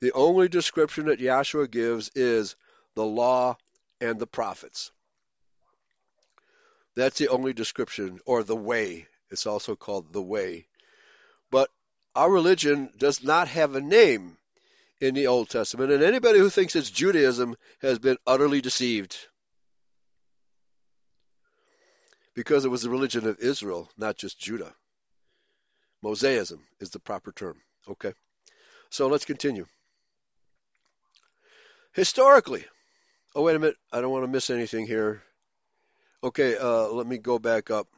The 0.00 0.12
only 0.12 0.48
description 0.48 1.06
that 1.06 1.20
Yahshua 1.20 1.70
gives 1.70 2.10
is 2.14 2.56
the 2.94 3.04
law 3.04 3.56
and 4.00 4.18
the 4.18 4.26
prophets. 4.26 4.90
That's 6.96 7.18
the 7.18 7.28
only 7.28 7.52
description, 7.52 8.18
or 8.24 8.42
the 8.42 8.56
way. 8.56 9.06
It's 9.30 9.46
also 9.46 9.76
called 9.76 10.12
the 10.12 10.22
way. 10.22 10.66
But 11.52 11.70
our 12.16 12.30
religion 12.30 12.90
does 12.96 13.22
not 13.22 13.46
have 13.46 13.76
a 13.76 13.80
name 13.80 14.37
in 15.00 15.14
the 15.14 15.28
Old 15.28 15.48
Testament, 15.48 15.92
and 15.92 16.02
anybody 16.02 16.38
who 16.38 16.50
thinks 16.50 16.76
it's 16.76 16.90
Judaism 16.90 17.56
has 17.80 17.98
been 17.98 18.16
utterly 18.26 18.60
deceived. 18.60 19.16
because 22.38 22.64
it 22.64 22.68
was 22.68 22.82
the 22.82 22.88
religion 22.88 23.26
of 23.26 23.40
Israel, 23.40 23.90
not 23.98 24.16
just 24.16 24.38
Judah. 24.38 24.72
Mosaism 26.04 26.60
is 26.78 26.90
the 26.90 27.00
proper 27.00 27.32
term. 27.32 27.60
Okay. 27.88 28.12
So 28.90 29.08
let's 29.08 29.24
continue. 29.24 29.66
Historically, 31.94 32.64
oh, 33.34 33.42
wait 33.42 33.56
a 33.56 33.58
minute. 33.58 33.76
I 33.92 34.00
don't 34.00 34.12
want 34.12 34.22
to 34.22 34.30
miss 34.30 34.50
anything 34.50 34.86
here. 34.86 35.20
Okay, 36.22 36.56
uh, 36.56 36.86
let 36.86 37.08
me 37.08 37.18
go 37.18 37.40
back 37.40 37.72
up. 37.72 37.88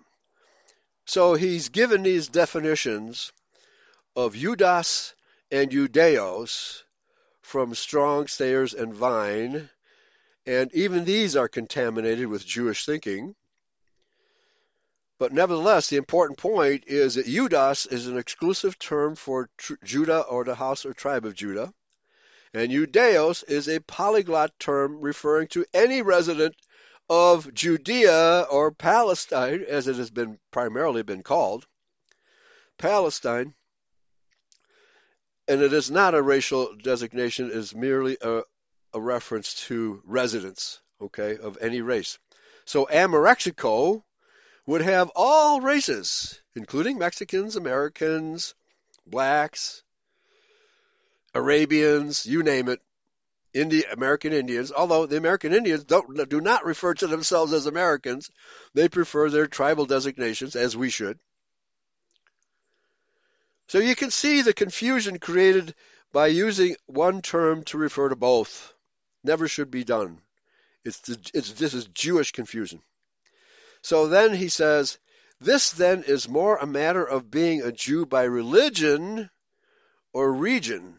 So 1.04 1.34
he's 1.34 1.68
given 1.68 2.02
these 2.02 2.28
definitions 2.28 3.34
of 4.16 4.34
Judas 4.34 5.14
and 5.52 5.70
Judeos 5.70 6.82
from 7.50 7.74
Strong, 7.74 8.26
Thayer's, 8.26 8.74
and 8.74 8.94
Vine, 8.94 9.68
and 10.46 10.72
even 10.72 11.04
these 11.04 11.34
are 11.34 11.48
contaminated 11.48 12.28
with 12.28 12.46
Jewish 12.46 12.86
thinking. 12.86 13.34
But 15.18 15.32
nevertheless, 15.32 15.88
the 15.88 15.96
important 15.96 16.38
point 16.38 16.84
is 16.86 17.16
that 17.16 17.26
Judas 17.26 17.86
is 17.86 18.06
an 18.06 18.16
exclusive 18.16 18.78
term 18.78 19.16
for 19.16 19.50
tr- 19.58 19.74
Judah 19.82 20.20
or 20.20 20.44
the 20.44 20.54
house 20.54 20.86
or 20.86 20.94
tribe 20.94 21.26
of 21.26 21.34
Judah, 21.34 21.74
and 22.54 22.70
Judeos 22.70 23.42
is 23.42 23.68
a 23.68 23.80
polyglot 23.80 24.56
term 24.60 25.00
referring 25.00 25.48
to 25.48 25.66
any 25.74 26.02
resident 26.02 26.54
of 27.08 27.52
Judea 27.52 28.42
or 28.42 28.70
Palestine, 28.70 29.64
as 29.68 29.88
it 29.88 29.96
has 29.96 30.12
been 30.12 30.38
primarily 30.52 31.02
been 31.02 31.24
called, 31.24 31.66
Palestine, 32.78 33.54
and 35.50 35.62
it 35.62 35.72
is 35.72 35.90
not 35.90 36.14
a 36.14 36.22
racial 36.22 36.76
designation; 36.76 37.46
it 37.46 37.56
is 37.56 37.74
merely 37.74 38.16
a, 38.22 38.42
a 38.94 39.00
reference 39.00 39.54
to 39.66 40.00
residents, 40.04 40.80
okay, 41.02 41.36
of 41.38 41.58
any 41.60 41.80
race. 41.80 42.18
So 42.66 42.86
Amorexico 42.86 44.04
would 44.66 44.80
have 44.80 45.10
all 45.16 45.60
races, 45.60 46.40
including 46.54 46.98
Mexicans, 46.98 47.56
Americans, 47.56 48.54
blacks, 49.04 49.82
Arabians, 51.34 52.26
you 52.26 52.44
name 52.44 52.68
it, 52.68 52.80
Indi- 53.52 53.84
American 53.90 54.32
Indians. 54.32 54.70
Although 54.70 55.06
the 55.06 55.16
American 55.16 55.52
Indians 55.52 55.82
don't 55.82 56.28
do 56.28 56.40
not 56.40 56.64
refer 56.64 56.94
to 56.94 57.08
themselves 57.08 57.52
as 57.52 57.66
Americans, 57.66 58.30
they 58.74 58.88
prefer 58.88 59.28
their 59.28 59.48
tribal 59.48 59.86
designations, 59.86 60.54
as 60.54 60.76
we 60.76 60.90
should. 60.90 61.18
So 63.70 63.78
you 63.78 63.94
can 63.94 64.10
see 64.10 64.42
the 64.42 64.52
confusion 64.52 65.20
created 65.20 65.76
by 66.12 66.26
using 66.26 66.74
one 66.86 67.22
term 67.22 67.62
to 67.66 67.78
refer 67.78 68.08
to 68.08 68.16
both. 68.16 68.74
Never 69.22 69.46
should 69.46 69.70
be 69.70 69.84
done. 69.84 70.20
It's, 70.84 70.98
the, 70.98 71.30
it's 71.34 71.52
this 71.52 71.72
is 71.72 71.86
Jewish 71.86 72.32
confusion. 72.32 72.82
So 73.80 74.08
then 74.08 74.34
he 74.34 74.48
says, 74.48 74.98
this 75.40 75.70
then 75.70 76.02
is 76.02 76.28
more 76.28 76.56
a 76.56 76.66
matter 76.66 77.04
of 77.04 77.30
being 77.30 77.62
a 77.62 77.70
Jew 77.70 78.06
by 78.06 78.24
religion 78.24 79.30
or 80.12 80.32
region 80.32 80.98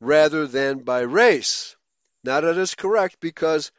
rather 0.00 0.46
than 0.46 0.78
by 0.78 1.00
race. 1.00 1.76
Now 2.24 2.40
that 2.40 2.56
is 2.56 2.74
correct 2.74 3.20
because 3.20 3.70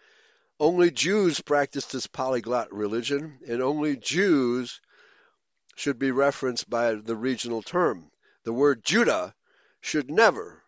only 0.59 0.91
Jews 0.91 1.41
practice 1.41 1.87
this 1.87 2.05
polyglot 2.05 2.71
religion 2.71 3.39
and 3.47 3.63
only 3.63 3.97
Jews 3.97 4.81
should 5.75 5.97
be 5.97 6.11
referenced 6.11 6.69
by 6.69 6.93
the 6.93 7.15
regional 7.15 7.63
term. 7.63 8.11
The 8.49 8.53
word 8.53 8.83
Judah 8.83 9.35
should 9.79 10.09
never 10.09 10.63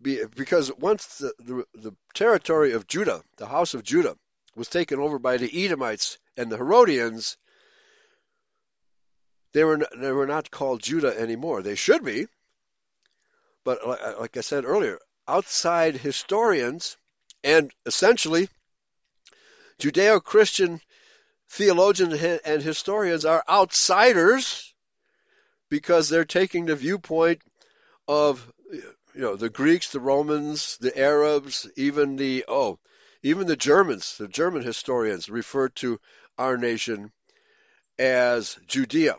be, 0.00 0.24
because 0.24 0.72
once 0.72 1.18
the, 1.18 1.34
the, 1.38 1.66
the 1.74 1.94
territory 2.14 2.72
of 2.72 2.86
Judah, 2.86 3.22
the 3.36 3.44
house 3.44 3.74
of 3.74 3.82
Judah, 3.82 4.16
was 4.56 4.68
taken 4.68 4.98
over 4.98 5.18
by 5.18 5.36
the 5.36 5.66
Edomites 5.66 6.16
and 6.38 6.50
the 6.50 6.56
Herodians, 6.56 7.36
they 9.52 9.64
were 9.64 9.86
they 9.98 10.12
were 10.12 10.26
not 10.26 10.50
called 10.50 10.82
Judah 10.82 11.14
anymore. 11.14 11.60
They 11.60 11.74
should 11.74 12.02
be, 12.02 12.26
but 13.64 13.84
uh, 13.84 13.90
uh, 13.90 14.14
like 14.18 14.38
I 14.38 14.40
said 14.40 14.64
earlier, 14.64 14.98
outside 15.28 15.98
historians 15.98 16.96
and 17.44 17.70
essentially 17.84 18.48
Judeo-Christian 19.78 20.80
theologians 21.50 22.14
and 22.46 22.62
historians 22.62 23.26
are 23.26 23.44
outsiders 23.46 24.69
because 25.70 26.08
they're 26.08 26.24
taking 26.24 26.66
the 26.66 26.76
viewpoint 26.76 27.40
of 28.06 28.52
you 28.72 29.20
know 29.20 29.36
the 29.36 29.48
Greeks, 29.48 29.92
the 29.92 30.00
Romans, 30.00 30.76
the 30.78 30.96
Arabs, 30.98 31.68
even 31.76 32.16
the 32.16 32.44
oh, 32.48 32.78
even 33.22 33.46
the 33.46 33.56
Germans, 33.56 34.18
the 34.18 34.28
German 34.28 34.62
historians 34.62 35.28
refer 35.28 35.68
to 35.68 35.98
our 36.36 36.56
nation 36.56 37.12
as 37.98 38.58
Judea 38.66 39.16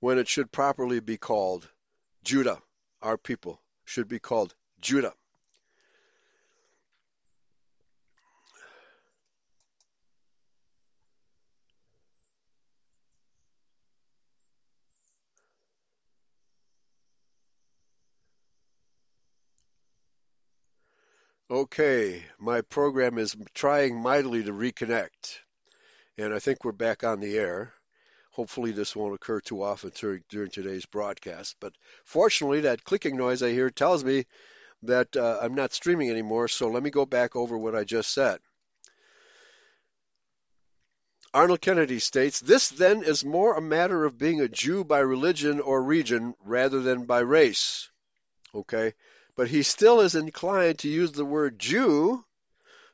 when 0.00 0.18
it 0.18 0.28
should 0.28 0.52
properly 0.52 1.00
be 1.00 1.16
called 1.16 1.68
Judah. 2.22 2.58
Our 3.02 3.16
people 3.16 3.60
should 3.84 4.08
be 4.08 4.18
called 4.18 4.54
Judah. 4.80 5.14
Okay, 21.54 22.24
my 22.40 22.62
program 22.62 23.16
is 23.16 23.36
trying 23.54 24.02
mightily 24.02 24.42
to 24.42 24.50
reconnect, 24.50 25.38
and 26.18 26.34
I 26.34 26.40
think 26.40 26.64
we're 26.64 26.72
back 26.72 27.04
on 27.04 27.20
the 27.20 27.38
air. 27.38 27.72
Hopefully, 28.32 28.72
this 28.72 28.96
won't 28.96 29.14
occur 29.14 29.38
too 29.38 29.62
often 29.62 29.92
during, 30.28 30.50
today's 30.50 30.84
broadcast. 30.84 31.54
But 31.60 31.72
fortunately, 32.04 32.62
that 32.62 32.82
clicking 32.82 33.16
noise 33.16 33.40
I 33.40 33.52
hear 33.52 33.70
tells 33.70 34.02
me 34.02 34.26
that 34.82 35.16
uh, 35.16 35.38
I'm 35.40 35.54
not 35.54 35.72
streaming 35.72 36.10
anymore, 36.10 36.48
so 36.48 36.70
let 36.70 36.82
me 36.82 36.90
go 36.90 37.06
back 37.06 37.36
over 37.36 37.56
what 37.56 37.76
I 37.76 37.84
just 37.84 38.12
said. 38.12 38.40
Arnold 41.32 41.60
Kennedy 41.60 42.00
states, 42.00 42.40
This 42.40 42.68
then 42.68 43.04
is 43.04 43.24
more 43.24 43.56
a 43.56 43.62
matter 43.62 44.04
of 44.04 44.18
being 44.18 44.40
a 44.40 44.48
Jew 44.48 44.82
by 44.82 44.98
religion 44.98 45.60
or 45.60 45.80
region 45.80 46.34
rather 46.44 46.80
than 46.80 47.04
by 47.04 47.20
race. 47.20 47.88
Okay? 48.52 48.94
But 49.36 49.48
he 49.48 49.62
still 49.62 50.00
is 50.00 50.14
inclined 50.14 50.78
to 50.78 50.88
use 50.88 51.12
the 51.12 51.24
word 51.24 51.58
Jew 51.58 52.24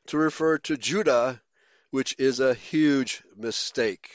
to 0.07 0.17
refer 0.17 0.57
to 0.59 0.77
Judah, 0.77 1.41
which 1.91 2.15
is 2.17 2.39
a 2.39 2.53
huge 2.53 3.21
mistake. 3.35 4.09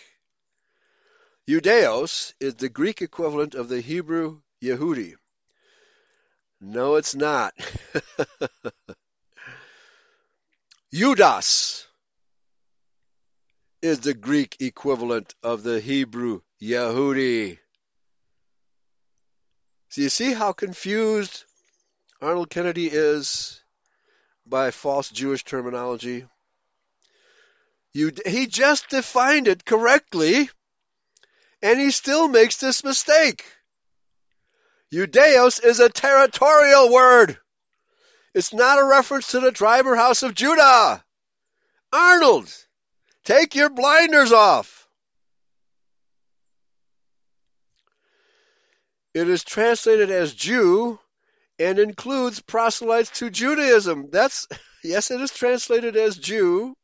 Judeos 1.49 2.35
is 2.41 2.55
the 2.55 2.69
Greek 2.69 3.03
equivalent 3.03 3.55
of 3.55 3.69
the 3.69 3.81
Hebrew 3.81 4.41
Yehudi. 4.63 5.15
No, 6.61 6.97
it's 6.97 7.15
not. 7.15 7.55
Judas 10.93 11.87
is 13.83 14.01
the 14.01 14.15
Greek 14.15 14.57
equivalent 14.61 15.35
of 15.43 15.63
the 15.63 15.81
Hebrew 15.81 16.41
Yehudi. 16.61 17.59
So 19.91 20.01
you 20.01 20.09
see 20.09 20.33
how 20.33 20.53
confused 20.53 21.45
Arnold 22.21 22.49
Kennedy 22.49 22.87
is 22.87 23.61
by 24.47 24.71
false 24.71 25.11
Jewish 25.11 25.45
terminology. 25.45 26.27
You, 27.93 28.13
he 28.25 28.47
just 28.47 28.89
defined 28.89 29.49
it 29.49 29.65
correctly, 29.65 30.49
and 31.63 31.79
he 31.79 31.91
still 31.91 32.29
makes 32.29 32.57
this 32.57 32.85
mistake. 32.85 33.45
Judeos 34.93 35.63
is 35.63 35.81
a 35.81 35.91
territorial 35.91 36.91
word. 36.91 37.39
It's 38.35 38.53
not 38.53 38.79
a 38.79 38.85
reference 38.85 39.29
to 39.29 39.41
the 39.41 39.53
tribe 39.53 39.87
or 39.87 39.97
house 39.97 40.23
of 40.23 40.35
Judah. 40.35 41.05
Arnold, 41.93 42.51
take 43.25 43.55
your 43.55 43.71
blinders 43.71 44.33
off. 44.33 44.89
It 49.15 49.29
is 49.29 49.45
translated 49.45 50.11
as 50.11 50.35
Jew 50.35 50.99
and 51.59 51.79
includes 51.79 52.41
proselytes 52.41 53.11
to 53.19 53.31
Judaism. 53.31 54.09
That's 54.11 54.47
yes, 54.85 55.11
it 55.11 55.21
is 55.21 55.31
translated 55.31 55.97
as 55.97 56.17
Jew, 56.17 56.75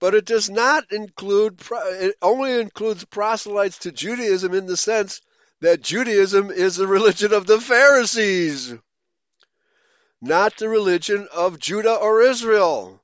but 0.00 0.14
it 0.14 0.24
does 0.24 0.50
not 0.50 0.92
include. 0.92 1.60
It 1.70 2.16
only 2.22 2.60
includes 2.60 3.04
proselytes 3.04 3.78
to 3.80 3.92
Judaism 3.92 4.54
in 4.54 4.66
the 4.66 4.76
sense 4.76 5.20
that 5.60 5.82
Judaism 5.82 6.50
is 6.50 6.76
the 6.76 6.88
religion 6.88 7.32
of 7.32 7.46
the 7.46 7.60
Pharisees, 7.60 8.74
not 10.20 10.56
the 10.56 10.68
religion 10.68 11.28
of 11.32 11.58
Judah 11.58 11.94
or 11.94 12.22
Israel. 12.22 13.00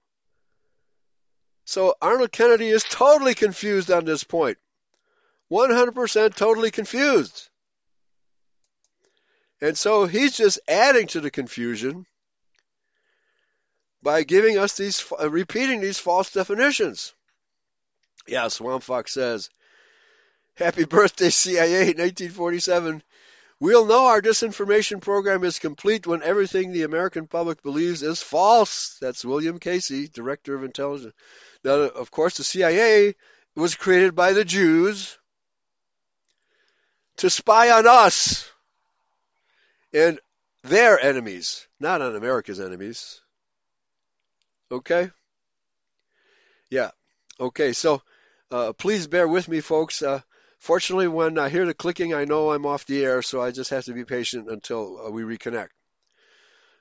So 1.66 1.94
Arnold 2.00 2.32
Kennedy 2.32 2.68
is 2.68 2.82
totally 2.82 3.34
confused 3.34 3.90
on 3.90 4.06
this 4.06 4.24
point. 4.24 4.56
100% 5.52 6.34
totally 6.34 6.70
confused. 6.70 7.47
And 9.60 9.76
so 9.76 10.06
he's 10.06 10.36
just 10.36 10.60
adding 10.68 11.08
to 11.08 11.20
the 11.20 11.30
confusion 11.30 12.06
by 14.02 14.22
giving 14.22 14.58
us 14.58 14.76
these, 14.76 15.04
uh, 15.20 15.28
repeating 15.30 15.80
these 15.80 15.98
false 15.98 16.30
definitions. 16.30 17.12
Yeah, 18.26 18.48
Swamp 18.48 18.82
Fox 18.82 19.12
says, 19.12 19.50
Happy 20.54 20.84
birthday, 20.84 21.30
CIA, 21.30 21.86
1947. 21.86 23.02
We'll 23.60 23.86
know 23.86 24.06
our 24.06 24.22
disinformation 24.22 25.00
program 25.00 25.42
is 25.42 25.58
complete 25.58 26.06
when 26.06 26.22
everything 26.22 26.70
the 26.70 26.84
American 26.84 27.26
public 27.26 27.62
believes 27.62 28.02
is 28.02 28.22
false. 28.22 28.96
That's 29.00 29.24
William 29.24 29.58
Casey, 29.58 30.06
Director 30.06 30.54
of 30.54 30.62
Intelligence. 30.62 31.14
Now, 31.64 31.72
of 31.72 32.12
course, 32.12 32.36
the 32.36 32.44
CIA 32.44 33.16
was 33.56 33.74
created 33.74 34.14
by 34.14 34.32
the 34.32 34.44
Jews 34.44 35.18
to 37.16 37.30
spy 37.30 37.70
on 37.70 37.88
us 37.88 38.48
and 39.92 40.20
their 40.64 40.98
enemies, 40.98 41.66
not 41.80 42.02
on 42.02 42.16
America's 42.16 42.60
enemies. 42.60 43.20
Okay? 44.70 45.10
Yeah. 46.70 46.90
Okay, 47.40 47.72
so 47.72 48.02
uh, 48.50 48.72
please 48.72 49.06
bear 49.06 49.26
with 49.26 49.48
me, 49.48 49.60
folks. 49.60 50.02
Uh, 50.02 50.20
Fortunately, 50.58 51.06
when 51.06 51.38
I 51.38 51.48
hear 51.48 51.66
the 51.66 51.74
clicking, 51.74 52.14
I 52.14 52.24
know 52.24 52.50
I'm 52.50 52.66
off 52.66 52.84
the 52.84 53.04
air, 53.04 53.22
so 53.22 53.40
I 53.40 53.52
just 53.52 53.70
have 53.70 53.84
to 53.84 53.92
be 53.92 54.04
patient 54.04 54.50
until 54.50 55.06
uh, 55.06 55.10
we 55.10 55.22
reconnect. 55.22 55.68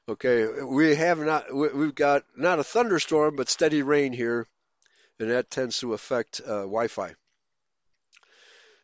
Okay, 0.09 0.47
we 0.63 0.95
have 0.95 1.19
not, 1.19 1.53
we've 1.53 1.93
got 1.93 2.23
not 2.35 2.59
a 2.59 2.63
thunderstorm, 2.63 3.35
but 3.35 3.49
steady 3.49 3.83
rain 3.83 4.13
here, 4.13 4.47
and 5.19 5.29
that 5.29 5.51
tends 5.51 5.79
to 5.79 5.93
affect 5.93 6.41
uh, 6.43 6.61
Wi-Fi. 6.61 7.13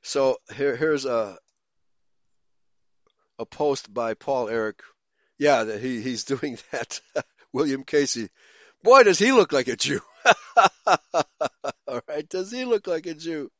So 0.04 0.38
here, 0.54 0.76
here's 0.76 1.06
a 1.06 1.38
a 3.44 3.46
post 3.46 3.94
by 3.94 4.14
Paul 4.14 4.50
Eric. 4.50 4.82
Yeah, 5.38 5.66
that 5.66 5.82
he 5.82 6.02
he's 6.02 6.24
doing 6.34 6.58
that. 6.72 7.00
William 7.52 7.84
Casey. 7.84 8.30
Boy, 8.82 9.04
does 9.04 9.20
he 9.20 9.32
look 9.32 9.54
like 9.54 9.68
a 9.68 9.76
Jew. 9.76 10.02
All 11.88 12.02
right, 12.08 12.28
does 12.28 12.52
he 12.52 12.66
look 12.66 12.88
like 12.88 13.06
a 13.06 13.14
Jew? 13.14 13.52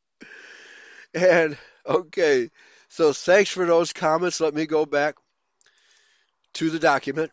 And 1.14 1.58
okay, 1.86 2.50
so 2.90 3.14
thanks 3.14 3.52
for 3.52 3.66
those 3.66 3.94
comments. 3.94 4.42
Let 4.42 4.54
me 4.54 4.66
go 4.66 4.86
back 4.86 5.16
to 6.54 6.70
the 6.70 6.80
document. 6.80 7.32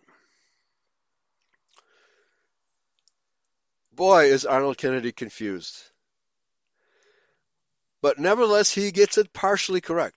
Boy, 3.93 4.27
is 4.27 4.45
Arnold 4.45 4.77
Kennedy 4.77 5.13
confused. 5.13 5.77
But 8.03 8.19
nevertheless, 8.19 8.73
he 8.73 8.93
gets 8.93 9.19
it 9.19 9.33
partially 9.33 9.81
correct. 9.81 10.17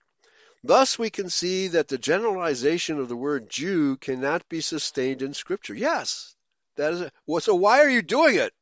Thus, 0.64 0.98
we 0.98 1.10
can 1.10 1.30
see 1.30 1.70
that 1.70 1.90
the 1.90 1.98
generalization 1.98 3.00
of 3.00 3.10
the 3.10 3.16
word 3.16 3.50
Jew 3.50 3.98
cannot 3.98 4.48
be 4.48 4.62
sustained 4.62 5.22
in 5.22 5.34
Scripture. 5.34 5.74
Yes, 5.74 6.36
that 6.78 6.94
is 6.94 7.02
it. 7.02 7.14
Well, 7.28 7.42
so 7.42 7.56
why 7.56 7.82
are 7.82 7.90
you 7.90 8.02
doing 8.02 8.36
it? 8.36 8.54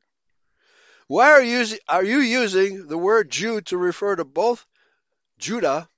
Why 1.06 1.30
are 1.30 1.42
you, 1.42 1.64
are 1.88 2.04
you 2.04 2.18
using 2.18 2.86
the 2.88 2.98
word 2.98 3.30
Jew 3.30 3.60
to 3.62 3.76
refer 3.76 4.16
to 4.16 4.24
both 4.24 4.66
Judah 5.38 5.88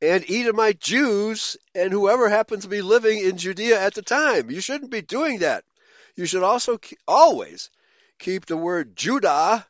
and 0.00 0.24
Edomite 0.28 0.80
Jews 0.80 1.56
and 1.74 1.90
whoever 1.90 2.28
happens 2.28 2.64
to 2.64 2.68
be 2.68 2.82
living 2.82 3.18
in 3.18 3.38
Judea 3.38 3.80
at 3.80 3.94
the 3.94 4.02
time. 4.02 4.50
You 4.50 4.60
shouldn't 4.60 4.90
be 4.90 5.02
doing 5.02 5.38
that. 5.38 5.64
You 6.14 6.26
should 6.26 6.42
also 6.42 6.78
keep, 6.78 6.98
always 7.08 7.70
keep 8.18 8.46
the 8.46 8.56
word 8.56 8.96
Judah 8.96 9.66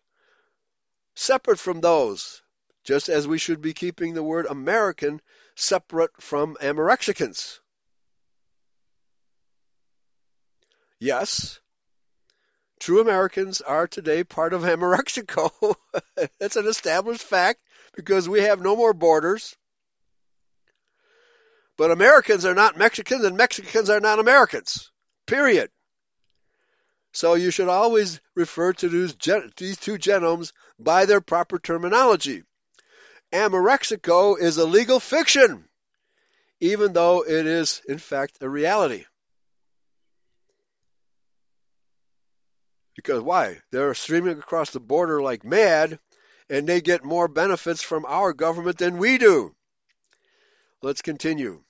separate 1.15 1.59
from 1.59 1.81
those, 1.81 2.43
just 2.85 3.09
as 3.09 3.27
we 3.27 3.39
should 3.39 3.61
be 3.61 3.73
keeping 3.73 4.15
the 4.15 4.23
word 4.23 4.47
American 4.47 5.21
separate 5.57 6.11
from 6.21 6.57
Amarexicans. 6.61 7.59
Yes, 11.01 11.61
true 12.79 13.01
Americans 13.01 13.61
are 13.61 13.87
today 13.87 14.23
part 14.23 14.53
of 14.53 14.63
Amorexico. 14.63 15.75
That's 16.39 16.57
an 16.57 16.67
established 16.67 17.23
fact 17.23 17.61
because 17.95 18.29
we 18.29 18.43
have 18.43 18.61
no 18.61 18.77
more 18.77 18.93
borders. 18.93 19.57
But 21.77 21.91
Americans 21.91 22.45
are 22.45 22.55
not 22.55 22.77
Mexicans 22.77 23.25
and 23.25 23.37
Mexicans 23.37 23.91
are 23.91 24.01
not 24.01 24.21
Americans. 24.21 24.91
Period. 25.27 25.71
So 27.13 27.35
you 27.35 27.51
should 27.51 27.69
always 27.69 28.21
refer 28.35 28.73
to 28.75 28.89
these 28.89 29.15
two 29.17 29.99
genomes 29.99 30.53
by 30.79 31.07
their 31.07 31.21
proper 31.21 31.59
terminology. 31.59 32.45
Amorexico 33.35 34.39
is 34.39 34.59
a 34.59 34.65
legal 34.65 35.01
fiction, 35.01 35.65
even 36.61 36.93
though 36.93 37.23
it 37.23 37.47
is, 37.47 37.83
in 37.89 37.99
fact, 37.99 38.39
a 38.41 38.49
reality. 38.49 39.05
Because 42.95 43.23
why? 43.23 43.59
They're 43.73 43.95
streaming 43.95 44.39
across 44.39 44.71
the 44.71 44.79
border 44.79 45.21
like 45.21 45.45
mad, 45.45 45.99
and 46.49 46.67
they 46.67 46.81
get 46.81 47.05
more 47.05 47.27
benefits 47.27 47.83
from 47.83 48.07
our 48.07 48.33
government 48.33 48.79
than 48.79 48.99
we 48.99 49.19
do. 49.19 49.53
Let's 50.81 51.03
continue. 51.03 51.65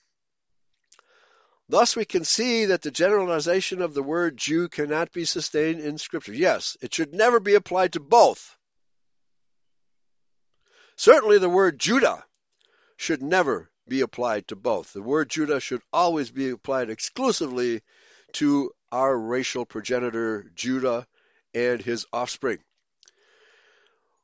Thus, 1.71 1.97
we 1.97 2.05
can 2.05 2.25
see 2.25 2.67
that 2.67 2.83
the 2.83 2.91
generalization 2.91 3.81
of 3.81 3.95
the 3.95 4.03
word 4.03 4.37
Jew 4.37 4.69
cannot 4.69 5.13
be 5.13 5.25
sustained 5.25 5.81
in 5.81 5.97
Scripture. 5.97 6.35
Yes, 6.35 6.77
it 6.83 6.93
should 6.93 7.15
never 7.15 7.41
be 7.41 7.55
applied 7.55 7.95
to 7.95 8.01
both. 8.01 8.55
Certainly, 10.97 11.39
the 11.39 11.49
word 11.49 11.79
Judah 11.79 12.25
should 12.97 13.23
never 13.23 13.71
be 13.89 14.01
applied 14.01 14.49
to 14.49 14.57
both. 14.57 14.93
The 14.93 15.03
word 15.03 15.29
Judah 15.29 15.61
should 15.61 15.83
always 15.93 16.31
be 16.31 16.51
applied 16.51 16.91
exclusively 16.91 17.83
to 18.35 18.73
our 18.91 19.17
racial 19.17 19.67
progenitor, 19.67 20.51
Judah, 20.55 21.07
and 21.53 21.81
his 21.81 22.07
offspring. 22.13 22.59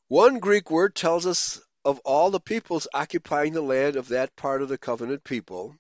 One 0.09 0.39
Greek 0.39 0.71
word 0.71 0.95
tells 0.95 1.27
us 1.27 1.61
of 1.85 2.01
all 2.01 2.31
the 2.31 2.41
peoples 2.41 2.89
occupying 2.93 3.53
the 3.53 3.63
land 3.63 3.97
of 3.97 4.09
that 4.09 4.37
part 4.37 4.63
of 4.63 4.69
the 4.69 4.79
covenant 4.79 5.25
people, 5.25 5.77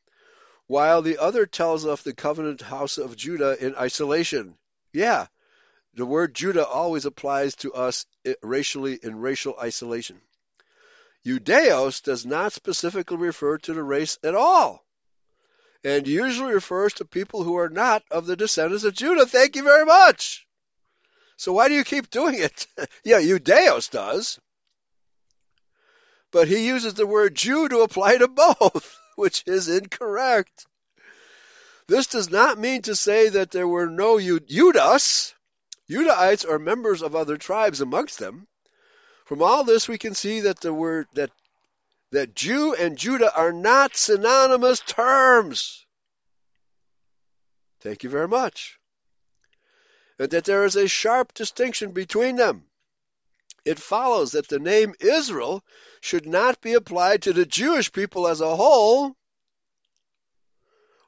while 0.67 1.03
the 1.03 1.19
other 1.19 1.47
tells 1.47 1.85
of 1.85 2.03
the 2.05 2.15
covenant 2.15 2.61
house 2.61 2.99
of 2.99 3.17
Judah 3.17 3.57
in 3.59 3.75
isolation. 3.75 4.57
Yeah, 4.93 5.27
the 5.95 6.07
word 6.07 6.35
Judah 6.35 6.67
always 6.67 7.05
applies 7.05 7.57
to 7.57 7.73
us 7.75 8.07
racially 8.43 8.99
in 9.03 9.21
racial 9.21 9.57
isolation. 9.61 10.21
Judeos 11.25 12.03
does 12.03 12.25
not 12.25 12.53
specifically 12.53 13.19
refer 13.19 13.59
to 13.59 13.75
the 13.75 13.83
race 13.83 14.19
at 14.23 14.35
all, 14.35 14.85
and 15.85 16.07
usually 16.07 16.55
refers 16.55 16.95
to 16.95 17.05
people 17.05 17.43
who 17.43 17.59
are 17.59 17.69
not 17.69 18.03
of 18.11 18.27
the 18.27 18.37
descendants 18.37 18.85
of 18.85 18.95
Judah. 18.95 19.27
Thank 19.27 19.57
you 19.57 19.63
very 19.63 19.85
much. 19.85 20.47
So 21.37 21.53
why 21.53 21.69
do 21.69 21.75
you 21.75 21.85
keep 21.85 22.11
doing 22.11 22.39
it? 22.39 22.67
yeah, 23.05 23.21
Judeos 23.21 23.91
does. 23.91 24.39
But 26.31 26.49
he 26.49 26.67
uses 26.67 26.95
the 26.95 27.07
word 27.07 27.35
Jew 27.35 27.69
to 27.69 27.81
apply 27.81 28.19
to 28.19 28.29
both, 28.29 28.99
which 29.17 29.43
is 29.47 29.69
incorrect. 29.69 30.67
This 31.87 32.07
does 32.07 32.31
not 32.31 32.59
mean 32.59 32.83
to 32.83 32.95
say 32.95 33.31
that 33.31 33.51
there 33.51 33.67
were 33.67 33.89
no 33.89 34.21
Judas, 34.21 35.35
Judahites, 35.91 36.49
or 36.49 36.59
members 36.59 37.03
of 37.03 37.17
other 37.17 37.37
tribes 37.37 37.81
amongst 37.81 38.19
them. 38.19 38.47
From 39.31 39.43
all 39.43 39.65
this, 39.65 39.89
we 39.89 39.97
can 39.97 40.15
see 40.15 40.41
that 40.41 40.61
the 40.61 40.75
word 40.75 41.07
that 41.15 41.31
that 42.11 42.35
Jew 42.35 42.75
and 42.75 42.99
Judah 42.99 43.35
are 43.35 43.53
not 43.53 43.97
synonymous 43.97 44.81
terms. 44.81 45.87
Thank 47.81 48.03
you 48.03 48.11
very 48.11 48.29
much 48.29 48.81
and 50.21 50.31
that 50.33 50.45
there 50.45 50.67
is 50.67 50.77
a 50.77 50.87
sharp 50.87 51.33
distinction 51.33 51.93
between 51.93 52.37
them. 52.37 52.63
It 53.65 53.79
follows 53.79 54.33
that 54.33 54.49
the 54.49 54.59
name 54.59 54.95
Israel 55.01 55.65
should 56.03 56.27
not 56.27 56.61
be 56.61 56.75
applied 56.75 57.23
to 57.23 57.33
the 57.33 57.47
Jewish 57.47 57.91
people 57.91 58.29
as 58.29 58.43
a 58.43 58.55
whole 58.55 59.17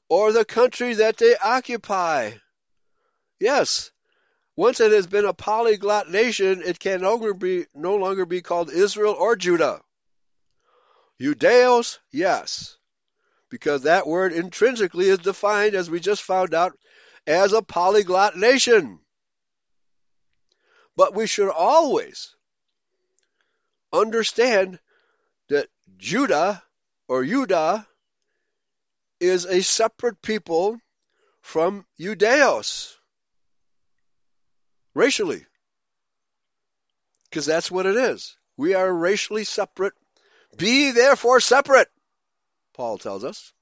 or 0.09 0.33
the 0.33 0.47
country 0.47 0.95
that 0.95 1.18
they 1.18 1.37
occupy. 1.37 2.33
Yes, 3.39 3.91
once 4.57 4.80
it 4.80 4.92
has 4.92 5.07
been 5.07 5.24
a 5.24 5.32
polyglot 5.32 6.11
nation, 6.11 6.62
it 6.62 6.78
can 6.78 7.00
no 7.00 7.12
longer 7.12 7.34
be, 7.34 7.66
no 7.74 7.96
longer 7.96 8.26
be 8.26 8.42
called 8.42 8.70
Israel 8.70 9.14
or 9.14 9.36
Judah. 9.36 9.80
Judeos, 11.20 11.98
yes, 12.11 12.76
because 13.48 13.82
that 13.82 14.07
word 14.07 14.32
intrinsically 14.32 15.09
is 15.09 15.18
defined, 15.18 15.74
as 15.74 15.88
we 15.88 16.00
just 16.00 16.22
found 16.22 16.53
out, 16.53 16.72
as 17.26 17.53
a 17.53 17.62
polyglot 17.62 18.36
nation. 18.36 18.98
But 20.96 21.14
we 21.14 21.26
should 21.26 21.50
always 21.50 22.34
understand 23.92 24.78
that 25.48 25.68
Judah 25.96 26.62
or 27.09 27.24
Judah 27.24 27.86
is 29.20 29.46
a 29.46 29.62
separate 29.62 30.20
people 30.20 30.78
from 31.40 31.86
Judeos 31.98 32.96
racially. 34.95 35.45
Because 37.24 37.47
that's 37.47 37.70
what 37.70 37.86
it 37.86 37.97
is. 37.97 38.36
We 38.57 38.74
are 38.74 38.93
racially 38.93 39.45
separate. 39.45 39.95
Be 40.57 40.90
therefore 40.90 41.40
separate, 41.40 41.88
Paul 42.74 42.99
tells 42.99 43.24
us. 43.24 43.53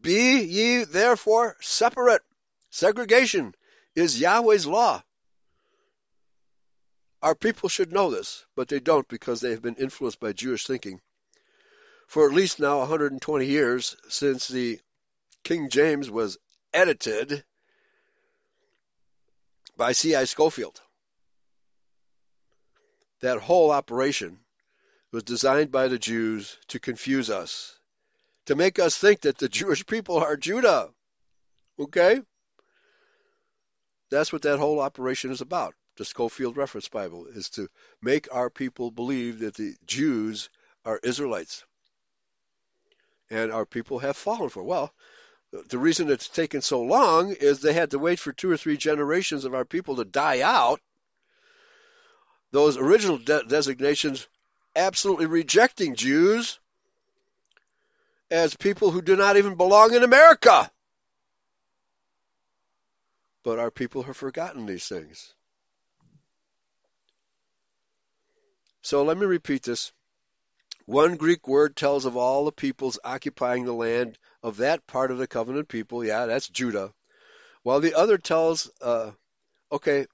Be 0.00 0.42
ye 0.42 0.84
therefore 0.84 1.56
separate. 1.60 2.22
Segregation 2.70 3.54
is 3.94 4.20
Yahweh's 4.20 4.66
law. 4.66 5.02
Our 7.22 7.34
people 7.34 7.68
should 7.68 7.92
know 7.92 8.10
this, 8.10 8.44
but 8.54 8.68
they 8.68 8.80
don't 8.80 9.08
because 9.08 9.40
they 9.40 9.50
have 9.50 9.62
been 9.62 9.76
influenced 9.76 10.20
by 10.20 10.32
Jewish 10.32 10.66
thinking 10.66 11.00
for 12.06 12.26
at 12.26 12.34
least 12.34 12.60
now 12.60 12.78
120 12.78 13.46
years 13.46 13.96
since 14.08 14.48
the 14.48 14.78
King 15.44 15.68
James 15.70 16.10
was 16.10 16.38
edited 16.72 17.44
by 19.76 19.92
C.I. 19.92 20.24
Scofield. 20.24 20.80
That 23.20 23.38
whole 23.38 23.70
operation 23.70 24.38
was 25.12 25.22
designed 25.22 25.70
by 25.70 25.88
the 25.88 25.98
Jews 25.98 26.56
to 26.68 26.80
confuse 26.80 27.30
us, 27.30 27.78
to 28.46 28.54
make 28.54 28.78
us 28.78 28.96
think 28.96 29.22
that 29.22 29.38
the 29.38 29.48
Jewish 29.60 29.86
people 29.86 30.18
are 30.18 30.36
Judah. 30.36 30.90
Okay? 31.78 32.20
That's 34.10 34.32
what 34.32 34.42
that 34.42 34.58
whole 34.58 34.80
operation 34.80 35.30
is 35.30 35.40
about. 35.40 35.74
The 35.96 36.04
Scofield 36.04 36.56
Reference 36.56 36.88
Bible 36.88 37.26
is 37.26 37.50
to 37.50 37.68
make 38.02 38.28
our 38.32 38.50
people 38.50 38.90
believe 38.90 39.40
that 39.40 39.54
the 39.54 39.74
Jews 39.86 40.50
are 40.84 41.00
Israelites. 41.02 41.64
And 43.30 43.50
our 43.50 43.66
people 43.66 43.98
have 43.98 44.16
fallen 44.16 44.50
for. 44.50 44.62
Well, 44.62 44.92
the 45.68 45.78
reason 45.78 46.10
it's 46.10 46.28
taken 46.28 46.60
so 46.60 46.82
long 46.82 47.32
is 47.32 47.60
they 47.60 47.72
had 47.72 47.90
to 47.92 47.98
wait 47.98 48.18
for 48.18 48.32
two 48.32 48.50
or 48.50 48.56
three 48.56 48.76
generations 48.76 49.44
of 49.44 49.54
our 49.54 49.64
people 49.64 49.96
to 49.96 50.04
die 50.04 50.40
out. 50.40 50.80
Those 52.52 52.76
original 52.76 53.18
de- 53.18 53.44
designations 53.44 54.26
absolutely 54.74 55.26
rejecting 55.26 55.94
Jews 55.94 56.58
as 58.30 58.54
people 58.56 58.90
who 58.90 59.02
do 59.02 59.16
not 59.16 59.36
even 59.36 59.56
belong 59.56 59.94
in 59.94 60.02
America. 60.02 60.70
But 63.44 63.58
our 63.58 63.70
people 63.70 64.02
have 64.04 64.16
forgotten 64.16 64.66
these 64.66 64.88
things. 64.88 65.34
So 68.82 69.02
let 69.04 69.16
me 69.16 69.26
repeat 69.26 69.62
this. 69.62 69.92
One 70.84 71.16
Greek 71.16 71.48
word 71.48 71.74
tells 71.74 72.04
of 72.04 72.16
all 72.16 72.44
the 72.44 72.52
peoples 72.52 72.98
occupying 73.02 73.64
the 73.64 73.72
land 73.72 74.18
of 74.46 74.58
that 74.58 74.86
part 74.86 75.10
of 75.10 75.18
the 75.18 75.26
covenant 75.26 75.66
people. 75.66 76.04
Yeah, 76.04 76.26
that's 76.26 76.48
Judah. 76.48 76.92
While 77.64 77.80
the 77.80 77.94
other 77.94 78.16
tells, 78.16 78.70
uh, 78.80 79.10
okay, 79.72 80.06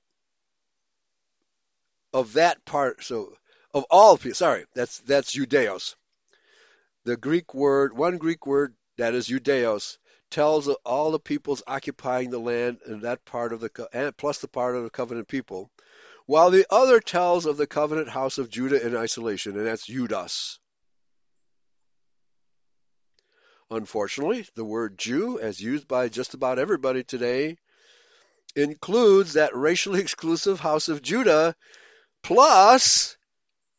of 2.15 2.33
that 2.33 2.65
part. 2.65 3.05
So 3.05 3.35
of 3.75 3.85
all 3.91 4.17
people. 4.17 4.35
Sorry, 4.35 4.65
that's 4.75 5.01
that's 5.01 5.37
Ioudaios. 5.37 5.97
The 7.05 7.19
Greek 7.19 7.53
word, 7.53 7.95
one 7.95 8.17
Greek 8.17 8.47
word 8.47 8.75
that 8.97 9.15
is 9.15 9.29
Ioudaios, 9.29 9.99
tells 10.31 10.67
of 10.67 10.77
all 10.87 11.11
the 11.11 11.19
peoples 11.21 11.63
occupying 11.67 12.31
the 12.31 12.39
land 12.39 12.79
in 12.87 13.01
that 13.01 13.27
part 13.27 13.53
of 13.53 13.61
the 13.61 13.89
and 13.93 14.17
plus 14.17 14.39
the 14.39 14.49
part 14.49 14.77
of 14.77 14.85
the 14.85 14.91
covenant 14.91 15.29
people, 15.29 15.71
while 16.25 16.51
the 16.51 16.65
other 16.71 17.01
tells 17.01 17.45
of 17.45 17.59
the 17.59 17.67
covenant 17.67 18.09
house 18.09 18.39
of 18.39 18.49
Judah 18.49 18.81
in 18.81 18.97
isolation, 18.97 19.59
and 19.59 19.67
that's 19.67 19.85
Judas. 19.85 20.59
Unfortunately, 23.73 24.47
the 24.55 24.67
word 24.67 24.99
Jew, 24.99 25.41
as 25.41 25.59
used 25.59 25.89
by 25.89 26.11
just 26.11 26.35
about 26.35 26.59
everybody 26.59 27.03
today, 27.03 27.57
includes 28.55 29.33
that 29.33 29.57
racially 29.57 30.01
exclusive 30.03 30.61
house 30.61 30.89
of 30.91 31.01
Judah, 31.01 31.57
plus 32.23 33.17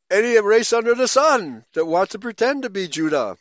any 0.09 0.39
race 0.41 0.73
under 0.73 0.95
the 0.95 1.07
sun 1.07 1.63
that 1.73 1.85
wants 1.85 2.13
to 2.13 2.19
pretend 2.19 2.63
to 2.63 2.71
be 2.71 2.87
Judah. 2.87 3.37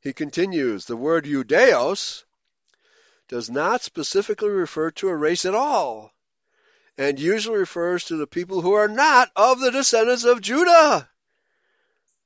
He 0.00 0.12
continues, 0.12 0.86
the 0.86 0.96
word 0.96 1.24
Ioudaios 1.24 2.24
does 3.28 3.48
not 3.48 3.82
specifically 3.82 4.50
refer 4.50 4.90
to 4.90 5.08
a 5.08 5.16
race 5.16 5.44
at 5.44 5.54
all, 5.54 6.12
and 6.96 7.20
usually 7.20 7.58
refers 7.58 8.06
to 8.06 8.16
the 8.16 8.26
people 8.26 8.60
who 8.60 8.72
are 8.72 8.88
not 8.88 9.30
of 9.36 9.60
the 9.60 9.70
descendants 9.70 10.24
of 10.24 10.40
Judah. 10.40 11.08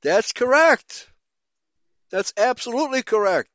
That's 0.01 0.31
correct. 0.31 1.09
That's 2.13 2.31
absolutely 2.37 3.01
correct. 3.01 3.49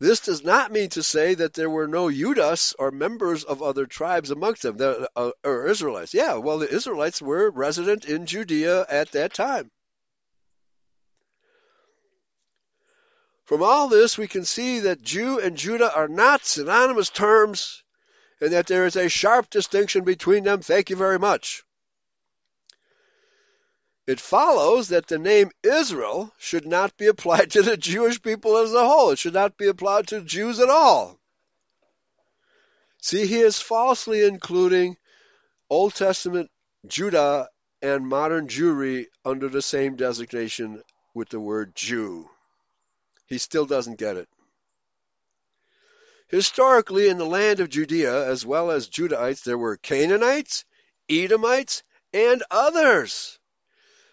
This 0.00 0.18
does 0.18 0.42
not 0.42 0.72
mean 0.72 0.88
to 0.90 1.02
say 1.04 1.34
that 1.34 1.54
there 1.54 1.70
were 1.70 1.86
no 1.86 2.10
Judas 2.10 2.74
or 2.76 2.90
members 2.90 3.44
of 3.44 3.62
other 3.62 3.86
tribes 3.86 4.32
amongst 4.32 4.62
them, 4.62 4.78
that, 4.78 5.08
uh, 5.14 5.30
or 5.44 5.68
Israelites. 5.68 6.12
Yeah, 6.12 6.38
well, 6.38 6.58
the 6.58 6.68
Israelites 6.68 7.22
were 7.22 7.52
resident 7.52 8.04
in 8.04 8.26
Judea 8.26 8.84
at 8.88 9.12
that 9.12 9.32
time. 9.32 9.70
From 13.44 13.62
all 13.62 13.86
this, 13.86 14.18
we 14.18 14.26
can 14.26 14.44
see 14.44 14.80
that 14.80 15.02
Jew 15.02 15.38
and 15.38 15.56
Judah 15.56 15.94
are 15.94 16.08
not 16.08 16.44
synonymous 16.44 17.10
terms 17.10 17.84
and 18.40 18.54
that 18.54 18.66
there 18.66 18.86
is 18.86 18.96
a 18.96 19.08
sharp 19.08 19.50
distinction 19.50 20.02
between 20.02 20.42
them. 20.42 20.62
Thank 20.62 20.90
you 20.90 20.96
very 20.96 21.20
much 21.20 21.62
it 24.06 24.20
follows 24.20 24.88
that 24.88 25.06
the 25.06 25.18
name 25.18 25.50
Israel 25.62 26.32
should 26.38 26.66
not 26.66 26.96
be 26.96 27.06
applied 27.06 27.52
to 27.52 27.62
the 27.62 27.76
Jewish 27.76 28.20
people 28.20 28.56
as 28.56 28.72
a 28.72 28.86
whole. 28.86 29.10
It 29.10 29.18
should 29.18 29.34
not 29.34 29.56
be 29.56 29.68
applied 29.68 30.08
to 30.08 30.22
Jews 30.22 30.58
at 30.58 30.70
all. 30.70 31.18
See, 33.00 33.26
he 33.26 33.40
is 33.40 33.60
falsely 33.60 34.24
including 34.24 34.96
Old 35.70 35.94
Testament 35.94 36.50
Judah 36.86 37.48
and 37.80 38.06
modern 38.06 38.48
Jewry 38.48 39.06
under 39.24 39.48
the 39.48 39.62
same 39.62 39.96
designation 39.96 40.82
with 41.14 41.28
the 41.28 41.40
word 41.40 41.74
Jew. 41.74 42.28
He 43.26 43.38
still 43.38 43.66
doesn't 43.66 43.98
get 43.98 44.16
it. 44.16 44.28
Historically, 46.28 47.08
in 47.08 47.18
the 47.18 47.26
land 47.26 47.60
of 47.60 47.68
Judea, 47.68 48.26
as 48.26 48.46
well 48.46 48.70
as 48.70 48.88
Judahites, 48.88 49.44
there 49.44 49.58
were 49.58 49.76
Canaanites, 49.76 50.64
Edomites, 51.08 51.82
and 52.12 52.42
others 52.50 53.38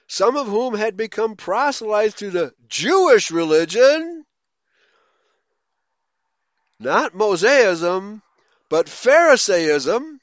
some 0.10 0.36
of 0.36 0.48
whom 0.48 0.74
had 0.74 0.98
become 0.98 1.36
proselytes 1.36 2.16
to 2.16 2.32
the 2.32 2.52
Jewish 2.68 3.30
religion, 3.30 4.26
not 6.80 7.14
Mosaism, 7.14 8.24
but 8.70 8.88
Pharisaism. 8.88 10.20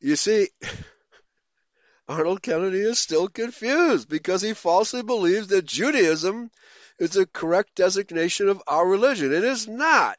You 0.00 0.16
see, 0.16 0.48
Arnold 2.08 2.40
Kennedy 2.40 2.80
is 2.80 2.98
still 2.98 3.28
confused 3.28 4.08
because 4.08 4.40
he 4.40 4.54
falsely 4.54 5.02
believes 5.02 5.48
that 5.48 5.66
Judaism 5.66 6.50
is 6.98 7.10
the 7.10 7.26
correct 7.26 7.74
designation 7.74 8.48
of 8.48 8.62
our 8.66 8.88
religion. 8.88 9.34
It 9.34 9.44
is 9.44 9.68
not. 9.68 10.16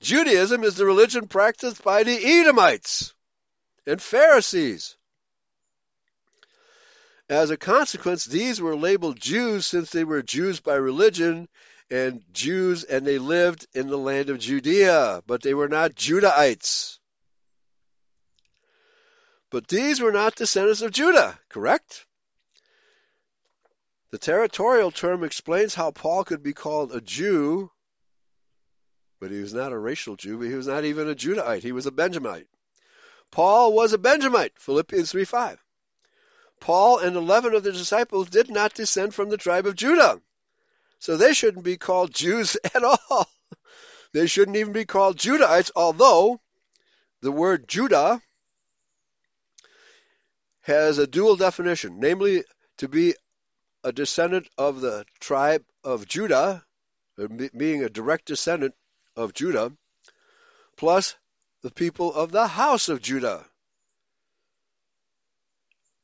Judaism 0.00 0.64
is 0.64 0.74
the 0.74 0.86
religion 0.86 1.28
practiced 1.28 1.84
by 1.84 2.02
the 2.02 2.40
Edomites 2.40 3.14
and 3.86 4.02
Pharisees. 4.02 4.96
As 7.28 7.50
a 7.50 7.56
consequence, 7.56 8.24
these 8.24 8.60
were 8.60 8.76
labeled 8.76 9.18
Jews 9.18 9.66
since 9.66 9.90
they 9.90 10.04
were 10.04 10.22
Jews 10.22 10.60
by 10.60 10.76
religion 10.76 11.48
and 11.90 12.22
Jews 12.32 12.84
and 12.84 13.06
they 13.06 13.18
lived 13.18 13.66
in 13.72 13.88
the 13.88 13.98
land 13.98 14.30
of 14.30 14.38
Judea, 14.38 15.22
but 15.26 15.42
they 15.42 15.54
were 15.54 15.68
not 15.68 15.94
Judahites. 15.94 16.98
But 19.50 19.66
these 19.68 20.00
were 20.00 20.12
not 20.12 20.36
descendants 20.36 20.82
of 20.82 20.92
Judah, 20.92 21.38
correct? 21.48 22.06
The 24.10 24.18
territorial 24.18 24.92
term 24.92 25.24
explains 25.24 25.74
how 25.74 25.90
Paul 25.90 26.24
could 26.24 26.42
be 26.42 26.52
called 26.52 26.92
a 26.92 27.00
Jew, 27.00 27.70
but 29.20 29.30
he 29.32 29.40
was 29.40 29.54
not 29.54 29.72
a 29.72 29.78
racial 29.78 30.16
Jew, 30.16 30.38
but 30.38 30.48
he 30.48 30.54
was 30.54 30.66
not 30.68 30.84
even 30.84 31.08
a 31.08 31.14
Judahite. 31.14 31.62
He 31.62 31.72
was 31.72 31.86
a 31.86 31.92
Benjamite. 31.92 32.48
Paul 33.32 33.72
was 33.72 33.92
a 33.92 33.98
Benjamite, 33.98 34.58
Philippians 34.58 35.10
3 35.10 35.24
5. 35.24 35.65
Paul 36.60 36.98
and 36.98 37.16
11 37.16 37.54
of 37.54 37.62
the 37.62 37.72
disciples 37.72 38.28
did 38.28 38.50
not 38.50 38.74
descend 38.74 39.14
from 39.14 39.28
the 39.28 39.36
tribe 39.36 39.66
of 39.66 39.76
Judah. 39.76 40.20
So 40.98 41.16
they 41.16 41.32
shouldn't 41.32 41.64
be 41.64 41.76
called 41.76 42.14
Jews 42.14 42.56
at 42.74 42.82
all. 42.82 43.30
They 44.12 44.26
shouldn't 44.26 44.56
even 44.56 44.72
be 44.72 44.84
called 44.84 45.18
Judahites, 45.18 45.70
although 45.76 46.40
the 47.20 47.32
word 47.32 47.68
Judah 47.68 48.20
has 50.62 50.98
a 50.98 51.06
dual 51.06 51.36
definition, 51.36 52.00
namely 52.00 52.44
to 52.78 52.88
be 52.88 53.14
a 53.84 53.92
descendant 53.92 54.48
of 54.58 54.80
the 54.80 55.04
tribe 55.20 55.64
of 55.84 56.08
Judah, 56.08 56.64
uh, 57.18 57.26
being 57.56 57.84
a 57.84 57.88
direct 57.88 58.26
descendant 58.26 58.74
of 59.14 59.32
Judah, 59.32 59.72
plus 60.76 61.14
the 61.62 61.70
people 61.70 62.12
of 62.12 62.32
the 62.32 62.46
house 62.46 62.88
of 62.88 63.00
Judah 63.00 63.44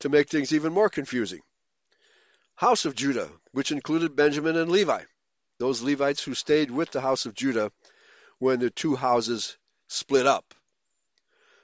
to 0.02 0.08
make 0.08 0.28
things 0.28 0.52
even 0.52 0.72
more 0.72 0.88
confusing. 0.88 1.40
House 2.56 2.84
of 2.84 2.96
Judah, 2.96 3.30
which 3.52 3.70
included 3.70 4.16
Benjamin 4.16 4.56
and 4.56 4.70
Levi, 4.70 5.04
those 5.58 5.80
Levites 5.80 6.24
who 6.24 6.34
stayed 6.34 6.72
with 6.72 6.90
the 6.90 7.00
house 7.00 7.24
of 7.24 7.34
Judah 7.34 7.70
when 8.40 8.58
the 8.58 8.68
two 8.68 8.96
houses 8.96 9.56
split 9.86 10.26
up. 10.26 10.54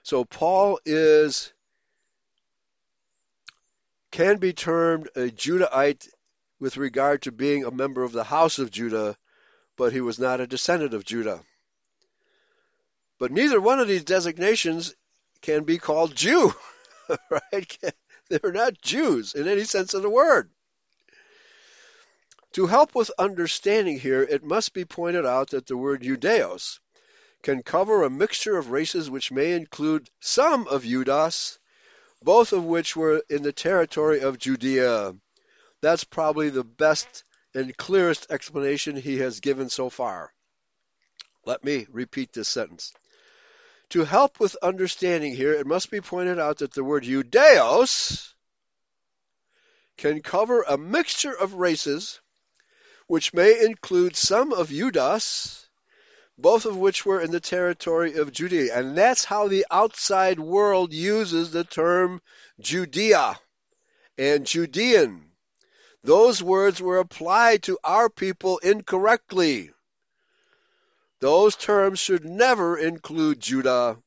So 0.05 0.25
Paul 0.25 0.79
is 0.87 1.53
can 4.13 4.39
be 4.39 4.53
termed 4.53 5.09
a 5.17 5.31
Judahite 5.31 6.09
with 6.61 6.77
regard 6.77 7.23
to 7.23 7.33
being 7.33 7.65
a 7.65 7.73
member 7.73 8.05
of 8.05 8.13
the 8.13 8.25
house 8.25 8.61
of 8.61 8.71
Judah, 8.71 9.17
but 9.77 9.93
he 9.93 10.01
was 10.01 10.21
not 10.21 10.41
a 10.41 10.47
descendant 10.47 10.95
of 10.95 11.05
Judah. 11.05 11.43
But 13.19 13.33
neither 13.33 13.61
one 13.61 13.81
of 13.81 13.89
these 13.89 14.05
designations 14.05 14.95
can 15.43 15.65
be 15.65 15.79
called 15.79 16.15
Jew, 16.15 16.55
right? 17.31 17.79
They're 18.43 18.53
not 18.53 18.81
Jews 18.83 19.35
in 19.35 19.49
any 19.49 19.65
sense 19.65 19.95
of 19.95 20.03
the 20.03 20.11
word. 20.11 20.51
To 22.53 22.67
help 22.67 22.95
with 22.95 23.11
understanding 23.19 23.99
here, 23.99 24.23
it 24.23 24.45
must 24.45 24.75
be 24.75 24.85
pointed 24.85 25.25
out 25.25 25.51
that 25.51 25.67
the 25.67 25.77
word 25.77 26.03
Ioudaios 26.03 26.79
can 27.43 27.63
cover 27.63 28.03
a 28.03 28.11
mixture 28.11 28.59
of 28.59 28.71
races 28.71 29.11
which 29.11 29.31
may 29.31 29.53
include 29.53 30.11
some 30.21 30.67
of 30.69 30.83
Judas, 30.83 31.59
both 32.23 32.53
of 32.53 32.65
which 32.65 32.97
were 32.97 33.23
in 33.31 33.43
the 33.43 33.53
territory 33.53 34.21
of 34.21 34.39
Judea. 34.39 35.15
That's 35.81 36.05
probably 36.05 36.51
the 36.51 36.65
best 36.65 37.25
and 37.55 37.77
clearest 37.77 38.31
explanation 38.31 38.97
he 38.97 39.19
has 39.19 39.41
given 39.41 39.71
so 39.71 39.89
far. 39.89 40.35
Let 41.45 41.65
me 41.65 41.87
repeat 41.91 42.33
this 42.33 42.49
sentence. 42.49 42.93
To 43.91 44.05
help 44.05 44.39
with 44.39 44.57
understanding 44.63 45.35
here, 45.35 45.55
it 45.55 45.67
must 45.67 45.91
be 45.91 46.01
pointed 46.01 46.39
out 46.39 46.59
that 46.59 46.75
the 46.75 46.85
word 46.85 47.05
Ioudaios 47.05 48.35
can 49.97 50.21
cover 50.21 50.63
a 50.63 50.77
mixture 50.77 51.33
of 51.33 51.55
races 51.55 52.21
which 53.07 53.33
may 53.33 53.65
include 53.65 54.15
some 54.15 54.53
of 54.53 54.69
Judas, 54.69 55.67
both 56.37 56.67
of 56.67 56.77
which 56.77 57.07
were 57.07 57.21
in 57.21 57.31
the 57.31 57.41
territory 57.41 58.15
of 58.19 58.31
Judea. 58.31 58.79
And 58.79 58.97
that's 58.97 59.25
how 59.25 59.49
the 59.49 59.65
outside 59.71 60.39
world 60.39 60.93
uses 60.93 61.51
the 61.51 61.65
term 61.65 62.21
Judea 62.61 63.41
and 64.19 64.47
Judean. 64.47 65.33
Those 66.05 66.43
words 66.43 66.81
were 66.83 66.99
applied 66.99 67.63
to 67.65 67.79
our 67.83 68.11
people 68.11 68.59
incorrectly. 68.59 69.73
Those 71.21 71.57
terms 71.57 71.99
should 71.99 72.25
never 72.25 72.79
include 72.79 73.41
Judah, 73.41 74.01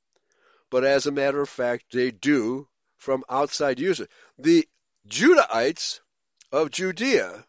but 0.69 0.85
as 0.85 1.07
a 1.07 1.11
matter 1.11 1.41
of 1.41 1.49
fact, 1.49 1.91
they 1.91 2.11
do 2.11 2.69
from 2.97 3.25
outside 3.29 3.79
users. 3.79 4.07
The 4.39 4.67
Judahites 5.07 5.99
of 6.51 6.71
Judea 6.71 7.45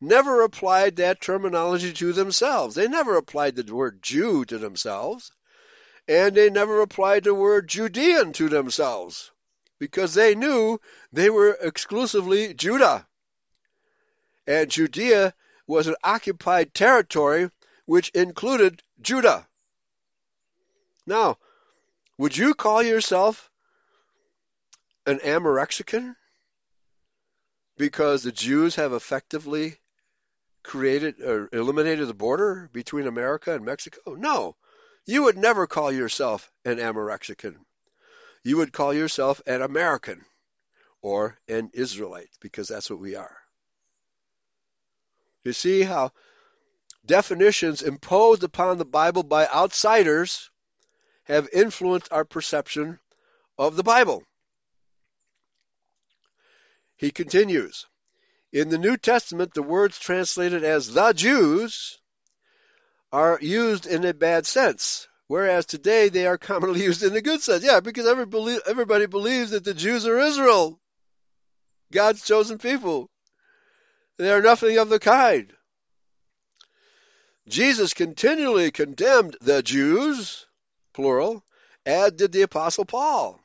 never 0.00 0.42
applied 0.42 0.96
that 0.96 1.20
terminology 1.20 1.92
to 1.94 2.12
themselves. 2.12 2.74
They 2.74 2.88
never 2.88 3.16
applied 3.16 3.56
the 3.56 3.74
word 3.74 4.02
Jew 4.02 4.44
to 4.44 4.58
themselves, 4.58 5.32
and 6.06 6.36
they 6.36 6.50
never 6.50 6.82
applied 6.82 7.24
the 7.24 7.34
word 7.34 7.68
Judean 7.68 8.32
to 8.34 8.48
themselves 8.48 9.30
because 9.78 10.14
they 10.14 10.34
knew 10.34 10.78
they 11.12 11.30
were 11.30 11.56
exclusively 11.60 12.52
Judah. 12.52 13.06
And 14.46 14.70
Judea 14.70 15.34
was 15.66 15.86
an 15.86 15.96
occupied 16.04 16.74
territory 16.74 17.50
which 17.86 18.10
included 18.10 18.82
Judah. 19.00 19.46
Now, 21.06 21.38
would 22.18 22.36
you 22.36 22.54
call 22.54 22.82
yourself 22.82 23.50
an 25.06 25.20
Amarexican? 25.20 26.16
Because 27.78 28.22
the 28.22 28.32
Jews 28.32 28.76
have 28.76 28.92
effectively 28.92 29.76
created 30.62 31.20
or 31.20 31.48
eliminated 31.52 32.08
the 32.08 32.14
border 32.14 32.68
between 32.72 33.06
America 33.06 33.54
and 33.54 33.64
Mexico? 33.64 34.14
No. 34.14 34.56
You 35.06 35.24
would 35.24 35.38
never 35.38 35.66
call 35.66 35.92
yourself 35.92 36.50
an 36.64 36.78
Amarexican. 36.78 37.56
You 38.42 38.56
would 38.56 38.72
call 38.72 38.92
yourself 38.92 39.40
an 39.46 39.62
American 39.62 40.24
or 41.02 41.38
an 41.46 41.70
Israelite 41.72 42.30
because 42.40 42.66
that's 42.66 42.90
what 42.90 42.98
we 42.98 43.14
are. 43.14 43.36
You 45.44 45.52
see 45.52 45.82
how 45.82 46.10
definitions 47.06 47.82
imposed 47.82 48.42
upon 48.42 48.78
the 48.78 48.84
Bible 48.84 49.22
by 49.22 49.46
outsiders 49.46 50.50
have 51.24 51.48
influenced 51.52 52.12
our 52.12 52.24
perception 52.24 52.98
of 53.58 53.76
the 53.76 53.82
Bible. 53.82 54.22
He 56.96 57.10
continues 57.10 57.86
in 58.52 58.68
the 58.68 58.78
New 58.78 58.96
Testament, 58.96 59.52
the 59.54 59.62
words 59.62 59.98
translated 59.98 60.64
as 60.64 60.92
the 60.92 61.12
Jews 61.12 61.98
are 63.12 63.38
used 63.40 63.86
in 63.86 64.04
a 64.04 64.14
bad 64.14 64.46
sense, 64.46 65.08
whereas 65.26 65.66
today 65.66 66.08
they 66.08 66.26
are 66.26 66.38
commonly 66.38 66.82
used 66.84 67.02
in 67.02 67.14
a 67.14 67.20
good 67.20 67.42
sense. 67.42 67.64
Yeah, 67.64 67.80
because 67.80 68.06
everybody 68.06 69.06
believes 69.06 69.50
that 69.50 69.64
the 69.64 69.74
Jews 69.74 70.06
are 70.06 70.18
Israel, 70.18 70.80
God's 71.92 72.24
chosen 72.24 72.58
people. 72.58 73.10
They 74.18 74.32
are 74.32 74.42
nothing 74.42 74.78
of 74.78 74.88
the 74.88 74.98
kind. 74.98 75.52
Jesus 77.48 77.94
continually 77.94 78.70
condemned 78.70 79.36
the 79.40 79.62
Jews, 79.62 80.46
plural, 80.92 81.44
as 81.84 82.12
did 82.12 82.32
the 82.32 82.42
Apostle 82.42 82.84
Paul 82.84 83.40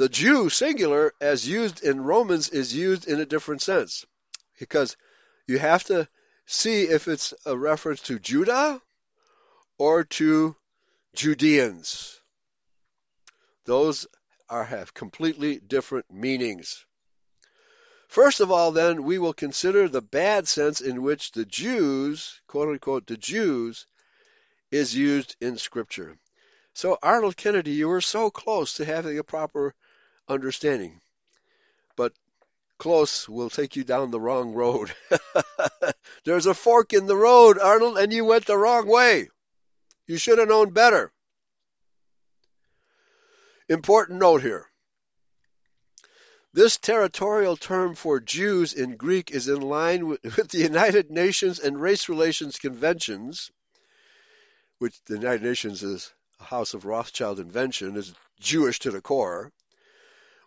the 0.00 0.08
Jew, 0.08 0.48
singular, 0.48 1.12
as 1.20 1.46
used 1.46 1.84
in 1.84 2.00
Romans, 2.00 2.48
is 2.48 2.74
used 2.74 3.06
in 3.06 3.20
a 3.20 3.26
different 3.26 3.60
sense. 3.60 4.06
Because 4.58 4.96
you 5.46 5.58
have 5.58 5.84
to 5.84 6.08
see 6.46 6.84
if 6.84 7.06
it's 7.06 7.34
a 7.44 7.56
reference 7.56 8.00
to 8.02 8.18
Judah 8.18 8.80
or 9.78 10.04
to 10.04 10.56
Judeans. 11.14 12.18
Those 13.66 14.06
are, 14.48 14.64
have 14.64 14.94
completely 14.94 15.58
different 15.58 16.10
meanings. 16.10 16.86
First 18.10 18.40
of 18.40 18.50
all, 18.50 18.72
then, 18.72 19.04
we 19.04 19.18
will 19.18 19.32
consider 19.32 19.88
the 19.88 20.02
bad 20.02 20.48
sense 20.48 20.80
in 20.80 21.02
which 21.02 21.30
the 21.30 21.44
Jews, 21.44 22.40
quote 22.48 22.68
unquote, 22.68 23.06
the 23.06 23.16
Jews, 23.16 23.86
is 24.72 24.96
used 24.96 25.36
in 25.40 25.58
Scripture. 25.58 26.18
So, 26.74 26.98
Arnold 27.04 27.36
Kennedy, 27.36 27.70
you 27.70 27.86
were 27.86 28.00
so 28.00 28.28
close 28.28 28.74
to 28.74 28.84
having 28.84 29.16
a 29.16 29.22
proper 29.22 29.76
understanding. 30.26 31.00
But 31.94 32.12
close 32.78 33.28
will 33.28 33.48
take 33.48 33.76
you 33.76 33.84
down 33.84 34.10
the 34.10 34.18
wrong 34.18 34.54
road. 34.54 34.92
There's 36.24 36.46
a 36.46 36.54
fork 36.54 36.92
in 36.92 37.06
the 37.06 37.16
road, 37.16 37.60
Arnold, 37.60 37.96
and 37.96 38.12
you 38.12 38.24
went 38.24 38.44
the 38.44 38.58
wrong 38.58 38.88
way. 38.88 39.28
You 40.08 40.16
should 40.16 40.38
have 40.38 40.48
known 40.48 40.70
better. 40.70 41.12
Important 43.68 44.18
note 44.18 44.42
here. 44.42 44.69
This 46.52 46.78
territorial 46.78 47.56
term 47.56 47.94
for 47.94 48.18
Jews 48.18 48.72
in 48.72 48.96
Greek 48.96 49.30
is 49.30 49.46
in 49.46 49.60
line 49.60 50.08
with, 50.08 50.48
the 50.48 50.58
United 50.58 51.08
Nations 51.08 51.60
and 51.60 51.80
Race 51.80 52.08
Relations 52.08 52.58
Conventions, 52.58 53.52
which 54.78 55.00
the 55.04 55.14
United 55.14 55.44
Nations 55.44 55.84
is 55.84 56.12
a 56.40 56.44
House 56.44 56.74
of 56.74 56.84
Rothschild 56.84 57.38
invention, 57.38 57.96
is 57.96 58.12
Jewish 58.40 58.80
to 58.80 58.90
the 58.90 59.00
core, 59.00 59.52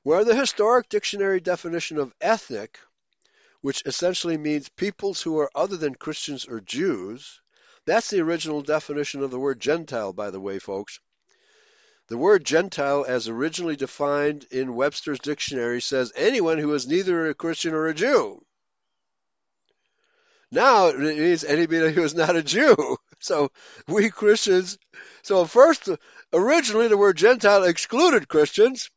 where 0.01 0.25
the 0.25 0.35
historic 0.35 0.89
dictionary 0.89 1.39
definition 1.39 1.97
of 1.97 2.13
ethnic, 2.19 2.79
which 3.61 3.81
essentially 3.85 4.35
means 4.37 4.67
peoples 4.67 5.21
who 5.21 5.39
are 5.39 5.51
other 5.55 5.77
than 5.77 5.95
Christians 5.95 6.43
or 6.43 6.59
Jews, 6.59 7.39
that's 7.85 8.09
the 8.09 8.19
original 8.19 8.61
definition 8.61 9.23
of 9.23 9.31
the 9.31 9.39
word 9.39 9.61
Gentile, 9.61 10.11
by 10.11 10.31
the 10.31 10.41
way, 10.41 10.59
folks. 10.59 10.99
The 12.07 12.17
word 12.17 12.43
Gentile, 12.43 13.05
as 13.07 13.29
originally 13.29 13.77
defined 13.77 14.45
in 14.51 14.75
Webster's 14.75 15.19
dictionary, 15.19 15.81
says 15.81 16.11
anyone 16.15 16.57
who 16.57 16.73
is 16.73 16.85
neither 16.85 17.29
a 17.29 17.33
Christian 17.33 17.73
or 17.73 17.87
a 17.87 17.93
Jew. 17.93 18.45
Now 20.51 20.87
it 20.87 20.99
means 20.99 21.43
anybody 21.43 21.93
who 21.93 22.03
is 22.03 22.13
not 22.13 22.35
a 22.35 22.43
Jew. 22.43 22.97
So 23.19 23.51
we 23.87 24.09
Christians, 24.09 24.77
so 25.21 25.45
first, 25.45 25.87
originally 26.33 26.89
the 26.89 26.97
word 26.97 27.15
Gentile 27.15 27.63
excluded 27.63 28.27
Christians, 28.27 28.91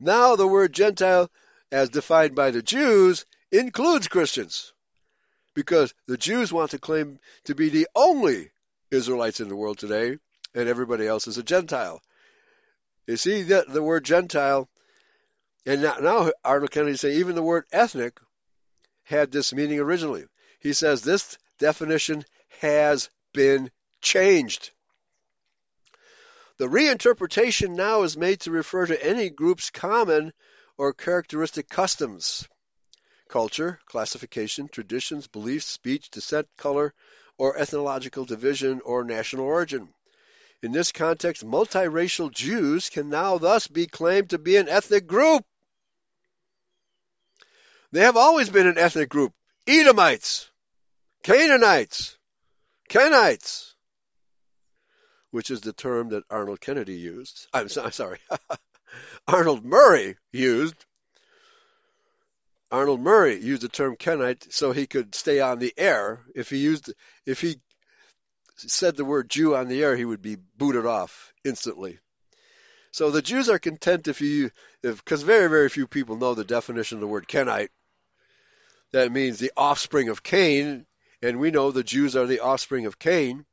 now 0.00 0.34
the 0.34 0.48
word 0.48 0.72
Gentile, 0.72 1.30
as 1.70 1.88
defined 1.88 2.34
by 2.34 2.50
the 2.50 2.62
Jews, 2.62 3.26
includes 3.52 4.08
Christians. 4.08 4.72
Because 5.54 5.94
the 6.08 6.16
Jews 6.16 6.52
want 6.52 6.72
to 6.72 6.80
claim 6.80 7.20
to 7.44 7.54
be 7.54 7.68
the 7.68 7.86
only 7.94 8.50
Israelites 8.90 9.38
in 9.38 9.48
the 9.48 9.54
world 9.54 9.78
today, 9.78 10.18
and 10.52 10.68
everybody 10.68 11.06
else 11.06 11.28
is 11.28 11.38
a 11.38 11.44
Gentile. 11.44 12.02
You 13.10 13.16
see 13.16 13.42
that 13.42 13.66
the 13.68 13.82
word 13.82 14.04
Gentile, 14.04 14.68
and 15.66 15.82
now, 15.82 16.30
Arnold 16.44 16.70
Kennedy 16.70 16.96
say 16.96 17.16
even 17.16 17.34
the 17.34 17.42
word 17.42 17.64
ethnic 17.72 18.20
had 19.02 19.32
this 19.32 19.52
meaning 19.52 19.80
originally. 19.80 20.26
He 20.60 20.72
says 20.72 21.02
this 21.02 21.36
definition 21.58 22.24
has 22.60 23.10
been 23.32 23.72
changed. 24.00 24.70
The 26.58 26.68
reinterpretation 26.68 27.70
now 27.70 28.04
is 28.04 28.16
made 28.16 28.42
to 28.42 28.52
refer 28.52 28.86
to 28.86 29.04
any 29.04 29.28
group's 29.28 29.70
common 29.70 30.32
or 30.78 30.92
characteristic 30.92 31.68
customs, 31.68 32.46
culture, 33.28 33.80
classification, 33.86 34.68
traditions, 34.68 35.26
beliefs, 35.26 35.66
speech, 35.66 36.10
descent, 36.10 36.46
color, 36.56 36.94
or 37.36 37.58
ethnological 37.58 38.24
division 38.24 38.80
or 38.84 39.02
national 39.02 39.46
origin. 39.46 39.92
In 40.62 40.72
this 40.72 40.92
context, 40.92 41.44
multiracial 41.44 42.30
Jews 42.30 42.90
can 42.90 43.08
now 43.08 43.38
thus 43.38 43.66
be 43.66 43.86
claimed 43.86 44.30
to 44.30 44.38
be 44.38 44.56
an 44.56 44.68
ethnic 44.68 45.06
group. 45.06 45.44
They 47.92 48.00
have 48.00 48.16
always 48.16 48.50
been 48.50 48.66
an 48.66 48.78
ethnic 48.78 49.08
group. 49.08 49.32
Edomites, 49.66 50.50
Canaanites, 51.22 52.16
Kenites, 52.88 53.74
which 55.30 55.50
is 55.50 55.60
the 55.60 55.72
term 55.72 56.10
that 56.10 56.24
Arnold 56.28 56.60
Kennedy 56.60 56.96
used. 56.96 57.46
I'm 57.52 57.68
sorry, 57.68 58.18
Arnold 59.28 59.64
Murray 59.64 60.16
used. 60.32 60.84
Arnold 62.70 63.00
Murray 63.00 63.40
used 63.40 63.62
the 63.62 63.68
term 63.68 63.96
Kenite 63.96 64.52
so 64.52 64.70
he 64.70 64.86
could 64.86 65.14
stay 65.14 65.40
on 65.40 65.58
the 65.58 65.74
air. 65.76 66.20
If 66.34 66.50
he 66.50 66.58
used, 66.58 66.92
if 67.26 67.40
he 67.40 67.60
said 68.66 68.96
the 68.96 69.04
word 69.04 69.28
Jew 69.30 69.54
on 69.56 69.68
the 69.68 69.82
air, 69.82 69.96
he 69.96 70.04
would 70.04 70.22
be 70.22 70.36
booted 70.56 70.86
off 70.86 71.32
instantly. 71.44 71.98
So 72.92 73.10
the 73.10 73.22
Jews 73.22 73.48
are 73.48 73.58
content 73.58 74.08
if 74.08 74.20
you, 74.20 74.50
because 74.82 75.22
very, 75.22 75.48
very 75.48 75.68
few 75.68 75.86
people 75.86 76.16
know 76.16 76.34
the 76.34 76.44
definition 76.44 76.96
of 76.96 77.00
the 77.00 77.06
word 77.06 77.28
Kenite. 77.28 77.70
That 78.92 79.12
means 79.12 79.38
the 79.38 79.52
offspring 79.56 80.08
of 80.08 80.22
Cain, 80.22 80.86
and 81.22 81.38
we 81.38 81.52
know 81.52 81.70
the 81.70 81.84
Jews 81.84 82.16
are 82.16 82.26
the 82.26 82.40
offspring 82.40 82.86
of 82.86 82.98
Cain. 82.98 83.44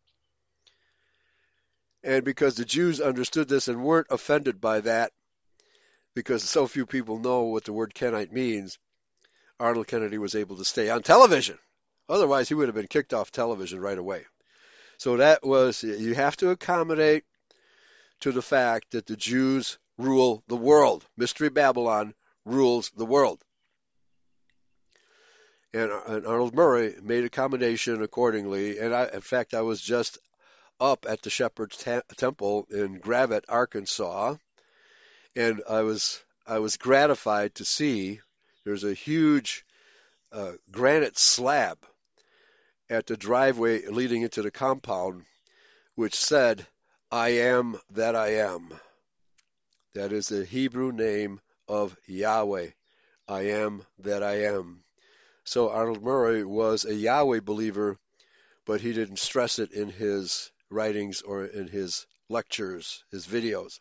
And 2.03 2.23
because 2.23 2.55
the 2.55 2.65
Jews 2.65 2.99
understood 2.99 3.47
this 3.47 3.67
and 3.67 3.83
weren't 3.83 4.07
offended 4.09 4.59
by 4.59 4.81
that, 4.81 5.11
because 6.15 6.41
so 6.43 6.65
few 6.65 6.87
people 6.87 7.19
know 7.19 7.43
what 7.43 7.65
the 7.65 7.73
word 7.73 7.93
Kenite 7.93 8.31
means, 8.31 8.79
Arnold 9.59 9.87
Kennedy 9.87 10.17
was 10.17 10.33
able 10.33 10.57
to 10.57 10.65
stay 10.65 10.89
on 10.89 11.03
television. 11.03 11.59
Otherwise, 12.09 12.47
he 12.47 12.55
would 12.55 12.67
have 12.67 12.75
been 12.75 12.87
kicked 12.87 13.13
off 13.13 13.31
television 13.31 13.79
right 13.79 13.97
away. 13.97 14.25
So 14.97 15.17
that 15.17 15.45
was, 15.45 15.83
you 15.83 16.15
have 16.15 16.37
to 16.37 16.49
accommodate 16.49 17.23
to 18.21 18.31
the 18.31 18.41
fact 18.41 18.91
that 18.91 19.05
the 19.05 19.15
Jews 19.15 19.77
rule 19.97 20.43
the 20.47 20.55
world. 20.55 21.05
Mystery 21.15 21.49
Babylon 21.49 22.13
rules 22.45 22.91
the 22.95 23.05
world. 23.05 23.43
And, 25.73 25.91
and 25.91 26.25
Arnold 26.25 26.55
Murray 26.55 26.95
made 27.01 27.25
accommodation 27.25 28.01
accordingly. 28.01 28.79
And 28.79 28.93
I, 28.95 29.09
in 29.13 29.21
fact, 29.21 29.53
I 29.53 29.61
was 29.61 29.81
just 29.81 30.17
up 30.79 31.05
at 31.07 31.21
the 31.21 31.29
Shepherd's 31.29 31.83
Temple 32.17 32.67
in 32.71 32.99
Gravette, 32.99 33.45
Arkansas, 33.49 34.35
and 35.35 35.61
I 35.69 35.81
was 35.81 36.19
I 36.45 36.59
was 36.59 36.77
gratified 36.77 37.55
to 37.55 37.65
see 37.65 38.21
there's 38.63 38.83
a 38.83 38.93
huge 38.93 39.65
uh, 40.31 40.53
granite 40.71 41.17
slab 41.17 41.77
at 42.89 43.05
the 43.07 43.17
driveway 43.17 43.85
leading 43.87 44.21
into 44.21 44.41
the 44.41 44.51
compound, 44.51 45.25
which 45.95 46.15
said, 46.15 46.65
I 47.11 47.29
am 47.29 47.79
that 47.91 48.15
I 48.15 48.35
am. 48.35 48.69
That 49.93 50.11
is 50.11 50.27
the 50.27 50.45
Hebrew 50.45 50.91
name 50.91 51.39
of 51.67 51.95
Yahweh. 52.05 52.69
I 53.27 53.41
am 53.41 53.83
that 53.99 54.23
I 54.23 54.43
am. 54.45 54.83
So 55.43 55.69
Arnold 55.69 56.03
Murray 56.03 56.43
was 56.43 56.85
a 56.85 56.93
Yahweh 56.93 57.39
believer, 57.39 57.97
but 58.65 58.81
he 58.81 58.93
didn't 58.93 59.19
stress 59.19 59.59
it 59.59 59.71
in 59.71 59.89
his 59.89 60.51
writings 60.69 61.21
or 61.21 61.45
in 61.45 61.67
his 61.67 62.05
lectures, 62.29 63.03
his 63.11 63.25
videos. 63.25 63.79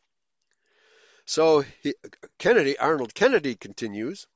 So 1.24 1.65
he, 1.83 1.95
Kennedy, 2.39 2.78
Arnold 2.78 3.12
Kennedy 3.15 3.57
continues, 3.57 4.27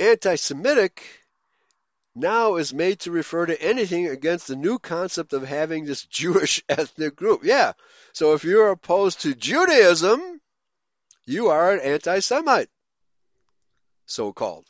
anti-Semitic 0.00 1.02
now 2.16 2.56
is 2.56 2.72
made 2.72 3.00
to 3.00 3.10
refer 3.10 3.46
to 3.46 3.62
anything 3.62 4.08
against 4.08 4.48
the 4.48 4.56
new 4.56 4.78
concept 4.78 5.34
of 5.34 5.46
having 5.46 5.84
this 5.84 6.04
Jewish 6.06 6.64
ethnic 6.68 7.14
group. 7.14 7.44
Yeah. 7.44 7.72
So 8.12 8.32
if 8.32 8.44
you're 8.44 8.70
opposed 8.70 9.20
to 9.20 9.34
Judaism, 9.34 10.40
you 11.26 11.48
are 11.48 11.72
an 11.72 11.80
anti 11.80 12.20
Semite, 12.20 12.70
so 14.06 14.32
called. 14.32 14.66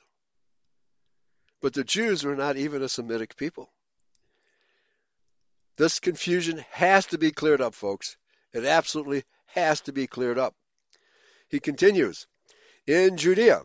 But 1.62 1.74
the 1.74 1.84
Jews 1.84 2.24
were 2.24 2.36
not 2.36 2.56
even 2.56 2.82
a 2.82 2.88
Semitic 2.88 3.36
people. 3.36 3.70
This 5.76 6.00
confusion 6.00 6.64
has 6.70 7.06
to 7.06 7.18
be 7.18 7.30
cleared 7.30 7.60
up, 7.60 7.74
folks. 7.74 8.16
It 8.52 8.64
absolutely 8.64 9.24
has 9.46 9.82
to 9.82 9.92
be 9.92 10.06
cleared 10.06 10.38
up. 10.38 10.54
He 11.48 11.60
continues 11.60 12.26
In 12.86 13.16
Judea, 13.16 13.62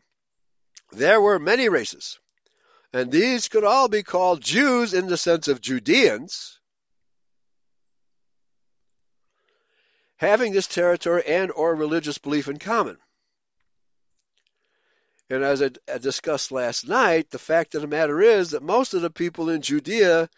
there 0.91 1.21
were 1.21 1.39
many 1.39 1.69
races 1.69 2.19
and 2.93 3.11
these 3.11 3.47
could 3.47 3.63
all 3.63 3.87
be 3.87 4.03
called 4.03 4.41
Jews 4.41 4.93
in 4.93 5.07
the 5.07 5.17
sense 5.17 5.47
of 5.47 5.61
Judeans, 5.61 6.59
having 10.17 10.51
this 10.51 10.67
territory 10.67 11.23
and 11.25 11.51
or 11.51 11.73
religious 11.73 12.17
belief 12.17 12.47
in 12.47 12.57
common. 12.57 12.97
And 15.29 15.45
as 15.45 15.63
I 15.63 15.97
discussed 15.99 16.51
last 16.51 16.85
night, 16.85 17.29
the 17.29 17.39
fact 17.39 17.73
of 17.75 17.81
the 17.81 17.87
matter 17.87 18.19
is 18.21 18.49
that 18.49 18.61
most 18.61 18.93
of 18.93 19.01
the 19.01 19.09
people 19.09 19.49
in 19.49 19.61
Judea 19.61 20.29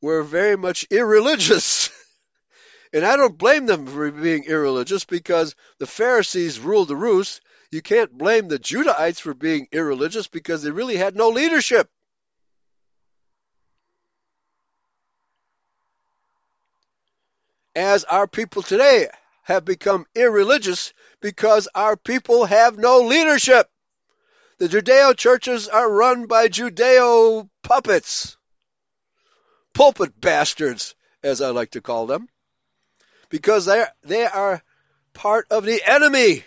were 0.00 0.22
very 0.22 0.56
much 0.56 0.86
irreligious. 0.90 1.90
and 2.92 3.04
I 3.04 3.16
don't 3.16 3.36
blame 3.36 3.66
them 3.66 3.86
for 3.88 4.12
being 4.12 4.44
irreligious 4.44 5.04
because 5.04 5.56
the 5.78 5.88
Pharisees 5.88 6.60
ruled 6.60 6.86
the 6.86 6.94
roost 6.94 7.40
you 7.70 7.82
can't 7.82 8.16
blame 8.16 8.48
the 8.48 8.58
Judahites 8.58 9.20
for 9.20 9.34
being 9.34 9.68
irreligious 9.72 10.26
because 10.26 10.62
they 10.62 10.70
really 10.70 10.96
had 10.96 11.14
no 11.14 11.28
leadership. 11.28 11.90
As 17.74 18.04
our 18.04 18.26
people 18.26 18.62
today 18.62 19.08
have 19.42 19.64
become 19.64 20.06
irreligious 20.14 20.92
because 21.20 21.68
our 21.74 21.96
people 21.96 22.44
have 22.44 22.76
no 22.76 23.00
leadership. 23.00 23.70
The 24.58 24.68
Judeo 24.68 25.16
churches 25.16 25.68
are 25.68 25.90
run 25.90 26.26
by 26.26 26.48
Judeo 26.48 27.48
puppets, 27.62 28.36
pulpit 29.72 30.20
bastards, 30.20 30.96
as 31.22 31.40
I 31.40 31.50
like 31.50 31.70
to 31.72 31.80
call 31.80 32.06
them, 32.06 32.28
because 33.28 33.66
they 33.66 33.84
they 34.02 34.26
are 34.26 34.62
part 35.12 35.46
of 35.50 35.64
the 35.64 35.80
enemy. 35.86 36.44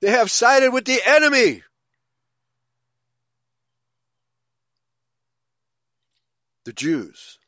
They 0.00 0.10
have 0.10 0.30
sided 0.30 0.70
with 0.70 0.84
the 0.84 1.00
enemy. 1.04 1.62
The 6.64 6.72
Jews. 6.72 7.38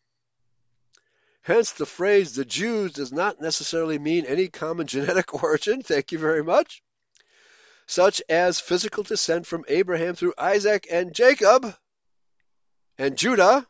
Hence, 1.42 1.72
the 1.72 1.86
phrase 1.86 2.34
the 2.34 2.44
Jews 2.44 2.92
does 2.92 3.12
not 3.12 3.40
necessarily 3.40 3.98
mean 3.98 4.26
any 4.26 4.48
common 4.48 4.86
genetic 4.86 5.34
origin. 5.42 5.82
Thank 5.82 6.12
you 6.12 6.18
very 6.18 6.44
much. 6.44 6.82
Such 7.86 8.22
as 8.28 8.60
physical 8.60 9.02
descent 9.02 9.46
from 9.46 9.64
Abraham 9.68 10.14
through 10.14 10.34
Isaac 10.38 10.86
and 10.90 11.14
Jacob 11.14 11.74
and 12.96 13.18
Judah. 13.18 13.66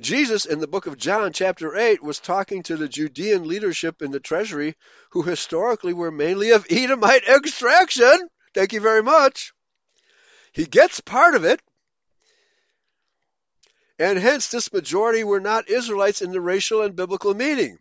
Jesus, 0.00 0.44
in 0.44 0.58
the 0.58 0.66
book 0.66 0.86
of 0.86 0.98
John, 0.98 1.32
chapter 1.32 1.76
8, 1.76 2.02
was 2.02 2.18
talking 2.18 2.64
to 2.64 2.76
the 2.76 2.88
Judean 2.88 3.46
leadership 3.46 4.02
in 4.02 4.10
the 4.10 4.18
treasury 4.18 4.74
who 5.10 5.22
historically 5.22 5.92
were 5.92 6.10
mainly 6.10 6.50
of 6.50 6.66
Edomite 6.68 7.22
extraction. 7.28 8.28
Thank 8.54 8.72
you 8.72 8.80
very 8.80 9.04
much. 9.04 9.52
He 10.52 10.66
gets 10.66 11.00
part 11.00 11.36
of 11.36 11.44
it, 11.44 11.60
and 13.96 14.18
hence 14.18 14.48
this 14.48 14.72
majority 14.72 15.22
were 15.22 15.40
not 15.40 15.70
Israelites 15.70 16.22
in 16.22 16.32
the 16.32 16.40
racial 16.40 16.82
and 16.82 16.96
biblical 16.96 17.32
meaning. 17.32 17.78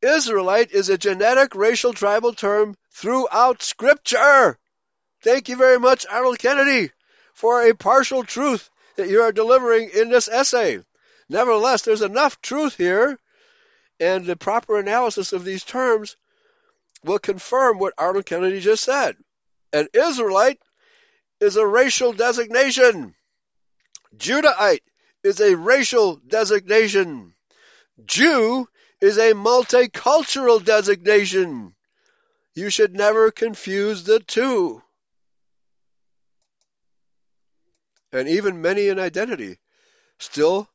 Israelite 0.00 0.70
is 0.70 0.88
a 0.88 0.98
genetic 0.98 1.56
racial 1.56 1.92
tribal 1.92 2.34
term 2.34 2.76
throughout 2.92 3.62
Scripture. 3.62 4.58
Thank 5.22 5.48
you 5.48 5.56
very 5.56 5.80
much, 5.80 6.06
Arnold 6.08 6.38
Kennedy, 6.38 6.92
for 7.34 7.62
a 7.62 7.74
partial 7.74 8.22
truth 8.22 8.70
that 8.96 9.08
you 9.08 9.22
are 9.22 9.32
delivering 9.32 9.90
in 9.90 10.08
this 10.08 10.28
essay. 10.28 10.80
Nevertheless, 11.32 11.80
there's 11.80 12.02
enough 12.02 12.42
truth 12.42 12.76
here, 12.76 13.18
and 13.98 14.26
the 14.26 14.36
proper 14.36 14.78
analysis 14.78 15.32
of 15.32 15.46
these 15.46 15.64
terms 15.64 16.18
will 17.04 17.18
confirm 17.18 17.78
what 17.78 17.94
Arnold 17.96 18.26
Kennedy 18.26 18.60
just 18.60 18.84
said. 18.84 19.16
An 19.72 19.88
Israelite 19.94 20.60
is 21.40 21.56
a 21.56 21.66
racial 21.66 22.12
designation. 22.12 23.14
Judahite 24.14 24.82
is 25.24 25.40
a 25.40 25.56
racial 25.56 26.16
designation. 26.16 27.32
Jew 28.04 28.68
is 29.00 29.16
a 29.16 29.32
multicultural 29.32 30.62
designation. 30.62 31.74
You 32.54 32.68
should 32.68 32.92
never 32.92 33.30
confuse 33.30 34.04
the 34.04 34.20
two. 34.20 34.82
And 38.12 38.28
even 38.28 38.60
many 38.60 38.88
in 38.88 38.98
identity 38.98 39.58
still 40.18 40.68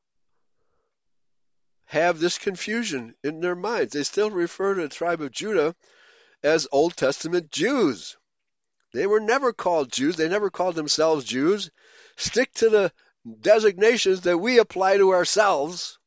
have 1.87 2.19
this 2.19 2.37
confusion 2.37 3.15
in 3.23 3.39
their 3.39 3.55
minds. 3.55 3.93
They 3.93 4.03
still 4.03 4.29
refer 4.29 4.75
to 4.75 4.81
the 4.81 4.89
tribe 4.89 5.21
of 5.21 5.31
Judah 5.31 5.73
as 6.43 6.67
Old 6.71 6.95
Testament 6.95 7.51
Jews. 7.51 8.17
They 8.93 9.07
were 9.07 9.19
never 9.19 9.53
called 9.53 9.91
Jews. 9.91 10.15
They 10.15 10.29
never 10.29 10.49
called 10.49 10.75
themselves 10.75 11.25
Jews. 11.25 11.71
Stick 12.17 12.53
to 12.55 12.69
the 12.69 12.91
designations 13.41 14.21
that 14.21 14.37
we 14.37 14.59
apply 14.59 14.97
to 14.97 15.13
ourselves, 15.13 15.97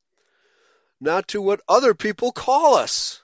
not 1.00 1.28
to 1.28 1.42
what 1.42 1.62
other 1.68 1.94
people 1.94 2.32
call 2.32 2.74
us. 2.74 3.22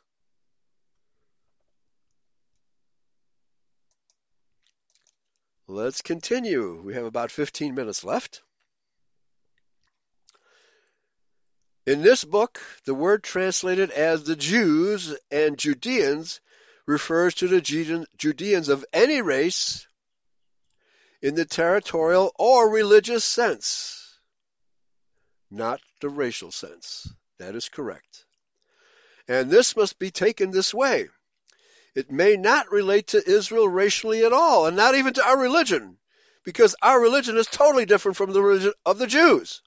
Let's 5.68 6.00
continue. 6.00 6.80
We 6.80 6.94
have 6.94 7.04
about 7.04 7.30
15 7.30 7.74
minutes 7.74 8.04
left. 8.04 8.42
In 11.86 12.02
this 12.02 12.24
book, 12.24 12.60
the 12.84 12.94
word 12.94 13.22
translated 13.22 13.92
as 13.92 14.24
the 14.24 14.34
Jews 14.34 15.16
and 15.30 15.56
Judeans 15.56 16.40
refers 16.84 17.34
to 17.36 17.48
the 17.48 17.60
Judeans 17.60 18.68
of 18.68 18.84
any 18.92 19.22
race 19.22 19.86
in 21.22 21.36
the 21.36 21.44
territorial 21.44 22.32
or 22.38 22.70
religious 22.70 23.24
sense, 23.24 24.18
not 25.50 25.80
the 26.00 26.08
racial 26.08 26.50
sense. 26.50 27.08
That 27.38 27.54
is 27.54 27.68
correct. 27.68 28.24
And 29.28 29.50
this 29.50 29.76
must 29.76 29.98
be 29.98 30.10
taken 30.10 30.50
this 30.50 30.74
way. 30.74 31.08
It 31.94 32.10
may 32.10 32.36
not 32.36 32.70
relate 32.72 33.08
to 33.08 33.30
Israel 33.30 33.68
racially 33.68 34.24
at 34.24 34.32
all, 34.32 34.66
and 34.66 34.76
not 34.76 34.96
even 34.96 35.14
to 35.14 35.24
our 35.24 35.38
religion, 35.38 35.98
because 36.44 36.74
our 36.82 37.00
religion 37.00 37.36
is 37.36 37.46
totally 37.46 37.86
different 37.86 38.16
from 38.16 38.32
the 38.32 38.42
religion 38.42 38.72
of 38.84 38.98
the 38.98 39.06
Jews. 39.06 39.62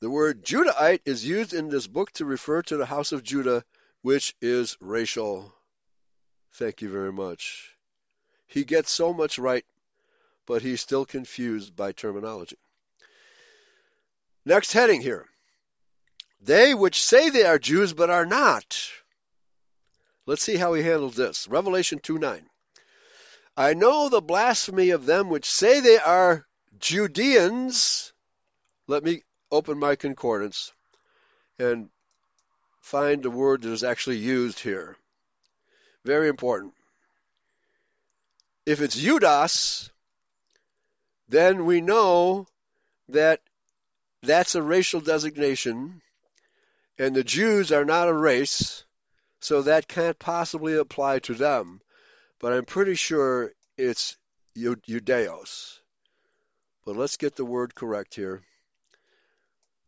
The 0.00 0.10
word 0.10 0.44
Judahite 0.44 1.00
is 1.06 1.24
used 1.24 1.54
in 1.54 1.68
this 1.70 1.86
book 1.86 2.12
to 2.12 2.26
refer 2.26 2.60
to 2.62 2.76
the 2.76 2.84
house 2.84 3.12
of 3.12 3.22
Judah, 3.22 3.64
which 4.02 4.34
is 4.42 4.76
racial. 4.80 5.54
Thank 6.54 6.82
you 6.82 6.90
very 6.90 7.12
much. 7.12 7.74
He 8.46 8.64
gets 8.64 8.90
so 8.90 9.14
much 9.14 9.38
right, 9.38 9.64
but 10.44 10.60
he's 10.60 10.82
still 10.82 11.06
confused 11.06 11.74
by 11.74 11.92
terminology. 11.92 12.58
Next 14.44 14.72
heading 14.72 15.00
here. 15.00 15.26
They 16.42 16.74
which 16.74 17.02
say 17.02 17.30
they 17.30 17.44
are 17.44 17.58
Jews 17.58 17.94
but 17.94 18.10
are 18.10 18.26
not. 18.26 18.78
Let's 20.26 20.42
see 20.42 20.56
how 20.56 20.74
he 20.74 20.82
handles 20.82 21.16
this. 21.16 21.48
Revelation 21.48 22.00
2 22.00 22.18
9. 22.18 22.46
I 23.56 23.72
know 23.72 24.10
the 24.10 24.20
blasphemy 24.20 24.90
of 24.90 25.06
them 25.06 25.30
which 25.30 25.50
say 25.50 25.80
they 25.80 25.98
are 25.98 26.46
Judeans. 26.78 28.12
Let 28.86 29.02
me 29.02 29.22
open 29.50 29.78
my 29.78 29.96
concordance 29.96 30.72
and 31.58 31.88
find 32.80 33.22
the 33.22 33.30
word 33.30 33.62
that 33.62 33.72
is 33.72 33.84
actually 33.84 34.18
used 34.18 34.60
here. 34.60 34.96
Very 36.04 36.28
important. 36.28 36.72
If 38.64 38.80
it's 38.80 38.96
Judas, 38.96 39.90
then 41.28 41.64
we 41.66 41.80
know 41.80 42.46
that 43.08 43.40
that's 44.22 44.54
a 44.54 44.62
racial 44.62 45.00
designation, 45.00 46.00
and 46.98 47.14
the 47.14 47.24
Jews 47.24 47.72
are 47.72 47.84
not 47.84 48.08
a 48.08 48.14
race, 48.14 48.84
so 49.40 49.62
that 49.62 49.88
can't 49.88 50.18
possibly 50.18 50.76
apply 50.76 51.20
to 51.20 51.34
them. 51.34 51.80
But 52.40 52.52
I'm 52.52 52.64
pretty 52.64 52.94
sure 52.94 53.52
it's 53.76 54.16
Ioudaios. 54.56 55.78
But 56.84 56.96
let's 56.96 57.16
get 57.16 57.36
the 57.36 57.44
word 57.44 57.74
correct 57.74 58.14
here. 58.14 58.42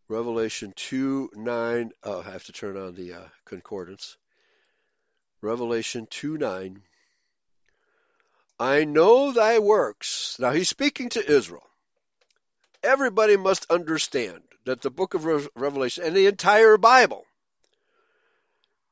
Revelation 0.09 0.73
2 0.75 1.31
9. 1.35 1.91
Oh, 2.03 2.21
I 2.21 2.31
have 2.31 2.45
to 2.45 2.53
turn 2.53 2.79
on 2.79 2.95
the 2.95 3.13
uh, 3.13 3.29
concordance. 3.45 4.17
Revelation 5.43 6.07
2 6.09 6.39
9. 6.39 6.83
I 8.59 8.85
know 8.85 9.33
thy 9.33 9.59
works. 9.59 10.37
Now 10.39 10.51
he's 10.51 10.69
speaking 10.69 11.11
to 11.11 11.31
Israel. 11.31 11.69
Everybody 12.83 13.37
must 13.37 13.71
understand 13.71 14.43
that 14.65 14.81
the 14.81 14.91
book 14.91 15.13
of 15.13 15.27
Revelation 15.55 16.05
and 16.05 16.17
the 16.17 16.27
entire 16.27 16.79
Bible 16.79 17.25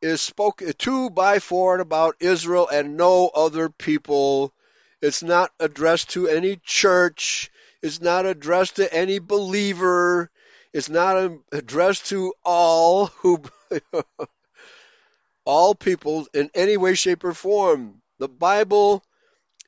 is 0.03 0.21
spoken 0.21 0.73
to 0.75 1.09
by 1.09 1.39
for 1.39 1.73
and 1.73 1.83
about 1.83 2.17
Israel 2.21 2.69
and 2.69 2.97
no 2.97 3.29
other 3.29 3.71
people. 3.71 4.53
It's 5.01 5.23
not 5.23 5.51
addressed 5.59 6.11
to 6.11 6.29
any 6.29 6.61
church. 6.63 7.51
It's 7.83 8.03
not 8.03 8.27
addressed 8.27 8.77
to 8.77 8.93
any 8.93 9.19
believer. 9.19 10.31
It's 10.73 10.89
not 10.89 11.33
addressed 11.53 12.07
to 12.07 12.35
all 12.45 13.07
who 13.07 13.43
all 15.45 15.75
people 15.75 16.27
in 16.35 16.51
any 16.55 16.77
way, 16.77 16.95
shape, 16.95 17.25
or 17.25 17.33
form. 17.33 18.03
The 18.19 18.29
Bible 18.29 19.03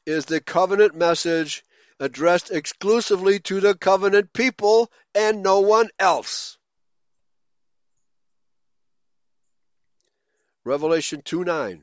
is 0.06 0.24
the 0.26 0.40
covenant 0.40 0.94
message 0.94 1.64
addressed 2.00 2.50
exclusively 2.50 3.40
to 3.40 3.60
the 3.60 3.74
covenant 3.74 4.32
people 4.32 4.90
and 5.14 5.42
no 5.42 5.60
one 5.60 5.88
else. 5.98 6.58
Revelation 10.64 11.22
2 11.22 11.44
9. 11.44 11.82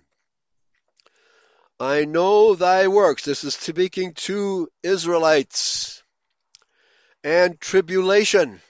I 1.79 2.05
know 2.05 2.55
thy 2.55 2.87
works. 2.87 3.25
This 3.25 3.43
is 3.43 3.55
speaking 3.55 4.13
to 4.13 4.69
Israelites. 4.83 6.03
And 7.23 7.59
tribulation. 7.59 8.61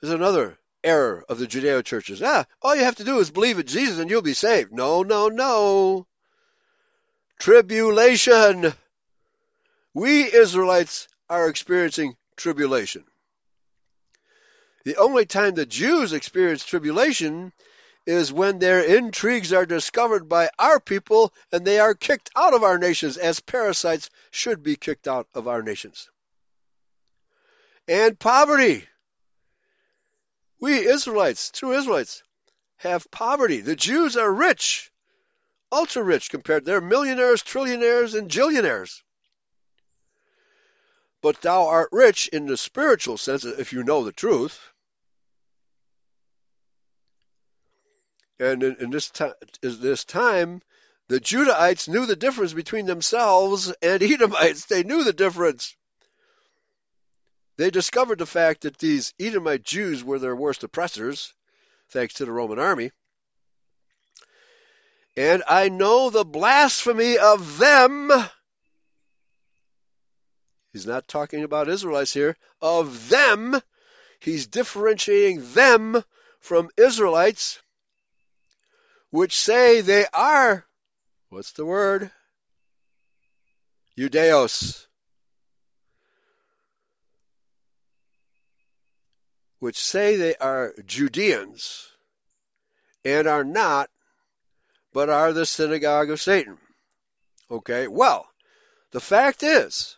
There's 0.00 0.14
another 0.14 0.58
error 0.82 1.24
of 1.28 1.38
the 1.38 1.46
Judeo 1.46 1.84
churches. 1.84 2.22
Ah, 2.22 2.46
all 2.62 2.74
you 2.74 2.84
have 2.84 2.96
to 2.96 3.04
do 3.04 3.18
is 3.18 3.30
believe 3.30 3.58
in 3.58 3.66
Jesus 3.66 3.98
and 3.98 4.10
you'll 4.10 4.22
be 4.22 4.34
saved. 4.34 4.72
No, 4.72 5.02
no, 5.02 5.28
no. 5.28 6.06
Tribulation. 7.38 8.72
We 9.92 10.32
Israelites 10.32 11.08
are 11.28 11.48
experiencing 11.48 12.16
tribulation. 12.36 13.04
The 14.84 14.96
only 14.96 15.26
time 15.26 15.54
the 15.54 15.66
Jews 15.66 16.12
experience 16.12 16.64
tribulation 16.64 17.52
is 18.06 18.32
when 18.32 18.58
their 18.58 18.82
intrigues 18.82 19.52
are 19.52 19.66
discovered 19.66 20.28
by 20.28 20.48
our 20.58 20.80
people 20.80 21.34
and 21.52 21.64
they 21.64 21.78
are 21.78 21.94
kicked 21.94 22.30
out 22.34 22.54
of 22.54 22.62
our 22.62 22.78
nations 22.78 23.18
as 23.18 23.40
parasites 23.40 24.08
should 24.30 24.62
be 24.62 24.76
kicked 24.76 25.06
out 25.06 25.28
of 25.34 25.46
our 25.48 25.62
nations. 25.62 26.08
And 27.86 28.18
poverty. 28.18 28.86
We 30.60 30.86
Israelites, 30.86 31.50
true 31.50 31.72
Israelites, 31.72 32.22
have 32.76 33.10
poverty. 33.10 33.60
The 33.60 33.76
Jews 33.76 34.16
are 34.16 34.32
rich, 34.32 34.90
ultra 35.72 36.02
rich 36.02 36.30
compared. 36.30 36.64
They're 36.64 36.82
millionaires, 36.82 37.42
trillionaires, 37.42 38.14
and 38.14 38.30
jillionaires. 38.30 39.02
But 41.22 41.40
thou 41.40 41.66
art 41.66 41.88
rich 41.92 42.28
in 42.28 42.46
the 42.46 42.56
spiritual 42.56 43.18
sense 43.18 43.44
if 43.44 43.72
you 43.72 43.82
know 43.84 44.04
the 44.04 44.12
truth. 44.12 44.58
And 48.38 48.62
in, 48.62 48.76
in 48.76 48.90
this, 48.90 49.10
ta- 49.10 49.34
this 49.60 50.04
time, 50.04 50.62
the 51.08 51.20
Judahites 51.20 51.88
knew 51.88 52.06
the 52.06 52.16
difference 52.16 52.54
between 52.54 52.86
themselves 52.86 53.72
and 53.82 54.02
Edomites. 54.02 54.66
They 54.66 54.82
knew 54.82 55.04
the 55.04 55.12
difference. 55.12 55.74
They 57.56 57.70
discovered 57.70 58.18
the 58.18 58.26
fact 58.26 58.62
that 58.62 58.78
these 58.78 59.12
Edomite 59.18 59.62
Jews 59.62 60.02
were 60.02 60.18
their 60.18 60.34
worst 60.34 60.64
oppressors, 60.64 61.34
thanks 61.90 62.14
to 62.14 62.24
the 62.24 62.32
Roman 62.32 62.58
army. 62.58 62.90
And 65.16 65.42
I 65.48 65.68
know 65.68 66.08
the 66.08 66.24
blasphemy 66.24 67.18
of 67.18 67.58
them. 67.58 68.10
He's 70.72 70.86
not 70.86 71.08
talking 71.08 71.42
about 71.42 71.68
Israelites 71.68 72.14
here. 72.14 72.36
Of 72.62 73.08
them. 73.08 73.60
He's 74.20 74.46
differentiating 74.46 75.52
them 75.52 76.02
from 76.40 76.70
Israelites, 76.76 77.60
which 79.10 79.36
say 79.36 79.80
they 79.80 80.06
are, 80.12 80.64
what's 81.28 81.52
the 81.52 81.64
word? 81.64 82.10
Ioudaios. 83.98 84.86
Which 89.60 89.78
say 89.78 90.16
they 90.16 90.34
are 90.36 90.74
Judeans 90.84 91.88
and 93.04 93.28
are 93.28 93.44
not, 93.44 93.88
but 94.92 95.08
are 95.08 95.32
the 95.32 95.46
synagogue 95.46 96.10
of 96.10 96.20
Satan. 96.20 96.58
Okay, 97.50 97.86
well, 97.86 98.26
the 98.90 99.00
fact 99.00 99.42
is, 99.42 99.96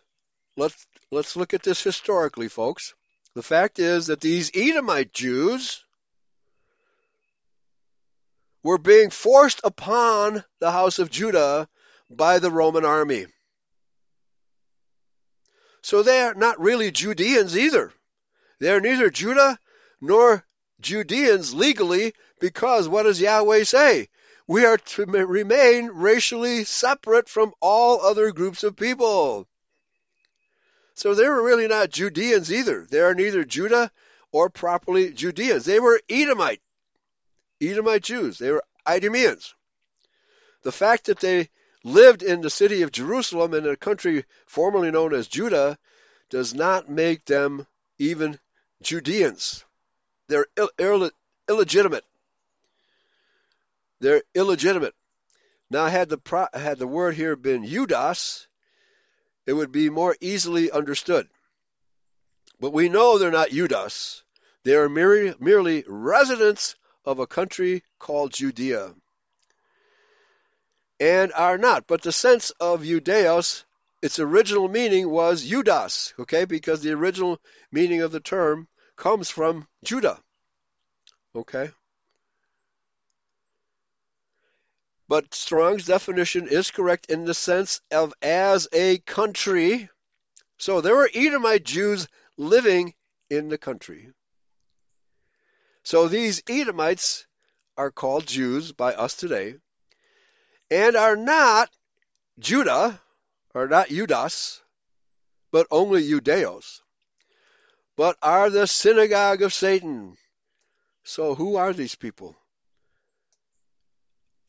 let's, 0.56 0.86
let's 1.10 1.36
look 1.36 1.54
at 1.54 1.62
this 1.62 1.82
historically, 1.82 2.48
folks. 2.48 2.94
The 3.34 3.42
fact 3.42 3.78
is 3.78 4.08
that 4.08 4.20
these 4.20 4.50
Edomite 4.54 5.12
Jews 5.12 5.82
were 8.62 8.78
being 8.78 9.10
forced 9.10 9.60
upon 9.64 10.44
the 10.60 10.70
house 10.70 10.98
of 10.98 11.10
Judah 11.10 11.68
by 12.10 12.38
the 12.38 12.50
Roman 12.50 12.84
army. 12.84 13.26
So 15.82 16.02
they 16.02 16.20
are 16.20 16.34
not 16.34 16.60
really 16.60 16.90
Judeans 16.90 17.56
either. 17.56 17.92
They 18.62 18.70
are 18.70 18.80
neither 18.80 19.10
Judah 19.10 19.58
nor 20.00 20.46
Judeans 20.80 21.52
legally 21.52 22.14
because 22.38 22.86
what 22.86 23.02
does 23.02 23.20
Yahweh 23.20 23.64
say? 23.64 24.08
We 24.46 24.64
are 24.64 24.78
to 24.78 25.04
remain 25.04 25.88
racially 25.88 26.62
separate 26.62 27.28
from 27.28 27.54
all 27.58 28.00
other 28.00 28.30
groups 28.30 28.62
of 28.62 28.76
people. 28.76 29.48
So 30.94 31.12
they 31.12 31.28
were 31.28 31.42
really 31.42 31.66
not 31.66 31.90
Judeans 31.90 32.52
either. 32.52 32.86
They 32.88 33.00
are 33.00 33.16
neither 33.16 33.44
Judah 33.44 33.90
or 34.30 34.48
properly 34.48 35.12
Judeans. 35.12 35.64
They 35.64 35.80
were 35.80 36.00
Edomite, 36.08 36.62
Edomite 37.60 38.04
Jews. 38.04 38.38
They 38.38 38.52
were 38.52 38.62
Idumeans. 38.86 39.54
The 40.62 40.70
fact 40.70 41.06
that 41.06 41.18
they 41.18 41.50
lived 41.82 42.22
in 42.22 42.42
the 42.42 42.48
city 42.48 42.82
of 42.82 42.92
Jerusalem 42.92 43.54
in 43.54 43.66
a 43.66 43.74
country 43.74 44.24
formerly 44.46 44.92
known 44.92 45.14
as 45.14 45.26
Judah 45.26 45.76
does 46.30 46.54
not 46.54 46.88
make 46.88 47.24
them 47.24 47.66
even 47.98 48.38
Judeans. 48.82 49.64
They're 50.28 50.46
Ill- 50.56 50.70
Ill- 50.78 51.10
illegitimate. 51.48 52.04
They're 54.00 54.22
illegitimate. 54.34 54.94
Now, 55.70 55.86
had 55.86 56.08
the 56.08 56.18
pro- 56.18 56.48
had 56.52 56.78
the 56.78 56.86
word 56.86 57.14
here 57.14 57.36
been 57.36 57.64
Judas, 57.66 58.46
it 59.46 59.52
would 59.52 59.72
be 59.72 59.90
more 59.90 60.16
easily 60.20 60.70
understood. 60.70 61.28
But 62.60 62.72
we 62.72 62.88
know 62.88 63.18
they're 63.18 63.30
not 63.30 63.50
Judas. 63.50 64.22
They 64.64 64.74
are 64.76 64.88
merely, 64.88 65.34
merely 65.40 65.84
residents 65.86 66.76
of 67.04 67.18
a 67.18 67.26
country 67.26 67.82
called 67.98 68.32
Judea. 68.32 68.94
And 71.00 71.32
are 71.32 71.58
not. 71.58 71.86
But 71.86 72.02
the 72.02 72.12
sense 72.12 72.50
of 72.60 72.82
Ioudaios, 72.82 73.64
its 74.02 74.20
original 74.20 74.68
meaning 74.68 75.10
was 75.10 75.44
Judas, 75.44 76.14
okay, 76.18 76.44
because 76.44 76.80
the 76.80 76.92
original 76.92 77.40
meaning 77.72 78.02
of 78.02 78.12
the 78.12 78.20
term 78.20 78.68
comes 79.02 79.28
from 79.28 79.66
Judah. 79.82 80.16
Okay? 81.34 81.70
But 85.08 85.34
Strong's 85.34 85.86
definition 85.86 86.46
is 86.46 86.70
correct 86.70 87.06
in 87.10 87.24
the 87.24 87.34
sense 87.34 87.80
of 87.90 88.14
as 88.22 88.68
a 88.72 88.98
country. 88.98 89.90
So 90.58 90.80
there 90.80 90.94
were 90.94 91.10
Edomite 91.12 91.64
Jews 91.64 92.06
living 92.36 92.94
in 93.28 93.48
the 93.48 93.58
country. 93.58 94.08
So 95.82 96.06
these 96.06 96.40
Edomites 96.48 97.26
are 97.76 97.90
called 97.90 98.24
Jews 98.28 98.70
by 98.70 98.94
us 98.94 99.16
today 99.16 99.56
and 100.70 100.94
are 100.94 101.16
not 101.16 101.68
Judah, 102.38 103.00
are 103.52 103.66
not 103.66 103.88
Judas, 103.88 104.62
but 105.50 105.66
only 105.72 106.04
Ioudaios, 106.04 106.82
but 108.02 108.18
are 108.20 108.50
the 108.50 108.66
synagogue 108.66 109.42
of 109.42 109.54
Satan. 109.54 110.16
So 111.04 111.36
who 111.36 111.54
are 111.54 111.72
these 111.72 111.94
people? 111.94 112.36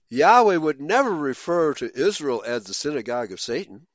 Yahweh 0.10 0.56
would 0.56 0.82
never 0.82 1.12
refer 1.12 1.76
to 1.76 1.92
Israel 1.94 2.42
as 2.44 2.64
the 2.64 2.74
synagogue 2.74 3.32
of 3.32 3.40
Satan. 3.40 3.86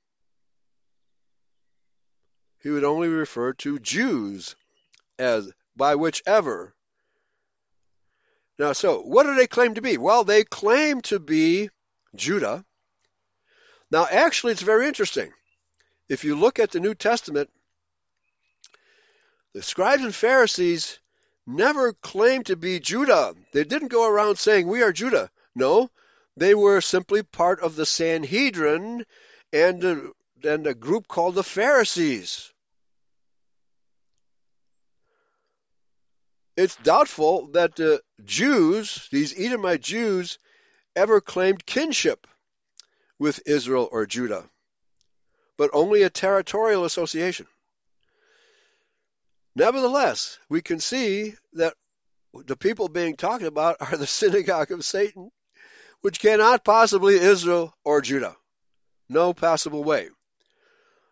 He 2.63 2.71
would 2.71 2.85
only 2.85 3.09
refer 3.09 3.53
to 3.55 3.81
Jews 3.81 4.55
as 5.19 5.51
by 5.75 5.97
whichever. 5.97 6.73
Now, 8.61 8.75
so 8.75 9.01
what 9.01 9.25
do 9.25 9.35
they 9.35 9.49
claim 9.49 9.75
to 9.75 9.83
be? 9.83 9.99
Well, 9.99 10.23
they 10.23 10.45
claim 10.45 11.01
to 11.11 11.19
be 11.19 11.69
Judah. 12.15 12.65
Now, 13.91 14.07
actually, 14.09 14.53
it's 14.53 14.63
very 14.63 14.87
interesting. 14.87 15.33
If 16.09 16.23
you 16.23 16.37
look 16.37 16.61
at 16.61 16.71
the 16.71 16.79
New 16.79 16.95
Testament, 16.95 17.51
the 19.55 19.63
scribes 19.63 20.05
and 20.05 20.15
Pharisees 20.15 20.99
never 21.47 21.93
claimed 21.95 22.47
to 22.47 22.57
be 22.57 22.81
Judah. 22.81 23.35
They 23.53 23.65
didn't 23.65 23.89
go 23.89 24.07
around 24.07 24.37
saying, 24.37 24.67
We 24.67 24.83
are 24.83 24.93
Judah. 24.93 25.31
No, 25.55 25.91
they 26.37 26.55
were 26.55 26.81
simply 26.81 27.23
part 27.23 27.61
of 27.61 27.75
the 27.75 27.87
Sanhedrin 27.87 29.05
and 29.53 29.85
a, 29.85 30.11
and 30.45 30.67
a 30.67 30.75
group 30.75 31.09
called 31.09 31.35
the 31.35 31.43
Pharisees. 31.43 32.53
It's 36.57 36.77
doubtful 36.77 37.49
that 37.53 37.77
the 37.77 38.03
Jews, 38.25 39.09
these 39.11 39.39
Edomite 39.39 39.81
Jews, 39.81 40.39
ever 40.97 41.21
claimed 41.21 41.65
kinship 41.65 42.27
with 43.19 43.41
Israel 43.47 43.89
or 43.91 44.07
Judah, 44.07 44.49
but 45.57 45.71
only 45.73 46.03
a 46.03 46.11
territorial 46.11 46.85
association. 46.85 47.47
Nevertheless, 49.59 50.39
we 50.49 50.63
can 50.63 50.79
see 50.79 51.35
that 51.55 51.75
the 52.33 52.57
people 52.57 52.89
being 52.89 53.17
talked 53.17 53.43
about 53.43 53.79
are 53.81 53.97
the 53.97 54.07
synagogue 54.21 54.71
of 54.71 54.85
Satan, 54.85 55.33
which 56.01 56.21
cannot 56.21 56.63
possibly 56.63 57.17
Israel 57.17 57.75
or 57.83 58.01
Judah. 58.01 58.37
No 59.09 59.35
possible 59.35 59.83
way 59.83 60.11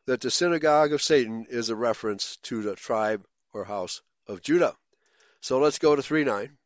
that 0.07 0.21
the 0.21 0.31
synagogue 0.31 0.93
of 0.93 1.03
Satan 1.03 1.47
is 1.51 1.71
a 1.71 1.75
reference 1.75 2.37
to 2.45 2.63
the 2.63 2.77
tribe 2.77 3.25
or 3.53 3.65
house 3.65 4.01
of 4.29 4.43
Judah. 4.43 4.77
So 5.41 5.59
let's 5.59 5.81
go 5.81 5.97
to 5.97 6.03
3 6.03 6.23
9. 6.23 6.57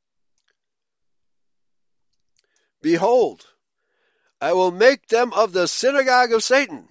Behold, 2.83 3.47
I 4.39 4.53
will 4.53 4.71
make 4.71 5.07
them 5.07 5.33
of 5.33 5.55
the 5.55 5.67
synagogue 5.67 6.33
of 6.33 6.45
Satan, 6.45 6.91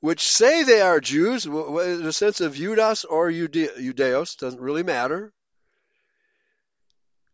which 0.00 0.26
say 0.26 0.62
they 0.62 0.80
are 0.80 1.00
Jews, 1.00 1.46
in 1.46 2.02
the 2.02 2.12
sense 2.12 2.40
of 2.40 2.54
Judas 2.54 3.04
or 3.04 3.30
Ioudaios, 3.30 4.36
doesn't 4.38 4.60
really 4.60 4.82
matter, 4.82 5.32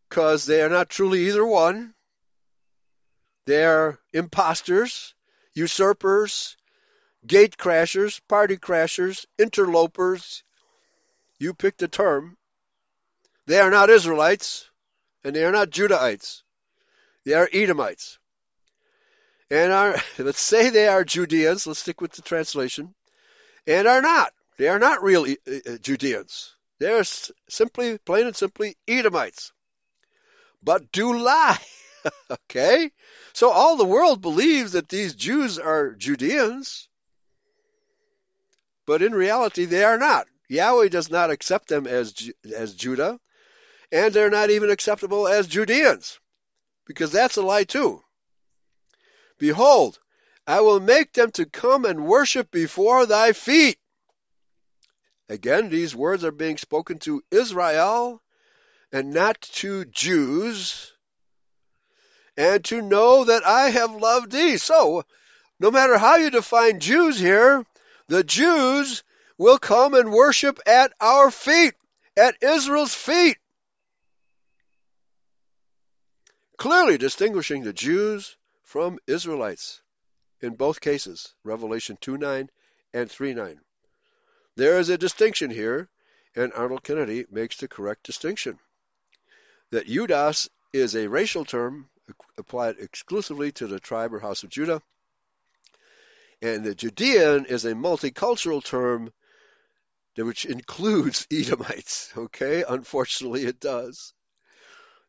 because 0.08 0.46
they 0.46 0.62
are 0.62 0.68
not 0.68 0.88
truly 0.88 1.28
either 1.28 1.44
one. 1.44 1.94
They 3.46 3.64
are 3.64 3.98
impostors, 4.12 5.14
usurpers, 5.54 6.56
gate 7.24 7.56
crashers, 7.56 8.20
party 8.28 8.56
crashers, 8.56 9.26
interlopers. 9.38 10.42
You 11.38 11.54
pick 11.54 11.76
the 11.76 11.86
term. 11.86 12.36
They 13.46 13.60
are 13.60 13.70
not 13.70 13.90
Israelites, 13.90 14.68
and 15.22 15.36
they 15.36 15.44
are 15.44 15.52
not 15.52 15.70
Judahites. 15.70 16.42
They 17.24 17.34
are 17.34 17.48
Edomites. 17.52 18.18
And 19.50 19.72
are, 19.72 19.96
let's 20.18 20.40
say 20.40 20.70
they 20.70 20.88
are 20.88 21.04
Judeans, 21.04 21.66
let's 21.66 21.80
stick 21.80 22.00
with 22.00 22.12
the 22.12 22.22
translation, 22.22 22.94
and 23.66 23.86
are 23.86 24.02
not. 24.02 24.32
They 24.58 24.68
are 24.68 24.78
not 24.78 25.02
real 25.02 25.24
uh, 25.24 25.52
uh, 25.66 25.76
Judeans. 25.78 26.54
They 26.78 26.92
are 26.92 27.04
simply, 27.48 27.98
plain 27.98 28.26
and 28.26 28.36
simply, 28.36 28.76
Edomites. 28.86 29.52
But 30.62 30.90
do 30.92 31.18
lie. 31.18 31.58
okay? 32.30 32.90
So 33.32 33.50
all 33.50 33.76
the 33.76 33.84
world 33.84 34.20
believes 34.20 34.72
that 34.72 34.88
these 34.88 35.14
Jews 35.14 35.58
are 35.58 35.92
Judeans, 35.92 36.88
but 38.86 39.02
in 39.02 39.14
reality 39.14 39.64
they 39.64 39.84
are 39.84 39.98
not. 39.98 40.26
Yahweh 40.48 40.88
does 40.88 41.10
not 41.10 41.30
accept 41.30 41.68
them 41.68 41.86
as 41.86 42.30
as 42.54 42.74
Judah, 42.74 43.18
and 43.90 44.14
they're 44.14 44.30
not 44.30 44.50
even 44.50 44.70
acceptable 44.70 45.26
as 45.26 45.48
Judeans, 45.48 46.20
because 46.86 47.10
that's 47.10 47.36
a 47.36 47.42
lie 47.42 47.64
too. 47.64 48.02
Behold, 49.38 49.98
I 50.46 50.60
will 50.60 50.80
make 50.80 51.12
them 51.12 51.30
to 51.32 51.46
come 51.46 51.84
and 51.84 52.06
worship 52.06 52.50
before 52.50 53.06
thy 53.06 53.32
feet. 53.32 53.78
Again, 55.28 55.70
these 55.70 55.94
words 55.94 56.24
are 56.24 56.32
being 56.32 56.56
spoken 56.56 56.98
to 57.00 57.22
Israel 57.30 58.22
and 58.92 59.12
not 59.12 59.40
to 59.40 59.84
Jews, 59.86 60.92
and 62.36 62.64
to 62.66 62.80
know 62.80 63.24
that 63.24 63.44
I 63.44 63.70
have 63.70 63.90
loved 63.92 64.30
thee. 64.30 64.56
So, 64.56 65.04
no 65.58 65.70
matter 65.70 65.98
how 65.98 66.16
you 66.16 66.30
define 66.30 66.80
Jews 66.80 67.18
here, 67.18 67.64
the 68.08 68.22
Jews 68.22 69.02
will 69.38 69.58
come 69.58 69.94
and 69.94 70.12
worship 70.12 70.60
at 70.66 70.92
our 71.00 71.30
feet, 71.30 71.74
at 72.16 72.42
Israel's 72.42 72.94
feet. 72.94 73.38
Clearly 76.56 76.98
distinguishing 76.98 77.64
the 77.64 77.72
Jews 77.72 78.35
from 78.76 78.98
Israelites 79.06 79.80
in 80.42 80.54
both 80.54 80.82
cases, 80.82 81.32
Revelation 81.44 81.96
2 81.98 82.18
9 82.18 82.50
and 82.92 83.10
3 83.10 83.32
9. 83.32 83.58
There 84.56 84.78
is 84.78 84.90
a 84.90 84.98
distinction 84.98 85.48
here, 85.50 85.88
and 86.34 86.52
Arnold 86.52 86.82
Kennedy 86.82 87.24
makes 87.30 87.56
the 87.56 87.68
correct 87.68 88.02
distinction 88.02 88.58
that 89.70 89.86
Judas 89.86 90.50
is 90.74 90.94
a 90.94 91.08
racial 91.08 91.46
term 91.46 91.88
applied 92.36 92.76
exclusively 92.78 93.50
to 93.52 93.66
the 93.66 93.80
tribe 93.80 94.12
or 94.12 94.18
house 94.18 94.42
of 94.42 94.50
Judah, 94.50 94.82
and 96.42 96.62
the 96.62 96.74
Judean 96.74 97.46
is 97.46 97.64
a 97.64 97.72
multicultural 97.72 98.62
term 98.62 99.10
which 100.16 100.44
includes 100.44 101.26
Edomites. 101.32 102.12
Okay, 102.14 102.62
unfortunately, 102.68 103.46
it 103.46 103.58
does. 103.58 104.12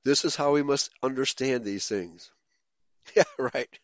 This 0.05 0.23
is 0.23 0.37
how 0.37 0.53
we 0.53 0.63
must 0.63 0.89
understand 1.03 1.65
these 1.65 1.85
things. 1.85 2.31
Yeah, 3.15 3.23
right. 3.37 3.79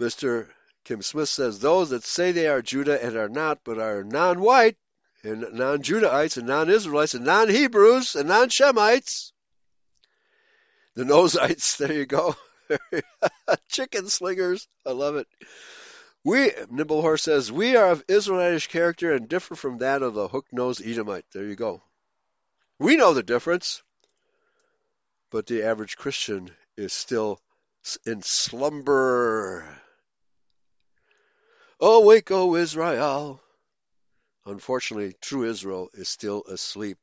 Mr. 0.00 0.48
Kim 0.84 1.02
Smith 1.02 1.28
says 1.28 1.58
those 1.58 1.90
that 1.90 2.04
say 2.04 2.32
they 2.32 2.48
are 2.48 2.62
Judah 2.62 3.02
and 3.02 3.16
are 3.16 3.28
not, 3.28 3.60
but 3.64 3.78
are 3.78 4.02
non 4.02 4.40
white 4.40 4.76
and 5.22 5.52
non 5.52 5.82
Judahites 5.82 6.36
and 6.36 6.46
non 6.46 6.70
Israelites 6.70 7.14
and 7.14 7.24
non 7.24 7.48
Hebrews 7.48 8.16
and 8.16 8.28
non 8.28 8.48
Shemites. 8.48 9.32
The 10.94 11.04
Noseites, 11.04 11.76
there 11.78 11.92
you 11.92 12.06
go. 12.06 12.34
Chicken 13.68 14.08
slingers. 14.08 14.68
I 14.86 14.92
love 14.92 15.16
it. 15.16 15.26
We, 16.24 16.50
Nimblehorse 16.50 17.20
says, 17.20 17.50
we 17.50 17.76
are 17.76 17.90
of 17.90 18.04
Israelitish 18.08 18.68
character 18.68 19.12
and 19.12 19.28
differ 19.28 19.54
from 19.54 19.78
that 19.78 20.02
of 20.02 20.14
the 20.14 20.28
hook 20.28 20.46
nosed 20.52 20.84
Edomite. 20.84 21.24
There 21.32 21.46
you 21.46 21.56
go. 21.56 21.82
We 22.78 22.96
know 22.96 23.14
the 23.14 23.22
difference 23.22 23.82
but 25.30 25.46
the 25.46 25.62
average 25.62 25.96
Christian 25.96 26.50
is 26.76 26.92
still 26.92 27.40
in 28.04 28.22
slumber. 28.22 29.64
Oh, 31.80 32.02
Awake, 32.02 32.30
O 32.30 32.56
Israel! 32.56 33.40
unfortunately, 34.46 35.14
true 35.20 35.44
Israel 35.44 35.90
is 35.94 36.08
still 36.08 36.42
asleep. 36.44 36.98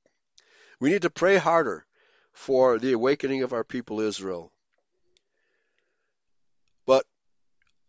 We 0.80 0.90
need 0.92 1.04
to 1.04 1.10
pray 1.10 1.38
harder 1.38 1.86
for 2.34 2.78
the 2.78 2.94
awakening 2.94 3.44
of 3.44 3.54
our 3.54 3.64
people 3.64 4.00
Israel. 4.00 4.52
But 6.86 7.06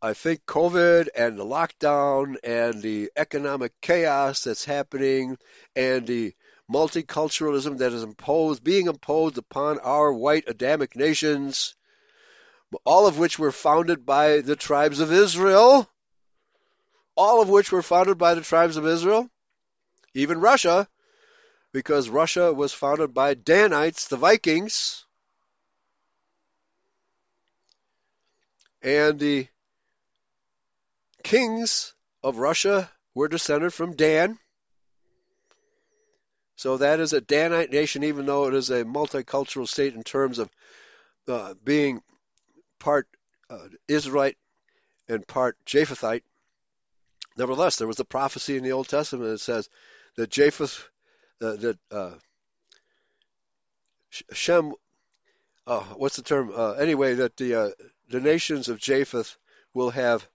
I 0.01 0.15
think 0.15 0.47
COVID 0.47 1.09
and 1.16 1.39
the 1.39 1.44
lockdown 1.44 2.36
and 2.43 2.81
the 2.81 3.10
economic 3.16 3.73
chaos 3.81 4.44
that's 4.44 4.65
happening 4.65 5.36
and 5.74 6.06
the 6.06 6.35
multiculturalism 6.70 7.78
that 7.78 7.93
is 7.93 8.03
imposed, 8.03 8.62
being 8.62 8.86
imposed 8.86 9.39
upon 9.39 9.78
our 9.78 10.12
white 10.12 10.45
Adamic 10.47 10.95
nations, 10.97 11.74
all 12.85 13.07
of 13.07 13.19
which 13.19 13.39
were 13.39 13.53
founded 13.53 14.05
by 14.05 14.40
the 14.40 14.57
tribes 14.57 15.01
of 15.01 15.12
Israel, 15.12 15.89
all 17.16 17.40
of 17.40 17.49
which 17.49 17.73
were 17.73 17.82
founded 17.82 18.19
by 18.19 18.35
the 18.35 18.43
tribes 18.43 18.77
of 18.77 18.86
Israel, 18.86 19.28
even 20.15 20.40
Russia, 20.40 20.89
because 21.73 22.09
Russia 22.09 22.53
was 22.53 22.73
founded 22.73 23.15
by 23.15 23.35
Danites, 23.35 24.09
the 24.09 24.16
Vikings, 24.16 25.05
and 28.82 29.19
the 29.19 29.49
kings 31.23 31.95
of 32.23 32.39
Russia 32.39 32.90
were 33.15 33.28
descended 33.28 33.74
from 33.74 33.97
Dan. 33.97 34.39
So 36.59 36.78
that 36.78 36.98
is 36.98 37.12
a 37.12 37.20
Danite 37.20 37.70
nation, 37.70 38.02
even 38.02 38.26
though 38.26 38.48
it 38.48 38.55
is 38.55 38.68
a 38.70 38.85
multicultural 38.85 39.68
state 39.68 39.94
in 39.94 40.02
terms 40.02 40.40
of 40.40 40.51
uh, 41.28 41.55
being 41.62 42.02
part 42.80 43.06
uh, 43.48 43.68
Israelite 43.86 44.36
and 45.09 45.24
part 45.24 45.56
Japhethite. 45.64 46.24
Nevertheless, 47.36 47.76
there 47.76 47.86
was 47.86 48.01
a 48.01 48.05
prophecy 48.05 48.56
in 48.56 48.64
the 48.64 48.72
Old 48.72 48.89
Testament 48.89 49.30
that 49.30 49.39
says 49.39 49.70
that 50.16 50.30
Japheth, 50.30 50.82
uh, 51.40 51.55
that 51.55 51.78
uh, 51.93 52.14
Shem, 54.32 54.72
uh, 55.64 55.85
what's 55.94 56.16
the 56.16 56.22
term? 56.22 56.51
Uh, 56.52 56.72
anyway, 56.72 57.14
that 57.14 57.36
the 57.36 57.55
uh, 57.55 57.70
the 58.09 58.20
nations 58.20 58.68
of 58.68 58.80
Japheth 58.80 59.36
will 59.74 59.90
have 59.90 60.26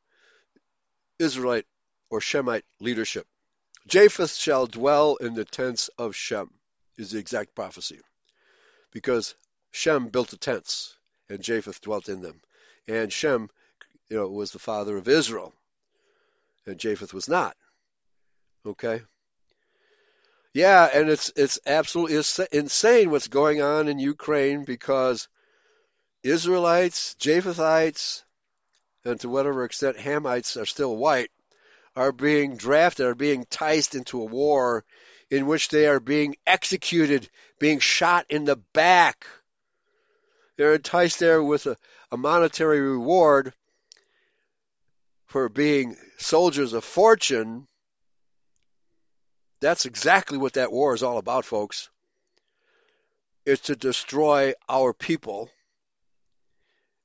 Israelite 1.20 1.66
or 2.10 2.22
Shemite 2.22 2.64
leadership. 2.80 3.28
Japheth 3.88 4.34
shall 4.36 4.68
dwell 4.68 5.18
in 5.18 5.34
the 5.34 5.46
tents 5.46 5.90
of 5.98 6.16
Shem, 6.16 6.50
is 6.98 7.12
the 7.12 7.20
exact 7.20 7.54
prophecy. 7.56 8.00
Because 8.92 9.36
Shem 9.72 10.08
built 10.08 10.30
the 10.30 10.38
tents, 10.38 10.96
and 11.30 11.42
Japheth 11.42 11.82
dwelt 11.82 12.10
in 12.10 12.22
them. 12.22 12.42
And 12.88 13.12
Shem, 13.12 13.50
you 14.10 14.18
know, 14.18 14.28
was 14.28 14.52
the 14.52 14.60
father 14.60 14.98
of 14.98 15.08
Israel, 15.08 15.54
and 16.66 16.80
Japheth 16.80 17.14
was 17.14 17.28
not. 17.28 17.58
Okay? 18.66 19.02
Yeah, 20.54 20.86
and 20.94 21.10
it's 21.10 21.32
it's 21.36 21.60
absolutely 21.66 22.22
insane 22.52 23.10
what's 23.10 23.28
going 23.28 23.62
on 23.62 23.88
in 23.88 23.98
Ukraine 23.98 24.66
because 24.66 25.28
Israelites, 26.22 27.16
Japhethites, 27.16 28.24
and 29.04 29.20
to 29.22 29.30
whatever 29.30 29.66
extent 29.66 29.98
Hamites 29.98 30.56
are 30.62 30.68
still 30.68 30.96
white, 30.96 31.32
are 31.96 32.12
being 32.12 32.58
drafted, 32.58 33.06
are 33.06 33.16
being 33.16 33.42
enticed 33.42 33.96
into 33.96 34.22
a 34.22 34.26
war 34.26 34.84
in 35.30 35.46
which 35.46 35.70
they 35.70 35.88
are 35.88 36.00
being 36.00 36.36
executed, 36.46 37.30
being 37.60 37.80
shot 37.80 38.26
in 38.30 38.46
the 38.46 38.56
back. 38.74 39.26
They're 40.58 40.76
enticed 40.76 41.20
there 41.20 41.42
with 41.42 41.66
a, 41.66 41.78
a 42.12 42.18
monetary 42.18 42.80
reward 42.80 43.54
for 45.26 45.50
being 45.50 45.98
soldiers 46.18 46.74
of 46.74 46.84
fortune. 46.84 47.68
That's 49.62 49.86
exactly 49.86 50.38
what 50.38 50.54
that 50.54 50.72
war 50.72 50.94
is 50.94 51.04
all 51.04 51.18
about, 51.18 51.46
folks. 51.46 51.90
It's 53.46 53.64
to 53.64 53.76
destroy 53.76 54.54
our 54.70 54.94
people 54.94 55.50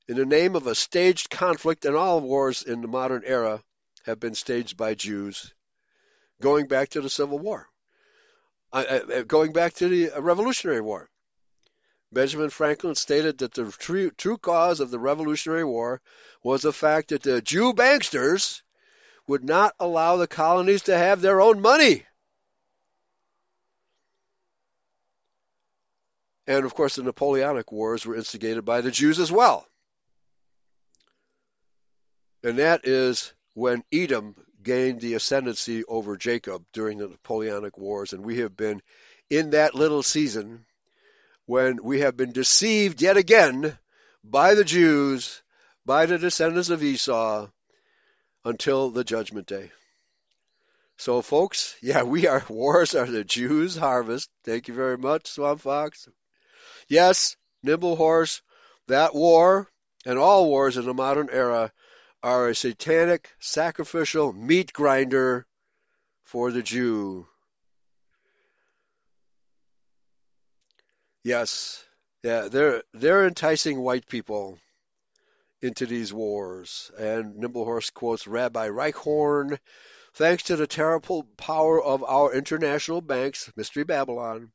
in 0.07 0.15
the 0.15 0.25
name 0.25 0.55
of 0.55 0.65
a 0.65 0.73
staged 0.73 1.29
conflict, 1.29 1.85
and 1.85 1.95
all 1.95 2.19
wars 2.21 2.63
in 2.63 2.81
the 2.81 2.87
modern 2.87 3.23
era 3.25 3.63
have 4.09 4.19
been 4.19 4.35
staged 4.35 4.75
by 4.75 4.95
Jews, 4.95 5.53
going 6.41 6.67
back 6.67 6.89
to 6.89 7.01
the 7.01 7.09
Civil 7.09 7.39
War, 7.39 7.67
uh, 8.73 8.77
uh, 8.77 9.21
going 9.23 9.53
back 9.53 9.73
to 9.75 9.87
the 9.87 10.11
Revolutionary 10.19 10.81
War. 10.81 11.09
Benjamin 12.11 12.49
Franklin 12.49 12.95
stated 12.95 13.37
that 13.37 13.53
the 13.53 13.71
true, 13.71 14.09
true 14.11 14.37
cause 14.37 14.79
of 14.79 14.89
the 14.89 14.99
Revolutionary 14.99 15.63
War 15.63 16.01
was 16.43 16.63
the 16.63 16.73
fact 16.73 17.09
that 17.09 17.21
the 17.21 17.41
Jew 17.41 17.73
banksters 17.73 18.63
would 19.27 19.43
not 19.43 19.75
allow 19.79 20.17
the 20.17 20.27
colonies 20.27 20.83
to 20.83 20.97
have 20.97 21.21
their 21.21 21.39
own 21.39 21.61
money. 21.61 22.03
And 26.47 26.65
of 26.65 26.73
course, 26.73 26.95
the 26.95 27.03
Napoleonic 27.03 27.71
Wars 27.71 28.07
were 28.07 28.15
instigated 28.15 28.65
by 28.65 28.81
the 28.81 28.89
Jews 28.89 29.19
as 29.19 29.31
well. 29.31 29.67
And 32.43 32.57
that 32.57 32.87
is 32.87 33.33
when 33.59 33.83
Edom 33.91 34.35
gained 34.63 35.01
the 35.01 35.15
ascendancy 35.15 35.83
over 35.83 36.15
Jacob 36.15 36.63
during 36.71 36.97
the 36.97 37.09
Napoleonic 37.09 37.77
Wars. 37.77 38.13
And 38.13 38.23
we 38.23 38.39
have 38.39 38.55
been 38.55 38.81
in 39.29 39.49
that 39.49 39.75
little 39.75 40.01
season 40.01 40.65
when 41.45 41.83
we 41.83 41.99
have 41.99 42.15
been 42.15 42.31
deceived 42.31 43.01
yet 43.01 43.17
again 43.17 43.77
by 44.23 44.55
the 44.55 44.63
Jews, 44.63 45.41
by 45.85 46.05
the 46.05 46.17
descendants 46.17 46.69
of 46.69 46.81
Esau, 46.81 47.49
until 48.45 48.91
the 48.91 49.03
judgment 49.03 49.45
day. 49.45 49.71
So, 50.95 51.21
folks, 51.21 51.75
yeah, 51.81 52.03
we 52.03 52.27
are 52.27 52.45
wars 52.49 52.95
are 52.95 53.07
the 53.07 53.25
Jews' 53.25 53.75
harvest. 53.75 54.29
Thank 54.45 54.69
you 54.69 54.73
very 54.73 54.97
much, 54.97 55.27
Swamp 55.27 55.59
Fox. 55.59 56.07
Yes, 56.87 57.35
Nimble 57.61 57.97
Horse, 57.97 58.41
that 58.87 59.13
war 59.13 59.69
and 60.05 60.17
all 60.17 60.47
wars 60.47 60.77
in 60.77 60.85
the 60.85 60.93
modern 60.93 61.29
era 61.29 61.73
are 62.21 62.49
a 62.49 62.55
satanic 62.55 63.29
sacrificial 63.39 64.33
meat 64.33 64.73
grinder 64.73 65.45
for 66.23 66.51
the 66.51 66.61
Jew. 66.61 67.27
Yes, 71.23 71.83
yeah, 72.23 72.47
they're 72.49 72.83
they're 72.93 73.27
enticing 73.27 73.79
white 73.79 74.07
people 74.07 74.57
into 75.61 75.85
these 75.85 76.13
wars. 76.13 76.91
And 76.97 77.35
Nimblehorse 77.35 77.93
quotes 77.93 78.27
Rabbi 78.27 78.69
Reichhorn, 78.69 79.59
thanks 80.13 80.43
to 80.43 80.55
the 80.55 80.67
terrible 80.67 81.23
power 81.37 81.81
of 81.81 82.03
our 82.03 82.33
international 82.33 83.01
banks, 83.01 83.51
Mystery 83.55 83.83
Babylon, 83.83 84.51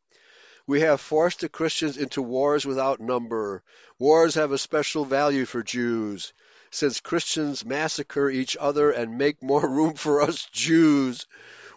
we 0.66 0.80
have 0.80 1.00
forced 1.00 1.40
the 1.40 1.48
Christians 1.48 1.98
into 1.98 2.22
wars 2.22 2.64
without 2.64 3.00
number. 3.00 3.62
Wars 3.98 4.34
have 4.36 4.52
a 4.52 4.58
special 4.58 5.04
value 5.04 5.44
for 5.44 5.62
Jews 5.62 6.32
since 6.74 6.98
Christians 6.98 7.64
massacre 7.64 8.28
each 8.28 8.56
other 8.58 8.90
and 8.90 9.16
make 9.16 9.40
more 9.40 9.68
room 9.68 9.94
for 9.94 10.20
us 10.20 10.48
Jews. 10.50 11.24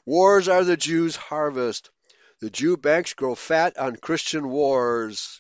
Wars 0.06 0.48
are 0.48 0.64
the 0.64 0.76
Jews' 0.76 1.16
harvest. 1.16 1.92
The 2.40 2.50
Jew 2.50 2.78
banks 2.78 3.14
grow 3.14 3.36
fat 3.36 3.78
on 3.78 3.98
Christian 3.98 4.50
wars. 4.50 5.40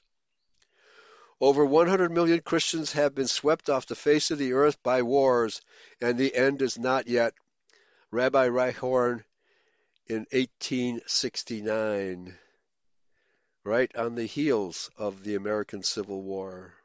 Over 1.42 1.66
100 1.66 2.12
million 2.12 2.42
Christians 2.42 2.92
have 2.92 3.16
been 3.16 3.28
swept 3.28 3.68
off 3.68 3.88
the 3.88 3.96
face 3.96 4.30
of 4.30 4.38
the 4.38 4.54
earth 4.54 4.84
by 4.84 5.02
wars, 5.02 5.62
and 6.00 6.20
the 6.20 6.36
end 6.36 6.62
is 6.62 6.78
not 6.78 7.08
yet. 7.08 7.34
Rabbi 8.12 8.50
Reichhorn 8.50 9.24
in 10.06 10.28
1869, 10.32 12.38
right 13.64 13.96
on 13.96 14.14
the 14.14 14.26
heels 14.26 14.92
of 14.98 15.24
the 15.24 15.34
American 15.34 15.82
Civil 15.82 16.22
War. 16.22 16.77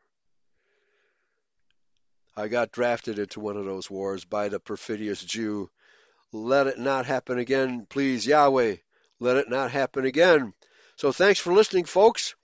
I 2.36 2.48
got 2.48 2.72
drafted 2.72 3.18
into 3.18 3.40
one 3.40 3.56
of 3.56 3.66
those 3.66 3.90
wars 3.90 4.24
by 4.24 4.48
the 4.48 4.58
perfidious 4.58 5.22
Jew. 5.22 5.70
Let 6.32 6.66
it 6.66 6.78
not 6.78 7.04
happen 7.04 7.38
again, 7.38 7.86
please, 7.88 8.26
Yahweh. 8.26 8.76
Let 9.20 9.36
it 9.36 9.50
not 9.50 9.70
happen 9.70 10.06
again. 10.06 10.54
So 10.96 11.12
thanks 11.12 11.38
for 11.38 11.52
listening, 11.52 11.84
folks. 11.84 12.34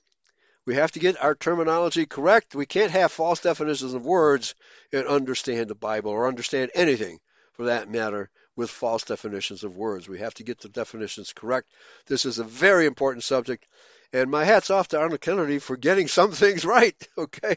We 0.66 0.74
have 0.74 0.92
to 0.92 0.98
get 0.98 1.22
our 1.22 1.34
terminology 1.34 2.04
correct. 2.04 2.54
We 2.54 2.66
can't 2.66 2.90
have 2.90 3.10
false 3.10 3.40
definitions 3.40 3.94
of 3.94 4.04
words 4.04 4.54
and 4.92 5.06
understand 5.06 5.68
the 5.68 5.74
Bible 5.74 6.10
or 6.10 6.28
understand 6.28 6.70
anything 6.74 7.20
for 7.54 7.64
that 7.66 7.90
matter 7.90 8.28
with 8.54 8.68
false 8.68 9.04
definitions 9.04 9.64
of 9.64 9.76
words. 9.76 10.08
We 10.08 10.18
have 10.18 10.34
to 10.34 10.42
get 10.42 10.60
the 10.60 10.68
definitions 10.68 11.32
correct. 11.32 11.72
This 12.06 12.26
is 12.26 12.38
a 12.38 12.44
very 12.44 12.84
important 12.84 13.24
subject 13.24 13.66
and 14.12 14.30
my 14.30 14.44
hat's 14.44 14.70
off 14.70 14.88
to 14.88 14.98
Arnold 14.98 15.20
Kennedy 15.20 15.58
for 15.58 15.76
getting 15.76 16.08
some 16.08 16.32
things 16.42 16.64
right. 16.64 16.96
Okay. 17.16 17.56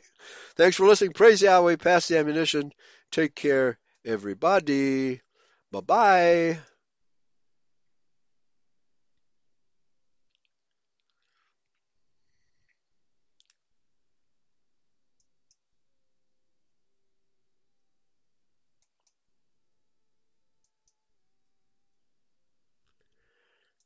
Thanks 0.55 0.77
for 0.77 0.87
listening. 0.87 1.13
Praise 1.13 1.41
Yahweh. 1.41 1.77
Pass 1.77 2.07
the 2.07 2.17
ammunition. 2.17 2.71
Take 3.11 3.35
care, 3.35 3.77
everybody. 4.05 5.21
Bye 5.71 5.81
bye. 5.81 6.59